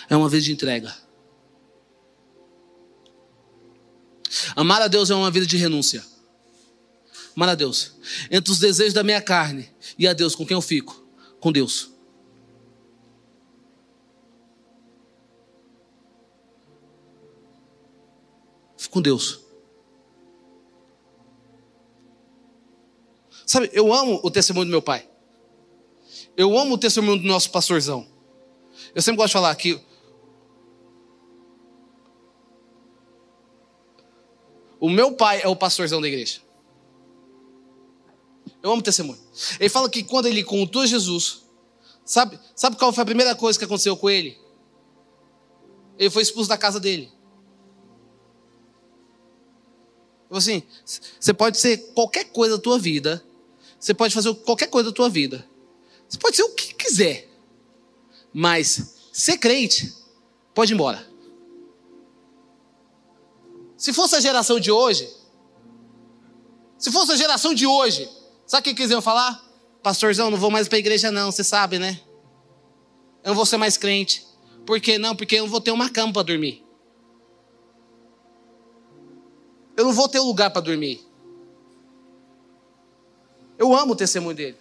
É 0.10 0.16
uma 0.16 0.28
vida 0.28 0.42
de 0.42 0.52
entrega. 0.52 0.94
Amar 4.56 4.82
a 4.82 4.88
Deus 4.88 5.10
é 5.10 5.16
uma 5.16 5.30
vida 5.30 5.46
de 5.46 5.58
renúncia. 5.58 6.04
Amar 7.36 7.50
a 7.50 7.56
Deus. 7.56 7.94
Entre 8.30 8.52
os 8.52 8.60
desejos 8.60 8.94
da 8.94 9.04
minha 9.04 9.22
carne 9.22 9.70
e 9.98 10.08
a 10.08 10.14
Deus, 10.14 10.36
com 10.36 10.46
quem 10.46 10.56
eu 10.56 10.62
fico? 10.62 11.06
Com 11.40 11.52
Deus. 11.52 11.92
Fico 18.78 18.94
com 18.94 19.02
Deus. 19.02 19.40
Sabe, 23.46 23.70
eu 23.74 23.94
amo 23.94 24.20
o 24.24 24.30
testemunho 24.30 24.66
do 24.66 24.72
meu 24.72 24.82
pai. 24.82 25.08
Eu 26.36 26.58
amo 26.58 26.76
o 26.76 26.78
testemunho 26.78 27.22
do 27.22 27.28
nosso 27.28 27.52
pastorzão. 27.52 28.08
Eu 28.94 29.02
sempre 29.02 29.18
gosto 29.18 29.30
de 29.30 29.34
falar 29.34 29.56
que 29.56 29.82
o 34.80 34.90
meu 34.90 35.14
pai 35.14 35.42
é 35.42 35.48
o 35.48 35.56
pastorzão 35.56 36.00
da 36.00 36.08
igreja. 36.08 36.42
Eu 38.62 38.72
amo 38.72 38.82
testemunho. 38.82 39.20
Ele 39.60 39.70
fala 39.70 39.90
que 39.90 40.04
quando 40.04 40.26
ele 40.26 40.44
contou 40.44 40.86
Jesus, 40.86 41.44
sabe, 42.06 42.40
sabe 42.56 42.78
qual 42.78 42.92
foi 42.92 43.04
a 43.04 43.06
primeira 43.06 43.36
coisa 43.36 43.58
que 43.58 43.66
aconteceu 43.66 43.96
com 43.96 44.10
ele? 44.10 44.38
Ele 45.98 46.10
foi 46.10 46.24
expulso 46.24 46.50
da 46.50 46.58
casa 46.58 46.80
dele. 46.80 47.12
Assim, 50.32 50.62
você 51.20 51.34
pode 51.34 51.58
ser 51.58 51.78
qualquer 51.94 52.26
coisa 52.26 52.58
da 52.58 52.62
tua 52.62 52.78
vida. 52.78 53.24
Você 53.80 53.94
pode 53.94 54.14
fazer 54.14 54.34
qualquer 54.36 54.68
coisa 54.68 54.90
da 54.90 54.96
tua 54.96 55.10
vida. 55.10 55.48
Você 56.08 56.18
pode 56.18 56.36
ser 56.36 56.44
o 56.44 56.54
que 56.54 56.74
quiser. 56.74 57.28
Mas 58.34 58.96
ser 59.12 59.38
crente, 59.38 59.94
pode 60.54 60.72
ir 60.72 60.76
embora. 60.76 61.08
Se 63.80 63.94
fosse 63.94 64.14
a 64.14 64.20
geração 64.20 64.60
de 64.60 64.70
hoje, 64.70 65.10
se 66.78 66.92
fosse 66.92 67.14
a 67.14 67.16
geração 67.16 67.54
de 67.54 67.66
hoje, 67.66 68.10
sabe 68.46 68.70
o 68.70 68.76
que 68.76 68.82
eles 68.82 68.92
iam 68.92 69.02
falar? 69.02 69.42
Pastorzão, 69.82 70.30
não 70.30 70.38
vou 70.38 70.52
mais 70.52 70.68
para 70.68 70.78
a 70.78 70.80
igreja 70.80 71.10
não, 71.10 71.32
você 71.32 71.46
sabe, 71.46 71.80
né? 71.80 71.98
Eu 73.24 73.30
não 73.30 73.36
vou 73.36 73.46
ser 73.46 73.56
mais 73.56 73.78
crente. 73.78 74.28
Por 74.66 74.82
que 74.82 74.98
não? 74.98 75.16
Porque 75.16 75.36
eu 75.36 75.44
não 75.44 75.50
vou 75.50 75.62
ter 75.62 75.72
uma 75.72 75.90
cama 75.90 76.12
para 76.12 76.24
dormir. 76.24 76.62
Eu 79.78 79.86
não 79.86 79.94
vou 79.94 80.10
ter 80.10 80.20
um 80.20 80.26
lugar 80.26 80.50
para 80.52 80.62
dormir. 80.62 81.02
Eu 83.58 83.74
amo 83.74 83.94
o 83.94 83.96
testemunho 83.96 84.36
dele. 84.36 84.58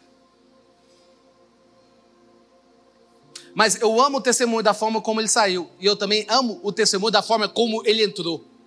Mas 3.52 3.80
eu 3.80 4.00
amo 4.00 4.18
o 4.18 4.20
testemunho 4.20 4.62
da 4.62 4.72
forma 4.72 5.00
como 5.00 5.20
ele 5.20 5.28
saiu. 5.28 5.68
E 5.80 5.86
eu 5.86 5.96
também 5.96 6.24
amo 6.28 6.60
o 6.62 6.70
testemunho 6.70 7.10
da 7.10 7.20
forma 7.20 7.48
como 7.48 7.82
ele 7.84 8.04
entrou. 8.04 8.57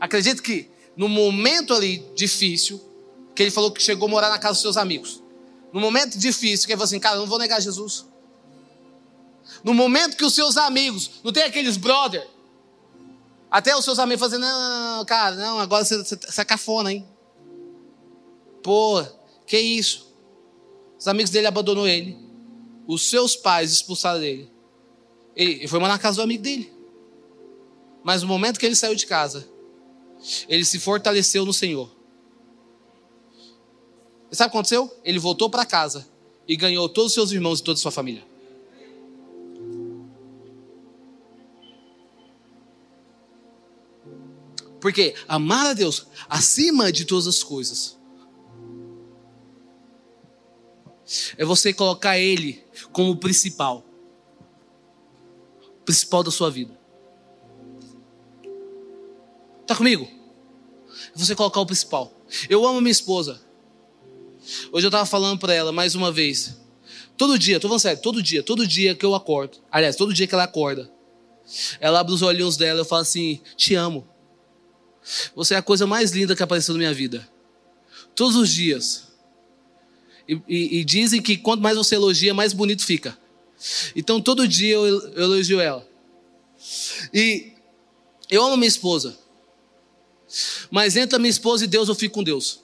Acredito 0.00 0.42
que 0.42 0.68
no 0.96 1.08
momento 1.08 1.74
ali 1.74 2.04
difícil, 2.14 2.80
que 3.34 3.42
ele 3.42 3.50
falou 3.50 3.70
que 3.70 3.82
chegou 3.82 4.08
a 4.08 4.10
morar 4.10 4.30
na 4.30 4.38
casa 4.38 4.54
dos 4.54 4.62
seus 4.62 4.76
amigos. 4.76 5.22
No 5.72 5.80
momento 5.80 6.18
difícil, 6.18 6.66
que 6.66 6.72
ele 6.72 6.78
falou 6.78 6.86
assim, 6.86 6.98
cara, 6.98 7.16
eu 7.16 7.20
não 7.20 7.26
vou 7.28 7.38
negar 7.38 7.60
Jesus. 7.60 8.06
No 9.62 9.74
momento 9.74 10.16
que 10.16 10.24
os 10.24 10.34
seus 10.34 10.56
amigos, 10.56 11.10
não 11.22 11.32
tem 11.32 11.44
aqueles 11.44 11.76
brother, 11.76 12.26
até 13.50 13.76
os 13.76 13.84
seus 13.84 13.98
amigos 13.98 14.20
fazendo, 14.20 14.42
não, 14.42 14.60
não, 14.60 14.96
não, 14.98 15.04
cara, 15.04 15.36
não, 15.36 15.58
agora 15.60 15.84
você, 15.84 15.98
você, 15.98 16.16
você 16.16 16.40
é 16.40 16.44
cafona, 16.44 16.92
hein? 16.92 17.06
Pô, 18.62 19.04
que 19.46 19.58
isso? 19.58 20.14
Os 20.98 21.08
amigos 21.08 21.30
dele 21.30 21.46
abandonou 21.46 21.88
ele. 21.88 22.16
Os 22.86 23.08
seus 23.08 23.34
pais 23.34 23.72
expulsaram 23.72 24.22
ele. 24.22 24.50
Ele 25.34 25.66
foi 25.66 25.78
morar 25.78 25.94
na 25.94 25.98
casa 25.98 26.16
do 26.16 26.22
amigo 26.22 26.42
dele. 26.42 26.72
Mas 28.02 28.22
no 28.22 28.28
momento 28.28 28.58
que 28.58 28.66
ele 28.66 28.74
saiu 28.74 28.94
de 28.94 29.06
casa, 29.06 29.48
ele 30.48 30.64
se 30.64 30.78
fortaleceu 30.78 31.44
no 31.44 31.52
Senhor. 31.52 31.90
E 34.30 34.36
sabe 34.36 34.48
o 34.48 34.50
que 34.50 34.56
aconteceu? 34.56 35.00
Ele 35.04 35.18
voltou 35.18 35.50
para 35.50 35.66
casa 35.66 36.08
e 36.46 36.56
ganhou 36.56 36.88
todos 36.88 37.10
os 37.10 37.14
seus 37.14 37.32
irmãos 37.32 37.60
e 37.60 37.62
toda 37.62 37.78
a 37.78 37.80
sua 37.80 37.90
família. 37.90 38.24
Porque 44.80 45.14
amar 45.28 45.66
a 45.66 45.74
Deus 45.74 46.06
acima 46.28 46.90
de 46.90 47.04
todas 47.04 47.26
as 47.26 47.42
coisas 47.42 47.98
é 51.36 51.44
você 51.44 51.72
colocar 51.72 52.18
Ele 52.18 52.64
como 52.92 53.10
o 53.10 53.16
principal 53.16 53.84
principal 55.84 56.22
da 56.22 56.30
sua 56.30 56.50
vida. 56.50 56.79
Está 59.70 59.78
comigo? 59.78 60.10
Você 61.14 61.36
colocar 61.36 61.60
o 61.60 61.66
principal. 61.66 62.12
Eu 62.48 62.66
amo 62.66 62.80
minha 62.80 62.90
esposa. 62.90 63.40
Hoje 64.72 64.84
eu 64.84 64.88
estava 64.88 65.06
falando 65.06 65.38
para 65.38 65.54
ela 65.54 65.70
mais 65.70 65.94
uma 65.94 66.10
vez. 66.10 66.56
Todo 67.16 67.38
dia, 67.38 67.54
estou 67.54 67.68
falando 67.68 67.80
sério, 67.80 68.02
todo 68.02 68.20
dia, 68.20 68.42
todo 68.42 68.66
dia 68.66 68.96
que 68.96 69.06
eu 69.06 69.14
acordo, 69.14 69.58
aliás, 69.70 69.94
todo 69.94 70.12
dia 70.12 70.26
que 70.26 70.34
ela 70.34 70.42
acorda, 70.42 70.90
ela 71.78 72.00
abre 72.00 72.12
os 72.12 72.20
olhinhos 72.20 72.56
dela 72.56 72.80
e 72.80 72.82
eu 72.82 72.84
falo 72.84 73.02
assim: 73.02 73.40
Te 73.56 73.76
amo. 73.76 74.08
Você 75.36 75.54
é 75.54 75.58
a 75.58 75.62
coisa 75.62 75.86
mais 75.86 76.10
linda 76.10 76.34
que 76.34 76.42
apareceu 76.42 76.74
na 76.74 76.78
minha 76.78 76.92
vida. 76.92 77.28
Todos 78.16 78.34
os 78.34 78.52
dias. 78.52 79.06
E, 80.28 80.42
e, 80.48 80.78
e 80.80 80.84
dizem 80.84 81.22
que 81.22 81.36
quanto 81.36 81.62
mais 81.62 81.76
você 81.76 81.94
elogia, 81.94 82.34
mais 82.34 82.52
bonito 82.52 82.84
fica. 82.84 83.16
Então 83.94 84.20
todo 84.20 84.48
dia 84.48 84.74
eu, 84.74 84.84
eu 84.84 85.22
elogio 85.22 85.60
ela. 85.60 85.86
E 87.14 87.52
eu 88.28 88.44
amo 88.44 88.56
minha 88.56 88.66
esposa. 88.66 89.29
Mas 90.70 90.96
entre 90.96 91.16
a 91.16 91.18
minha 91.18 91.30
esposa 91.30 91.64
e 91.64 91.66
Deus, 91.66 91.88
eu 91.88 91.94
fico 91.94 92.14
com 92.14 92.22
Deus. 92.22 92.60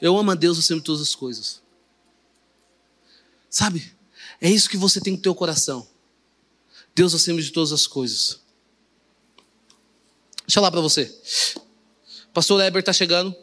Eu 0.00 0.16
amo 0.16 0.30
a 0.30 0.34
Deus 0.34 0.58
acima 0.58 0.80
de 0.80 0.84
todas 0.84 1.02
as 1.02 1.14
coisas. 1.14 1.60
Sabe? 3.50 3.92
É 4.40 4.50
isso 4.50 4.68
que 4.68 4.76
você 4.76 5.00
tem 5.00 5.14
no 5.14 5.18
teu 5.20 5.34
coração. 5.34 5.86
Deus 6.94 7.14
acima 7.14 7.40
de 7.40 7.50
todas 7.50 7.72
as 7.72 7.86
coisas. 7.86 8.40
Deixa 10.46 10.60
falar 10.60 10.70
para 10.70 10.80
você. 10.80 11.14
Pastor 12.32 12.62
Eber 12.62 12.80
está 12.80 12.92
chegando. 12.92 13.34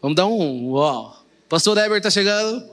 Vamos 0.00 0.16
dar 0.16 0.26
um 0.26 0.70
uau. 0.72 1.24
Pastor 1.48 1.78
Eber 1.78 1.98
está 1.98 2.10
chegando. 2.10 2.68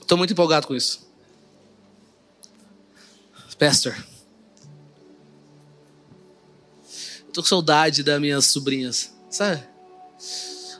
Estou 0.00 0.16
muito 0.16 0.32
empolgado 0.32 0.66
com 0.66 0.74
isso. 0.74 1.07
Pastor. 3.58 3.96
Estou 7.26 7.42
com 7.42 7.48
saudade 7.48 8.02
das 8.02 8.20
minhas 8.20 8.46
sobrinhas. 8.46 9.12
Sabe? 9.30 9.62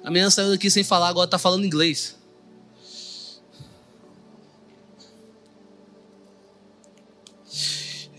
A 0.03 0.11
menina 0.11 0.31
saiu 0.31 0.51
daqui 0.51 0.71
sem 0.71 0.85
falar, 0.85 1.09
agora 1.09 1.27
está 1.27 1.39
falando 1.39 1.65
inglês. 1.65 2.19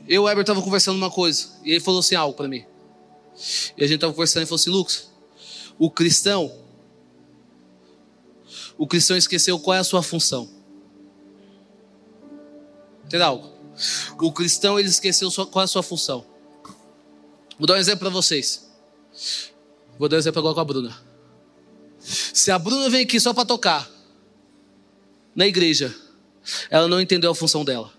eu 0.10 0.24
e 0.24 0.26
o 0.26 0.30
Eber 0.30 0.44
tava 0.44 0.60
conversando 0.64 0.98
uma 0.98 1.12
coisa, 1.12 1.50
e 1.64 1.70
ele 1.70 1.80
falou 1.80 2.00
assim 2.00 2.16
algo 2.16 2.36
para 2.36 2.48
mim. 2.48 2.66
E 3.78 3.84
a 3.84 3.88
gente 3.88 4.00
tava 4.00 4.12
conversando 4.12 4.42
e 4.42 4.46
falou 4.48 4.60
assim, 4.60 4.72
Lucas, 4.72 5.12
o 5.78 5.92
cristão, 5.92 6.52
o 8.76 8.88
cristão 8.88 9.16
esqueceu 9.16 9.60
qual 9.60 9.78
é 9.78 9.80
a 9.80 9.84
sua 9.84 10.02
função. 10.02 10.50
Entendeu 13.06 13.28
algo? 13.28 13.49
O 14.20 14.32
cristão, 14.32 14.80
ele 14.80 14.90
esqueceu 14.90 15.32
qual 15.32 15.62
é 15.62 15.66
a 15.66 15.68
sua 15.68 15.84
função. 15.84 16.26
Vou 17.58 17.68
dar 17.68 17.76
um 17.76 17.78
exemplo 17.78 18.00
para 18.00 18.10
vocês. 18.10 18.70
Vou 19.98 20.08
dar 20.08 20.18
um 20.18 20.20
exemplo 20.20 20.40
agora 20.40 20.56
com 20.56 20.62
a 20.62 20.66
Bruna. 20.66 21.10
Se 22.00 22.52
a 22.52 22.60
Bruna 22.60 22.90
vem 22.90 23.04
aqui 23.04 23.20
só 23.20 23.34
para 23.34 23.46
tocar 23.46 23.90
na 25.36 25.46
igreja, 25.46 25.96
ela 26.70 26.88
não 26.88 27.00
entendeu 27.00 27.32
a 27.32 27.36
função 27.36 27.64
dela. 27.66 27.94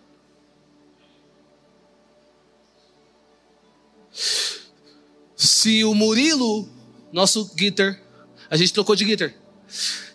Se 5.37 5.85
o 5.85 5.95
Murilo, 5.95 6.69
nosso 7.13 7.55
guitar, 7.55 8.01
a 8.49 8.57
gente 8.57 8.73
trocou 8.73 8.97
de 8.97 9.05
guitar. 9.05 9.35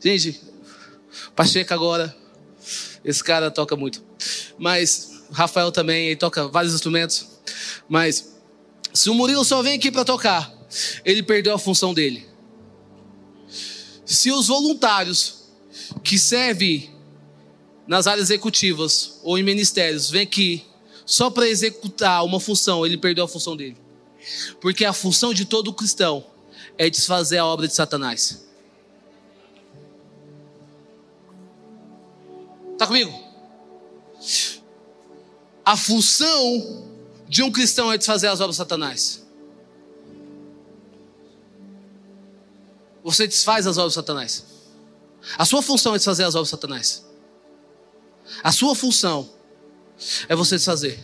Gente, 0.02 0.42
Pacheco 1.36 1.74
agora, 1.74 2.16
esse 3.04 3.24
cara 3.24 3.52
toca 3.52 3.76
muito. 3.76 4.04
Mas 4.58 5.15
Rafael 5.32 5.72
também, 5.72 6.08
ele 6.08 6.16
toca 6.16 6.48
vários 6.48 6.74
instrumentos. 6.74 7.28
Mas 7.88 8.36
se 8.94 9.10
o 9.10 9.14
Murilo 9.14 9.44
só 9.44 9.62
vem 9.62 9.78
aqui 9.78 9.92
para 9.92 10.06
tocar, 10.06 10.54
ele 11.04 11.24
perdeu 11.24 11.54
a 11.54 11.60
função 11.60 11.94
dele. 11.94 12.28
Se 14.06 14.32
os 14.32 14.48
voluntários 14.48 15.46
que 16.04 16.18
servem 16.18 16.92
nas 17.88 18.08
áreas 18.08 18.30
executivas 18.30 19.20
ou 19.24 19.38
em 19.38 19.44
ministérios 19.44 20.10
vêm 20.10 20.24
aqui 20.24 20.66
só 21.06 21.30
para 21.30 21.48
executar 21.48 22.24
uma 22.26 22.40
função, 22.40 22.86
ele 22.86 22.98
perdeu 22.98 23.26
a 23.26 23.28
função 23.28 23.56
dele. 23.56 23.78
Porque 24.60 24.86
a 24.86 24.94
função 24.94 25.34
de 25.34 25.46
todo 25.46 25.74
cristão 25.74 26.26
é 26.78 26.90
desfazer 26.90 27.38
a 27.38 27.46
obra 27.46 27.68
de 27.68 27.76
Satanás. 27.76 28.46
Está 32.74 32.88
comigo? 32.88 33.24
A 35.66 35.76
função 35.76 36.86
de 37.28 37.42
um 37.42 37.52
cristão 37.52 37.92
é 37.92 37.98
desfazer 37.98 38.28
as 38.28 38.40
obras 38.40 38.56
de 38.56 38.58
Satanás. 38.58 39.26
Você 43.04 43.28
desfaz 43.28 43.66
as 43.66 43.78
obras 43.78 43.94
de 43.94 43.96
Satanás. 43.96 44.46
A 45.38 45.46
sua 45.46 45.62
função 45.62 45.96
é 45.96 45.98
desfazer 45.98 46.24
as 46.24 46.36
obras 46.36 46.48
de 46.48 46.52
Satanás. 46.52 47.06
A 48.44 48.52
sua 48.52 48.76
função 48.76 49.30
é 50.28 50.36
você 50.36 50.56
desfazer. 50.56 51.00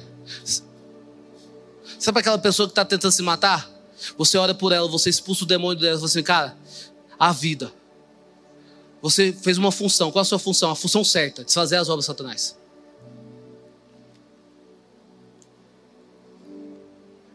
Sabe 1.99 2.20
aquela 2.20 2.38
pessoa 2.38 2.68
que 2.68 2.72
está 2.72 2.86
tentando 2.86 3.12
se 3.12 3.22
matar? 3.22 3.70
Você 4.18 4.38
ora 4.38 4.53
por 4.53 4.72
ela, 4.72 4.88
você 4.88 5.09
expulsa 5.09 5.43
o 5.43 5.47
demônio 5.47 5.80
dela, 5.80 5.97
você 5.97 6.20
assim, 6.20 6.24
cara, 6.24 6.57
a 7.20 7.32
vida. 7.32 7.72
Você 9.01 9.34
fez 9.34 9.57
uma 9.57 9.72
função. 9.72 10.12
Qual 10.12 10.22
a 10.22 10.26
sua 10.26 10.39
função? 10.39 10.72
A 10.72 10.76
função 10.76 11.03
certa, 11.03 11.43
desfazer 11.43 11.78
as 11.78 11.89
obras 11.89 12.05
de 12.05 12.07
Satanás. 12.07 12.61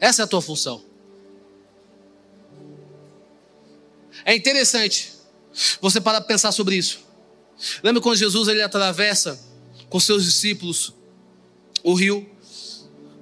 Essa 0.00 0.22
é 0.22 0.24
a 0.24 0.28
tua 0.28 0.42
função. 0.42 0.84
É 4.24 4.34
interessante 4.34 5.12
você 5.80 6.00
parar 6.00 6.20
para 6.20 6.28
pensar 6.28 6.52
sobre 6.52 6.76
isso. 6.76 7.00
Lembra 7.82 8.02
quando 8.02 8.16
Jesus 8.16 8.48
ele 8.48 8.62
atravessa 8.62 9.40
com 9.88 9.98
seus 9.98 10.24
discípulos 10.24 10.92
o 11.82 11.94
rio? 11.94 12.28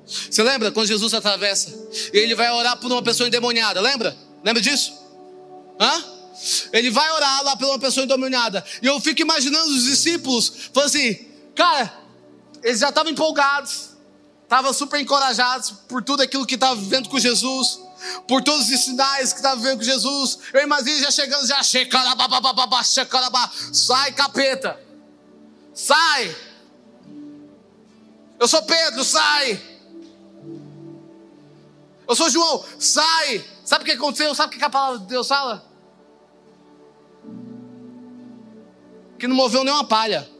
Você 0.06 0.42
lembra 0.42 0.70
quando 0.72 0.86
Jesus 0.86 1.14
atravessa? 1.14 1.72
E 2.12 2.18
ele 2.18 2.34
vai 2.34 2.50
orar 2.50 2.78
por 2.78 2.90
uma 2.90 3.02
pessoa 3.02 3.26
endemoniada, 3.26 3.80
lembra? 3.80 4.16
Lembra 4.42 4.62
disso? 4.62 4.92
Hã? 5.80 6.04
Ele 6.72 6.90
vai 6.90 7.10
orar 7.12 7.44
lá 7.44 7.56
por 7.56 7.66
uma 7.66 7.78
pessoa 7.78 8.04
endemoniada. 8.04 8.64
E 8.82 8.86
eu 8.86 9.00
fico 9.00 9.22
imaginando 9.22 9.70
os 9.70 9.84
discípulos, 9.84 10.52
falando 10.72 10.88
assim, 10.88 11.26
cara, 11.54 11.92
eles 12.62 12.80
já 12.80 12.88
estavam 12.88 13.12
empolgados, 13.12 13.90
estavam 14.54 14.72
super 14.72 15.00
encorajados 15.00 15.72
por 15.88 16.00
tudo 16.00 16.22
aquilo 16.22 16.46
que 16.46 16.54
estava 16.54 16.76
vivendo 16.76 17.08
com 17.08 17.18
Jesus, 17.18 17.80
por 18.28 18.40
todos 18.40 18.68
os 18.68 18.80
sinais 18.80 19.32
que 19.32 19.40
estavam 19.40 19.58
vivendo 19.58 19.78
com 19.78 19.84
Jesus. 19.84 20.38
Eu 20.52 20.62
imagino 20.62 21.00
já 21.00 21.10
chegando, 21.10 21.44
já 21.44 21.60
sai 23.72 24.12
capeta, 24.12 24.80
sai. 25.74 26.36
Eu 28.38 28.46
sou 28.46 28.62
Pedro, 28.62 29.02
sai. 29.02 29.60
Eu 32.06 32.14
sou 32.14 32.30
João, 32.30 32.64
sai. 32.78 33.44
Sabe 33.64 33.82
o 33.82 33.86
que 33.86 33.92
aconteceu? 33.92 34.34
Sabe 34.36 34.54
o 34.54 34.58
que 34.58 34.64
a 34.64 34.70
palavra 34.70 35.00
de 35.00 35.06
Deus 35.06 35.26
fala? 35.26 35.68
Que 39.18 39.26
não 39.26 39.34
moveu 39.34 39.64
nem 39.64 39.74
uma 39.74 39.84
palha. 39.84 40.33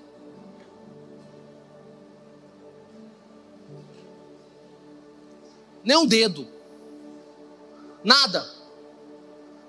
Nem 5.84 5.96
um 5.96 6.06
dedo. 6.06 6.46
Nada. 8.02 8.48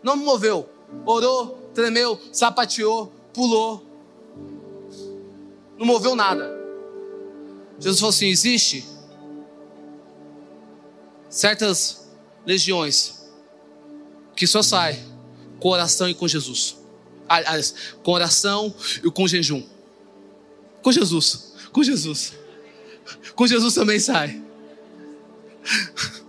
Não 0.01 0.15
moveu. 0.15 0.69
Orou, 1.05 1.69
tremeu, 1.73 2.19
sapateou, 2.31 3.11
pulou. 3.33 3.85
Não 5.77 5.85
moveu 5.85 6.15
nada. 6.15 6.55
Jesus 7.79 7.99
falou 7.99 8.11
assim: 8.11 8.27
existe 8.27 8.85
certas 11.29 12.07
legiões 12.45 13.25
que 14.35 14.47
só 14.47 14.61
sai 14.61 15.03
com 15.59 15.69
oração 15.69 16.09
e 16.09 16.13
com 16.13 16.27
Jesus. 16.27 16.77
Aliás, 17.27 17.73
com 18.03 18.11
oração 18.11 18.73
e 19.03 19.11
com 19.11 19.27
jejum. 19.27 19.63
Com 20.81 20.91
Jesus. 20.91 21.53
Com 21.71 21.83
Jesus. 21.83 22.33
Com 23.35 23.47
Jesus 23.47 23.73
também 23.73 23.99
sai. 23.99 24.44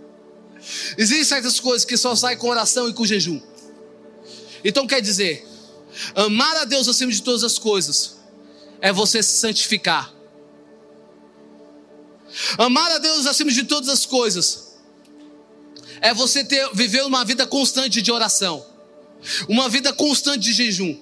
Existem 0.97 1.23
certas 1.23 1.59
coisas 1.59 1.85
que 1.85 1.97
só 1.97 2.15
saem 2.15 2.37
com 2.37 2.49
oração 2.49 2.89
e 2.89 2.93
com 2.93 3.05
jejum. 3.05 3.41
Então 4.63 4.87
quer 4.87 5.01
dizer, 5.01 5.47
amar 6.15 6.55
a 6.57 6.65
Deus 6.65 6.87
acima 6.87 7.11
de 7.11 7.21
todas 7.21 7.43
as 7.43 7.59
coisas 7.59 8.17
é 8.81 8.91
você 8.91 9.21
se 9.21 9.37
santificar. 9.37 10.13
Amar 12.57 12.91
a 12.91 12.97
Deus 12.97 13.25
acima 13.25 13.51
de 13.51 13.63
todas 13.63 13.89
as 13.89 14.05
coisas 14.05 14.75
é 16.01 16.13
você 16.13 16.43
ter, 16.43 16.69
viver 16.73 17.03
uma 17.03 17.25
vida 17.25 17.47
constante 17.47 18.01
de 18.01 18.11
oração, 18.11 18.65
uma 19.47 19.69
vida 19.69 19.91
constante 19.93 20.39
de 20.39 20.53
jejum. 20.53 20.99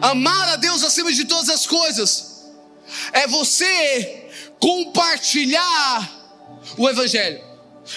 Amar 0.00 0.48
a 0.50 0.56
Deus 0.56 0.82
acima 0.84 1.12
de 1.12 1.24
todas 1.24 1.48
as 1.48 1.66
coisas 1.66 2.44
é 3.12 3.26
você 3.26 4.28
compartilhar 4.60 6.23
o 6.76 6.88
Evangelho. 6.88 7.42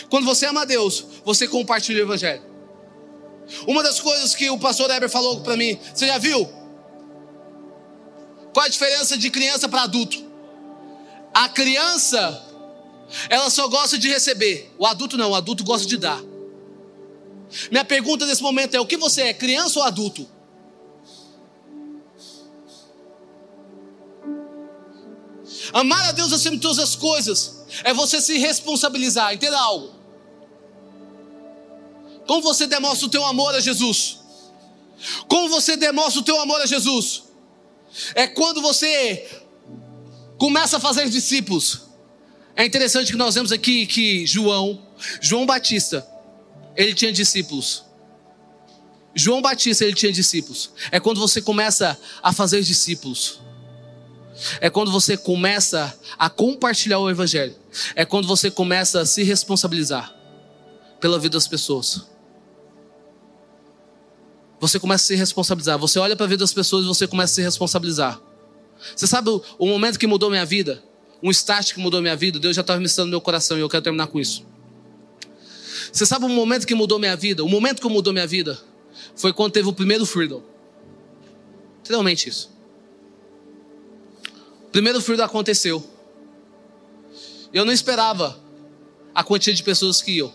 Quando 0.09 0.25
você 0.25 0.45
ama 0.45 0.61
a 0.61 0.65
Deus, 0.65 1.05
você 1.23 1.47
compartilha 1.47 2.03
o 2.03 2.07
Evangelho. 2.07 2.43
Uma 3.65 3.81
das 3.81 3.99
coisas 3.99 4.35
que 4.35 4.49
o 4.49 4.59
pastor 4.59 4.89
Eber 4.91 5.09
falou 5.09 5.41
para 5.41 5.55
mim, 5.55 5.79
você 5.93 6.07
já 6.07 6.17
viu? 6.17 6.45
Qual 8.53 8.65
a 8.65 8.69
diferença 8.69 9.17
de 9.17 9.29
criança 9.29 9.69
para 9.69 9.83
adulto? 9.83 10.25
A 11.33 11.47
criança 11.47 12.43
ela 13.29 13.49
só 13.49 13.67
gosta 13.67 13.97
de 13.97 14.09
receber. 14.09 14.73
O 14.77 14.85
adulto 14.85 15.17
não, 15.17 15.31
o 15.31 15.35
adulto 15.35 15.63
gosta 15.63 15.87
de 15.87 15.97
dar. 15.97 16.21
Minha 17.71 17.85
pergunta 17.85 18.25
nesse 18.25 18.41
momento 18.41 18.75
é: 18.75 18.79
o 18.79 18.85
que 18.85 18.97
você 18.97 19.21
é, 19.21 19.33
criança 19.33 19.79
ou 19.79 19.85
adulto? 19.85 20.27
Amar 25.73 26.09
a 26.09 26.11
Deus 26.11 26.33
acima 26.33 26.55
de 26.55 26.61
todas 26.61 26.79
as 26.79 26.95
coisas 26.95 27.56
é 27.83 27.93
você 27.93 28.21
se 28.21 28.37
responsabilizar, 28.37 29.33
entenda 29.33 29.59
algo. 29.59 29.95
Como 32.27 32.41
você 32.41 32.67
demonstra 32.67 33.07
o 33.07 33.09
teu 33.09 33.25
amor 33.25 33.55
a 33.55 33.59
Jesus? 33.59 34.19
Como 35.27 35.49
você 35.49 35.77
demonstra 35.77 36.19
o 36.21 36.23
teu 36.23 36.39
amor 36.39 36.61
a 36.61 36.65
Jesus? 36.65 37.23
É 38.13 38.27
quando 38.27 38.61
você 38.61 39.25
começa 40.37 40.77
a 40.77 40.79
fazer 40.79 41.09
discípulos. 41.09 41.81
É 42.55 42.65
interessante 42.65 43.11
que 43.11 43.17
nós 43.17 43.35
vemos 43.35 43.51
aqui 43.51 43.85
que 43.85 44.25
João, 44.25 44.81
João 45.21 45.45
Batista, 45.45 46.05
ele 46.75 46.93
tinha 46.93 47.11
discípulos. 47.11 47.83
João 49.15 49.41
Batista, 49.41 49.83
ele 49.83 49.95
tinha 49.95 50.11
discípulos. 50.11 50.71
É 50.91 50.99
quando 50.99 51.19
você 51.19 51.41
começa 51.41 51.97
a 52.21 52.33
fazer 52.33 52.61
discípulos. 52.61 53.39
É 54.59 54.69
quando 54.69 54.91
você 54.91 55.17
começa 55.17 55.97
a 56.17 56.29
compartilhar 56.29 56.99
o 56.99 57.09
evangelho. 57.09 57.55
É 57.95 58.05
quando 58.05 58.27
você 58.27 58.51
começa 58.51 59.01
a 59.01 59.05
se 59.05 59.23
responsabilizar 59.23 60.13
pela 60.99 61.19
vida 61.19 61.33
das 61.33 61.47
pessoas. 61.47 62.07
Você 64.59 64.79
começa 64.79 65.03
a 65.03 65.07
se 65.07 65.15
responsabilizar. 65.15 65.77
Você 65.77 65.99
olha 65.99 66.15
para 66.15 66.25
a 66.25 66.29
vida 66.29 66.43
das 66.43 66.53
pessoas 66.53 66.85
e 66.85 66.87
você 66.87 67.07
começa 67.07 67.33
a 67.33 67.35
se 67.35 67.41
responsabilizar. 67.41 68.19
Você 68.95 69.07
sabe 69.07 69.29
o, 69.29 69.41
o 69.57 69.67
momento 69.67 69.97
que 69.97 70.07
mudou 70.07 70.29
minha 70.29 70.45
vida? 70.45 70.83
um 71.21 71.31
start 71.31 71.73
que 71.73 71.79
mudou 71.79 72.01
minha 72.01 72.15
vida, 72.15 72.39
Deus 72.39 72.55
já 72.55 72.61
estava 72.61 72.77
ministrando 72.77 73.07
no 73.07 73.11
meu 73.11 73.21
coração 73.21 73.57
e 73.57 73.61
eu 73.61 73.69
quero 73.69 73.83
terminar 73.83 74.07
com 74.07 74.19
isso. 74.19 74.45
Você 75.91 76.05
sabe 76.05 76.25
o 76.25 76.29
momento 76.29 76.67
que 76.67 76.75
mudou 76.75 76.99
minha 76.99 77.15
vida? 77.15 77.43
O 77.43 77.49
momento 77.49 77.81
que 77.81 77.87
mudou 77.87 78.13
minha 78.13 78.27
vida 78.27 78.59
foi 79.15 79.33
quando 79.33 79.53
teve 79.53 79.67
o 79.67 79.73
primeiro 79.73 80.05
Freedom. 80.05 80.43
Literalmente 81.77 82.29
isso. 82.29 82.51
Primeiro 84.77 85.01
Freedom 85.01 85.23
aconteceu. 85.23 85.83
Eu 87.51 87.65
não 87.65 87.73
esperava 87.73 88.39
a 89.11 89.23
quantia 89.23 89.51
de 89.51 89.63
pessoas 89.63 90.03
que 90.03 90.11
iam. 90.11 90.31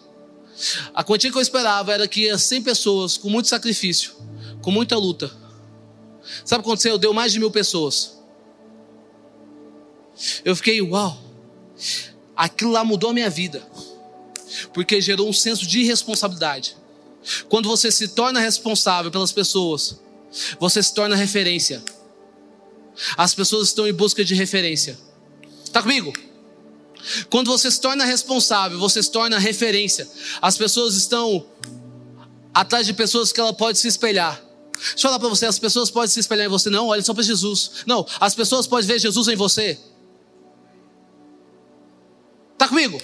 A 0.93 1.05
quantia 1.05 1.30
que 1.30 1.38
eu 1.38 1.40
esperava 1.40 1.95
era 1.95 2.09
que 2.09 2.22
ia 2.22 2.36
100 2.36 2.62
pessoas 2.64 3.16
com 3.16 3.30
muito 3.30 3.47
sacrifício, 3.47 4.14
com 4.61 4.72
muita 4.72 4.97
luta. 4.97 5.28
Sabe 6.45 6.59
o 6.59 6.64
que 6.64 6.70
aconteceu? 6.70 6.99
Deu 6.99 7.14
mais 7.14 7.32
de 7.32 7.38
mil 7.38 7.53
pessoas. 7.53 8.18
Eu 10.45 10.57
fiquei, 10.57 10.82
uau, 10.82 11.22
aquilo 12.34 12.72
lá 12.72 12.82
mudou 12.82 13.11
a 13.11 13.14
minha 13.14 13.30
vida, 13.30 13.62
porque 14.74 15.01
gerou 15.01 15.28
um 15.28 15.32
senso 15.32 15.64
de 15.64 15.84
responsabilidade. 15.84 16.76
Quando 17.49 17.68
você 17.68 17.93
se 17.93 18.09
torna 18.09 18.40
responsável 18.40 19.09
pelas 19.09 19.30
pessoas, 19.30 20.01
você 20.59 20.82
se 20.82 20.93
torna 20.93 21.14
referência. 21.14 21.80
As 23.16 23.34
pessoas 23.34 23.68
estão 23.68 23.86
em 23.86 23.93
busca 23.93 24.24
de 24.24 24.34
referência. 24.34 24.99
Está 25.64 25.82
comigo? 25.82 26.12
Quando 27.30 27.51
você 27.51 27.70
se 27.70 27.80
torna 27.80 28.05
responsável, 28.05 28.78
você 28.78 29.03
se 29.03 29.11
torna 29.11 29.38
referência. 29.38 30.09
As 30.40 30.57
pessoas 30.57 30.95
estão 30.95 31.47
atrás 32.55 32.86
de 32.86 32.93
pessoas 32.93 33.32
que 33.32 33.40
ela 33.40 33.53
pode 33.53 33.78
se 33.78 33.88
espelhar. 33.88 34.40
Deixa 34.72 34.95
eu 34.97 35.03
falar 35.03 35.18
para 35.18 35.28
você, 35.28 35.47
as 35.47 35.59
pessoas 35.59 35.90
podem 35.90 36.09
se 36.09 36.20
espelhar 36.20 36.47
em 36.47 36.49
você. 36.49 36.68
Não, 36.68 36.88
olha 36.88 37.03
só 37.03 37.14
para 37.14 37.22
Jesus. 37.22 37.84
Não, 37.86 38.07
as 38.20 38.34
pessoas 38.34 38.66
podem 38.66 38.86
ver 38.86 38.99
Jesus 38.99 39.28
em 39.28 39.36
você. 39.36 39.78
Está 42.53 42.68
comigo? 42.68 43.01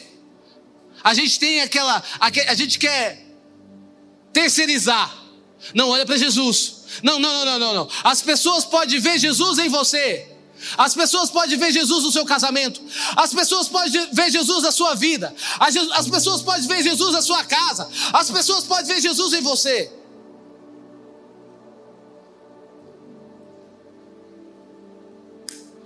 A 1.02 1.14
gente 1.14 1.38
tem 1.38 1.60
aquela. 1.60 2.02
A 2.20 2.54
gente 2.54 2.78
quer 2.78 3.24
terceirizar. 4.32 5.16
Não, 5.74 5.88
olha 5.88 6.04
para 6.04 6.16
Jesus. 6.16 6.77
Não, 7.02 7.18
não, 7.18 7.44
não, 7.44 7.58
não, 7.58 7.74
não. 7.74 7.88
As 8.04 8.22
pessoas 8.22 8.64
podem 8.64 8.98
ver 8.98 9.18
Jesus 9.18 9.58
em 9.58 9.68
você. 9.68 10.38
As 10.76 10.94
pessoas 10.94 11.30
podem 11.30 11.56
ver 11.56 11.72
Jesus 11.72 12.02
no 12.02 12.10
seu 12.10 12.24
casamento. 12.24 12.80
As 13.16 13.32
pessoas 13.32 13.68
podem 13.68 14.12
ver 14.12 14.30
Jesus 14.30 14.62
na 14.62 14.72
sua 14.72 14.94
vida. 14.94 15.34
As, 15.58 16.08
pessoas 16.08 16.42
podem 16.42 16.66
ver 16.66 16.82
Jesus 16.82 17.12
na 17.12 17.22
sua 17.22 17.44
casa. 17.44 17.88
As 18.12 18.30
pessoas 18.30 18.64
podem 18.64 18.86
ver 18.86 19.00
Jesus 19.00 19.32
em 19.34 19.40
você. 19.40 19.92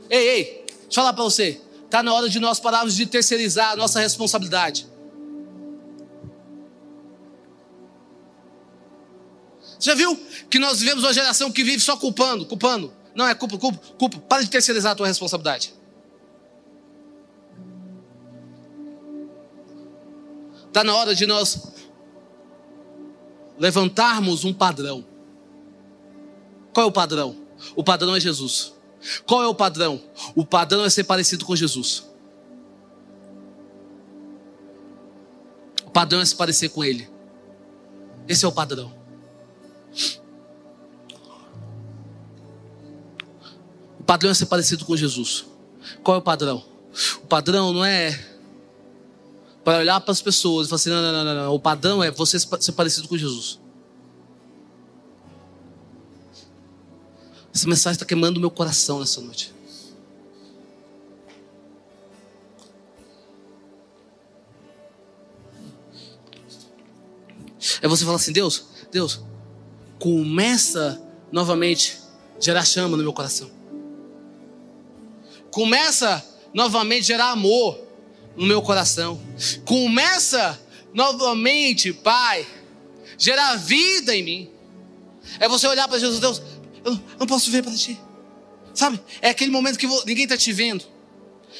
Ei, 0.09 0.28
ei, 0.28 0.44
deixa 0.66 0.86
eu 0.88 0.94
falar 0.94 1.12
para 1.12 1.24
você. 1.24 1.61
Está 1.84 2.03
na 2.03 2.12
hora 2.14 2.28
de 2.28 2.38
nós 2.38 2.59
pararmos 2.59 2.96
de 2.96 3.07
terceirizar 3.07 3.72
a 3.72 3.76
nossa 3.76 4.00
responsabilidade. 4.00 4.91
Já 9.83 9.97
viu 9.97 10.16
que 10.49 10.61
nós 10.61 10.78
vivemos 10.78 11.03
uma 11.03 11.12
geração 11.12 11.51
que 11.51 11.64
vive 11.64 11.80
só 11.80 11.97
culpando, 11.97 12.47
culpando? 12.47 12.93
Não 13.16 13.26
é 13.26 13.35
culpa, 13.35 13.59
culpa, 13.59 13.80
culpa. 13.99 14.18
Para 14.20 14.45
de 14.45 14.49
terceirizar 14.49 14.93
a 14.93 14.95
tua 14.95 15.09
responsabilidade. 15.09 15.74
Está 20.68 20.85
na 20.85 20.95
hora 20.95 21.16
de 21.16 21.26
nós 21.26 21.72
levantarmos 23.59 24.45
um 24.45 24.55
padrão. 24.55 25.05
Qual 26.72 26.87
é 26.87 26.89
o 26.89 26.93
padrão? 26.93 27.37
O 27.74 27.83
padrão 27.83 28.14
é 28.14 28.20
Jesus. 28.20 28.72
Qual 29.26 29.43
é 29.43 29.49
o 29.49 29.55
padrão? 29.55 30.01
O 30.37 30.47
padrão 30.47 30.85
é 30.85 30.91
ser 30.91 31.03
parecido 31.03 31.45
com 31.45 31.57
Jesus. 31.57 32.09
O 35.85 35.91
padrão 35.91 36.20
é 36.20 36.24
se 36.24 36.37
parecer 36.37 36.68
com 36.68 36.85
Ele. 36.85 37.11
Esse 38.28 38.45
é 38.45 38.49
o 38.49 38.53
padrão. 38.53 39.01
O 44.03 44.05
padrão 44.05 44.32
é 44.32 44.34
ser 44.34 44.46
parecido 44.46 44.84
com 44.84 44.96
Jesus. 44.96 45.46
Qual 46.03 46.16
é 46.16 46.18
o 46.18 46.22
padrão? 46.22 46.64
O 47.22 47.26
padrão 47.28 47.72
não 47.72 47.84
é 47.84 48.20
para 49.64 49.78
olhar 49.78 50.00
para 50.00 50.11
as 50.11 50.20
pessoas 50.20 50.66
e 50.66 50.70
falar 50.70 50.76
assim: 50.76 50.90
não, 50.90 51.00
não, 51.00 51.24
não, 51.24 51.34
não. 51.34 51.55
O 51.55 51.61
padrão 51.61 52.03
é 52.03 52.11
você 52.11 52.36
ser 52.38 52.72
parecido 52.72 53.07
com 53.07 53.16
Jesus. 53.16 53.61
Essa 57.55 57.68
mensagem 57.68 57.94
está 57.94 58.05
queimando 58.05 58.38
o 58.38 58.40
meu 58.40 58.50
coração 58.50 58.98
nessa 58.98 59.20
noite. 59.20 59.55
É 67.80 67.86
você 67.86 68.05
falar 68.05 68.16
assim: 68.16 68.32
Deus, 68.32 68.64
Deus, 68.90 69.20
começa 70.00 71.00
novamente 71.30 72.00
a 72.36 72.40
gerar 72.40 72.64
chama 72.64 72.96
no 72.96 73.03
meu 73.05 73.12
coração 73.12 73.61
começa 75.53 76.24
novamente 76.53 77.03
a 77.05 77.07
gerar 77.07 77.30
amor 77.30 77.78
no 78.34 78.46
meu 78.46 78.61
coração. 78.62 79.20
Começa 79.64 80.59
novamente, 80.92 81.92
Pai, 81.92 82.44
gerar 83.16 83.55
vida 83.57 84.16
em 84.16 84.24
mim. 84.24 84.50
É 85.38 85.48
você 85.48 85.68
olhar 85.68 85.86
para 85.86 85.98
Jesus, 85.98 86.18
Deus, 86.18 86.42
eu 86.84 86.98
não 87.20 87.26
posso 87.26 87.50
ver 87.50 87.62
para 87.62 87.72
ti. 87.72 88.00
Sabe? 88.74 89.00
É 89.20 89.28
aquele 89.28 89.50
momento 89.50 89.78
que 89.78 89.86
ninguém 89.86 90.24
está 90.24 90.36
te 90.36 90.53
vendo. 90.53 90.84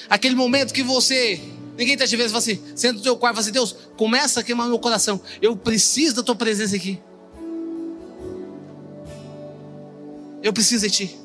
Aquele 0.09 0.34
momento 0.34 0.72
que 0.72 0.82
você, 0.82 1.40
ninguém 1.76 1.93
está 1.93 2.07
te 2.07 2.16
vendo, 2.16 2.30
você 2.30 2.55
fala 2.55 2.61
assim, 2.62 2.76
senta 2.76 2.95
no 2.95 3.03
teu 3.03 3.16
quarto 3.16 3.34
e 3.34 3.36
fala 3.36 3.43
assim, 3.43 3.53
Deus, 3.53 3.76
começa 3.97 4.40
a 4.40 4.43
queimar 4.43 4.68
meu 4.68 4.78
coração. 4.78 5.20
Eu 5.40 5.55
preciso 5.55 6.16
da 6.16 6.22
tua 6.22 6.34
presença 6.34 6.74
aqui. 6.74 6.99
Eu 10.43 10.53
preciso 10.53 10.88
de 10.88 10.93
ti. 10.93 11.22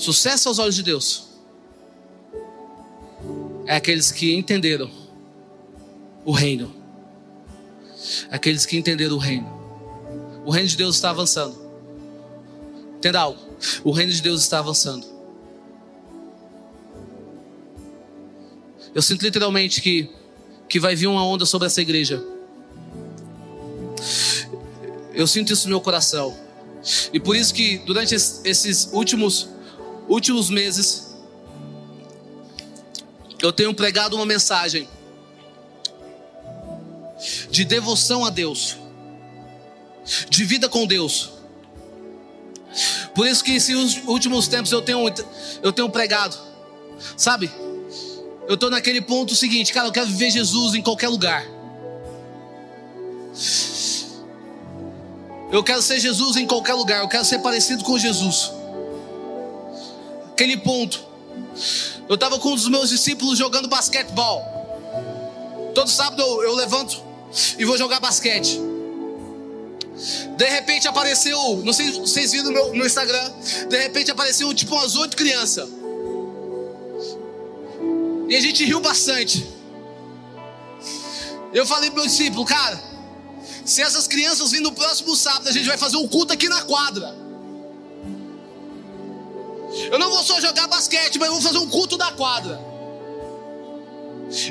Sucesso 0.00 0.48
aos 0.48 0.58
olhos 0.58 0.76
de 0.76 0.82
Deus 0.82 1.24
é 3.66 3.76
aqueles 3.76 4.10
que 4.10 4.34
entenderam 4.34 4.90
o 6.24 6.32
reino. 6.32 6.74
Aqueles 8.30 8.64
que 8.64 8.78
entenderam 8.78 9.16
o 9.16 9.18
reino. 9.18 9.46
O 10.46 10.50
reino 10.50 10.68
de 10.68 10.76
Deus 10.78 10.96
está 10.96 11.10
avançando. 11.10 11.54
Entenda 12.96 13.20
algo. 13.20 13.38
O 13.84 13.90
reino 13.90 14.10
de 14.10 14.22
Deus 14.22 14.40
está 14.40 14.60
avançando. 14.60 15.06
Eu 18.94 19.02
sinto 19.02 19.20
literalmente 19.20 19.82
que, 19.82 20.08
que 20.66 20.80
vai 20.80 20.96
vir 20.96 21.08
uma 21.08 21.22
onda 21.22 21.44
sobre 21.44 21.66
essa 21.66 21.82
igreja. 21.82 22.24
Eu 25.12 25.26
sinto 25.26 25.52
isso 25.52 25.64
no 25.64 25.72
meu 25.72 25.80
coração. 25.82 26.34
E 27.12 27.20
por 27.20 27.36
isso 27.36 27.52
que 27.52 27.76
durante 27.80 28.14
esses 28.14 28.88
últimos 28.94 29.59
últimos 30.10 30.50
meses, 30.50 31.14
eu 33.40 33.52
tenho 33.52 33.72
pregado 33.72 34.16
uma 34.16 34.26
mensagem 34.26 34.88
de 37.48 37.64
devoção 37.64 38.24
a 38.24 38.30
Deus, 38.30 38.76
de 40.28 40.44
vida 40.44 40.68
com 40.68 40.86
Deus. 40.86 41.30
Por 43.14 43.26
isso 43.26 43.42
que 43.44 43.52
esses 43.52 44.02
últimos 44.06 44.48
tempos 44.48 44.72
eu 44.72 44.82
tenho, 44.82 44.98
eu 45.62 45.72
tenho 45.72 45.88
pregado, 45.88 46.36
sabe? 47.16 47.50
Eu 48.48 48.54
estou 48.54 48.68
naquele 48.68 49.00
ponto 49.00 49.34
seguinte, 49.36 49.72
cara, 49.72 49.86
eu 49.86 49.92
quero 49.92 50.06
viver 50.06 50.30
Jesus 50.30 50.74
em 50.74 50.82
qualquer 50.82 51.08
lugar. 51.08 51.46
Eu 55.52 55.62
quero 55.62 55.82
ser 55.82 56.00
Jesus 56.00 56.36
em 56.36 56.46
qualquer 56.46 56.74
lugar, 56.74 57.02
eu 57.02 57.08
quero 57.08 57.24
ser 57.24 57.38
parecido 57.38 57.84
com 57.84 57.96
Jesus 57.96 58.59
aquele 60.40 60.56
ponto. 60.56 61.04
Eu 62.08 62.14
estava 62.14 62.38
com 62.38 62.52
um 62.52 62.54
dos 62.54 62.68
meus 62.68 62.88
discípulos 62.88 63.38
jogando 63.38 63.68
basquetebol. 63.68 64.42
Todo 65.74 65.90
sábado 65.90 66.22
eu, 66.22 66.44
eu 66.44 66.54
levanto 66.54 67.02
e 67.58 67.64
vou 67.66 67.76
jogar 67.76 68.00
basquete. 68.00 68.58
De 70.36 70.48
repente 70.48 70.88
apareceu, 70.88 71.62
não 71.62 71.74
sei 71.74 71.92
se 71.92 72.00
vocês 72.00 72.32
viram 72.32 72.46
no 72.46 72.52
meu 72.52 72.74
no 72.74 72.86
Instagram, 72.86 73.32
de 73.68 73.76
repente 73.76 74.10
apareceu 74.10 74.52
tipo 74.54 74.74
umas 74.74 74.96
oito 74.96 75.14
crianças. 75.14 75.68
E 78.26 78.34
a 78.34 78.40
gente 78.40 78.64
riu 78.64 78.80
bastante. 78.80 79.46
Eu 81.52 81.66
falei 81.66 81.90
pro 81.90 82.00
meu 82.00 82.06
discípulo, 82.06 82.46
cara, 82.46 82.80
se 83.66 83.82
essas 83.82 84.06
crianças 84.06 84.50
virem 84.50 84.64
no 84.64 84.72
próximo 84.72 85.14
sábado, 85.14 85.48
a 85.48 85.52
gente 85.52 85.66
vai 85.66 85.76
fazer 85.76 85.98
um 85.98 86.08
culto 86.08 86.32
aqui 86.32 86.48
na 86.48 86.62
quadra. 86.62 87.19
Eu 89.90 89.98
não 89.98 90.10
vou 90.10 90.22
só 90.22 90.40
jogar 90.40 90.66
basquete, 90.66 91.18
mas 91.18 91.28
eu 91.28 91.34
vou 91.34 91.42
fazer 91.42 91.58
um 91.58 91.68
culto 91.68 91.96
da 91.96 92.10
quadra. 92.12 92.60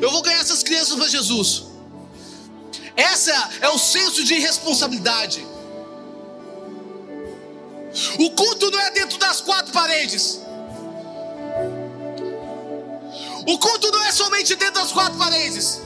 Eu 0.01 0.11
vou 0.11 0.21
ganhar 0.21 0.39
essas 0.39 0.63
crianças 0.63 0.95
para 0.95 1.07
Jesus. 1.07 1.63
Essa 2.95 3.49
é 3.61 3.69
o 3.69 3.77
senso 3.77 4.23
de 4.23 4.35
responsabilidade. 4.39 5.45
O 8.19 8.31
culto 8.31 8.69
não 8.69 8.79
é 8.79 8.91
dentro 8.91 9.17
das 9.17 9.41
quatro 9.41 9.71
paredes. 9.73 10.41
O 13.47 13.57
culto 13.57 13.91
não 13.91 14.03
é 14.03 14.11
somente 14.11 14.55
dentro 14.55 14.75
das 14.75 14.91
quatro 14.91 15.17
paredes. 15.17 15.81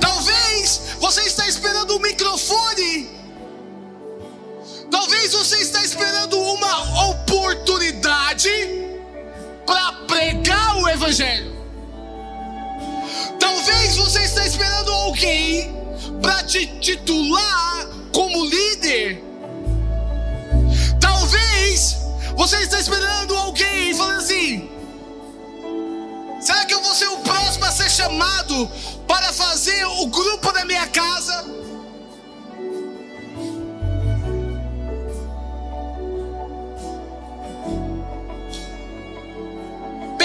Talvez 0.00 0.80
você 0.98 1.22
está 1.22 1.48
esperando 1.48 1.96
um 1.96 2.00
microfone. 2.00 3.19
Talvez 4.90 5.32
você 5.32 5.56
está 5.58 5.84
esperando 5.84 6.38
uma 6.38 7.10
oportunidade 7.10 8.50
para 9.64 9.92
pregar 10.08 10.76
o 10.78 10.88
evangelho. 10.88 11.54
Talvez 13.38 13.96
você 13.96 14.20
está 14.22 14.44
esperando 14.46 14.90
alguém 14.92 15.72
para 16.20 16.42
te 16.42 16.66
titular 16.80 17.86
como 18.12 18.44
líder. 18.44 19.22
Talvez 21.00 21.96
você 22.36 22.56
está 22.56 22.80
esperando 22.80 23.36
alguém 23.36 23.94
falando 23.94 24.18
assim: 24.18 24.70
Será 26.40 26.64
que 26.64 26.74
eu 26.74 26.82
vou 26.82 26.94
ser 26.94 27.08
o 27.08 27.18
próximo 27.18 27.64
a 27.64 27.70
ser 27.70 27.90
chamado 27.90 28.68
para 29.06 29.32
fazer 29.32 29.84
o 29.84 30.06
grupo 30.06 30.50
da 30.52 30.64
minha 30.64 30.86
casa? 30.88 31.44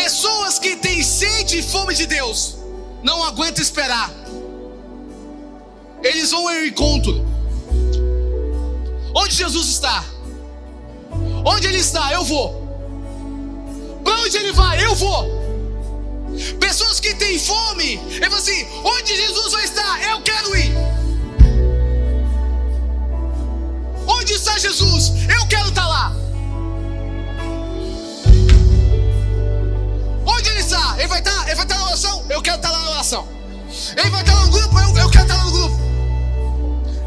Pessoas 0.05 0.59
que 0.59 0.75
têm 0.75 1.01
sede 1.01 1.57
e 1.57 1.63
fome 1.63 1.95
de 1.95 2.05
Deus 2.05 2.57
não 3.01 3.23
aguentam 3.23 3.63
esperar. 3.63 4.11
Eles 6.03 6.29
vão 6.29 6.47
ao 6.47 6.63
encontro. 6.63 7.25
Onde 9.15 9.33
Jesus 9.33 9.67
está? 9.67 10.05
Onde 11.43 11.65
ele 11.65 11.79
está? 11.79 12.13
Eu 12.13 12.23
vou. 12.23 12.49
Para 14.03 14.21
onde 14.21 14.37
ele 14.37 14.51
vai? 14.51 14.85
Eu 14.85 14.93
vou. 14.93 15.25
Pessoas 16.59 16.99
que 16.99 17.15
têm 17.15 17.39
fome, 17.39 17.93
ele 17.93 18.25
fala 18.25 18.37
assim: 18.37 18.63
onde 18.83 19.15
Jesus 19.15 19.53
vai 19.53 19.63
estar? 19.63 20.03
Eu 20.03 20.21
quero 20.21 20.55
ir. 20.55 20.71
Onde 24.05 24.33
está 24.33 24.55
Jesus? 24.59 25.13
Eu 25.27 25.47
quero 25.47 25.69
estar 25.69 25.87
lá. 25.87 26.24
Ele? 30.95 31.03
Ele 31.03 31.07
vai 31.07 31.19
estar, 31.19 31.45
ele 31.45 31.55
vai 31.55 31.65
estar 31.65 31.77
na 31.77 31.85
oração? 31.85 32.25
Eu 32.29 32.41
quero 32.41 32.57
estar 32.57 32.71
lá 32.71 32.79
na 32.79 32.89
oração. 32.91 33.27
Ele 33.97 34.09
vai 34.09 34.21
estar 34.21 34.35
no 34.35 34.51
grupo? 34.51 34.79
Eu, 34.79 34.97
eu 34.97 35.09
quero 35.09 35.25
estar 35.25 35.37
lá 35.37 35.43
no 35.45 35.51
grupo. 35.51 35.79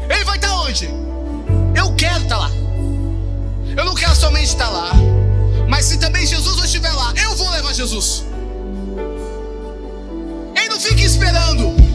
Ele 0.09 0.23
vai 0.23 0.35
estar 0.35 0.53
onde? 0.61 0.89
Eu 1.75 1.93
quero 1.95 2.23
estar 2.23 2.37
lá. 2.37 2.51
Eu 3.77 3.85
não 3.85 3.95
quero 3.95 4.15
somente 4.15 4.47
estar 4.47 4.69
lá. 4.69 4.91
Mas 5.67 5.85
se 5.85 5.97
também 5.97 6.25
Jesus 6.25 6.57
não 6.57 6.65
estiver 6.65 6.91
lá, 6.91 7.13
eu 7.15 7.35
vou 7.35 7.49
levar 7.51 7.73
Jesus 7.73 8.23
não 10.79 10.79
fica 10.79 11.01
esperando. 11.01 11.88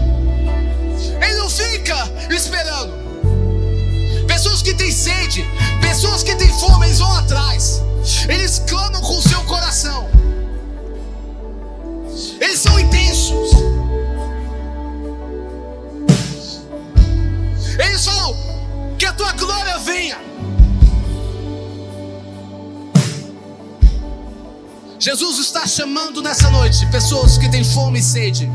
Jesus 25.04 25.38
está 25.38 25.66
chamando 25.66 26.22
nessa 26.22 26.48
noite 26.48 26.86
pessoas 26.86 27.36
que 27.36 27.46
têm 27.50 27.62
fome 27.62 27.98
e 27.98 28.02
sede 28.02 28.50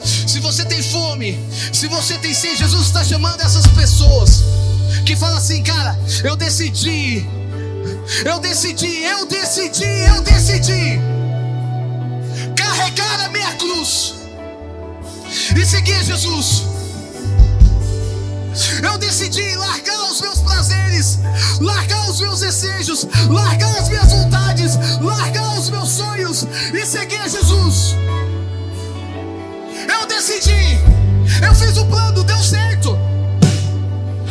se 0.00 0.38
você 0.38 0.64
tem 0.64 0.80
fome, 0.80 1.36
se 1.72 1.88
você 1.88 2.16
tem 2.18 2.32
sede, 2.32 2.58
Jesus 2.58 2.86
está 2.86 3.02
chamando 3.02 3.40
essas 3.40 3.66
pessoas 3.66 4.44
que 5.04 5.16
falam 5.16 5.38
assim, 5.38 5.60
cara, 5.64 5.98
eu 6.22 6.36
decidi, 6.36 7.26
eu 8.24 8.38
decidi, 8.38 9.02
eu 9.02 9.26
decidi, 9.26 9.84
eu 9.84 10.22
decidi 10.22 11.00
carregar 12.54 13.24
a 13.24 13.28
minha 13.30 13.52
cruz 13.54 14.14
e 15.56 15.66
seguir 15.66 16.04
Jesus. 16.04 16.77
Eu 18.82 18.98
decidi 18.98 19.54
largar 19.54 20.10
os 20.10 20.20
meus 20.20 20.40
prazeres, 20.40 21.18
largar 21.60 22.10
os 22.10 22.20
meus 22.20 22.40
desejos, 22.40 23.06
largar 23.28 23.78
as 23.78 23.88
minhas 23.88 24.10
vontades, 24.10 24.76
largar 25.00 25.58
os 25.58 25.70
meus 25.70 25.88
sonhos 25.90 26.46
e 26.74 26.84
seguir 26.84 27.22
Jesus. 27.28 27.94
Eu 29.88 30.06
decidi. 30.06 30.78
Eu 31.40 31.54
fiz 31.54 31.76
o 31.76 31.84
plano, 31.86 32.24
deu 32.24 32.42
certo. 32.42 32.98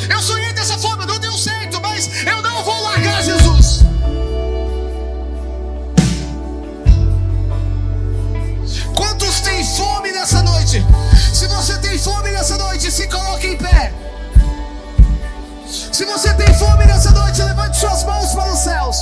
Eu 0.10 0.22
sonhei 0.22 0.52
dessa 0.54 0.78
forma, 0.78 1.06
não 1.06 1.20
deu 1.20 1.38
certo, 1.38 1.80
mas 1.82 2.10
eu 2.26 2.42
não 2.42 2.64
vou 2.66 2.84
largar 2.84 3.24
Jesus. 3.24 3.84
Quantos 8.94 9.40
têm 9.42 9.64
fome 9.64 10.12
nessa 10.12 10.42
noite? 10.44 10.84
Se 11.38 11.46
você 11.46 11.78
tem 11.78 12.00
fome 12.00 12.32
nessa 12.32 12.58
noite, 12.58 12.90
se 12.90 13.08
coloque 13.08 13.46
em 13.46 13.58
pé. 13.58 13.94
Se 15.68 16.04
você 16.04 16.34
tem 16.34 16.52
fome 16.56 16.84
nessa 16.84 17.12
noite, 17.12 17.44
levante 17.44 17.78
suas 17.78 18.04
mãos 18.06 18.34
para 18.34 18.52
os 18.52 18.58
céus. 18.58 18.98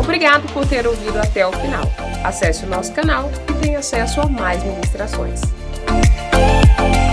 Obrigado 0.00 0.52
por 0.52 0.66
ter 0.66 0.84
ouvido 0.88 1.20
até 1.20 1.46
o 1.46 1.52
final. 1.52 1.84
Acesse 2.24 2.64
o 2.64 2.68
nosso 2.68 2.90
canal 2.92 3.30
e 3.48 3.52
tenha 3.62 3.78
acesso 3.78 4.20
a 4.20 4.26
mais 4.26 4.60
ministrações. 4.64 5.40
Yeah. 6.36 7.05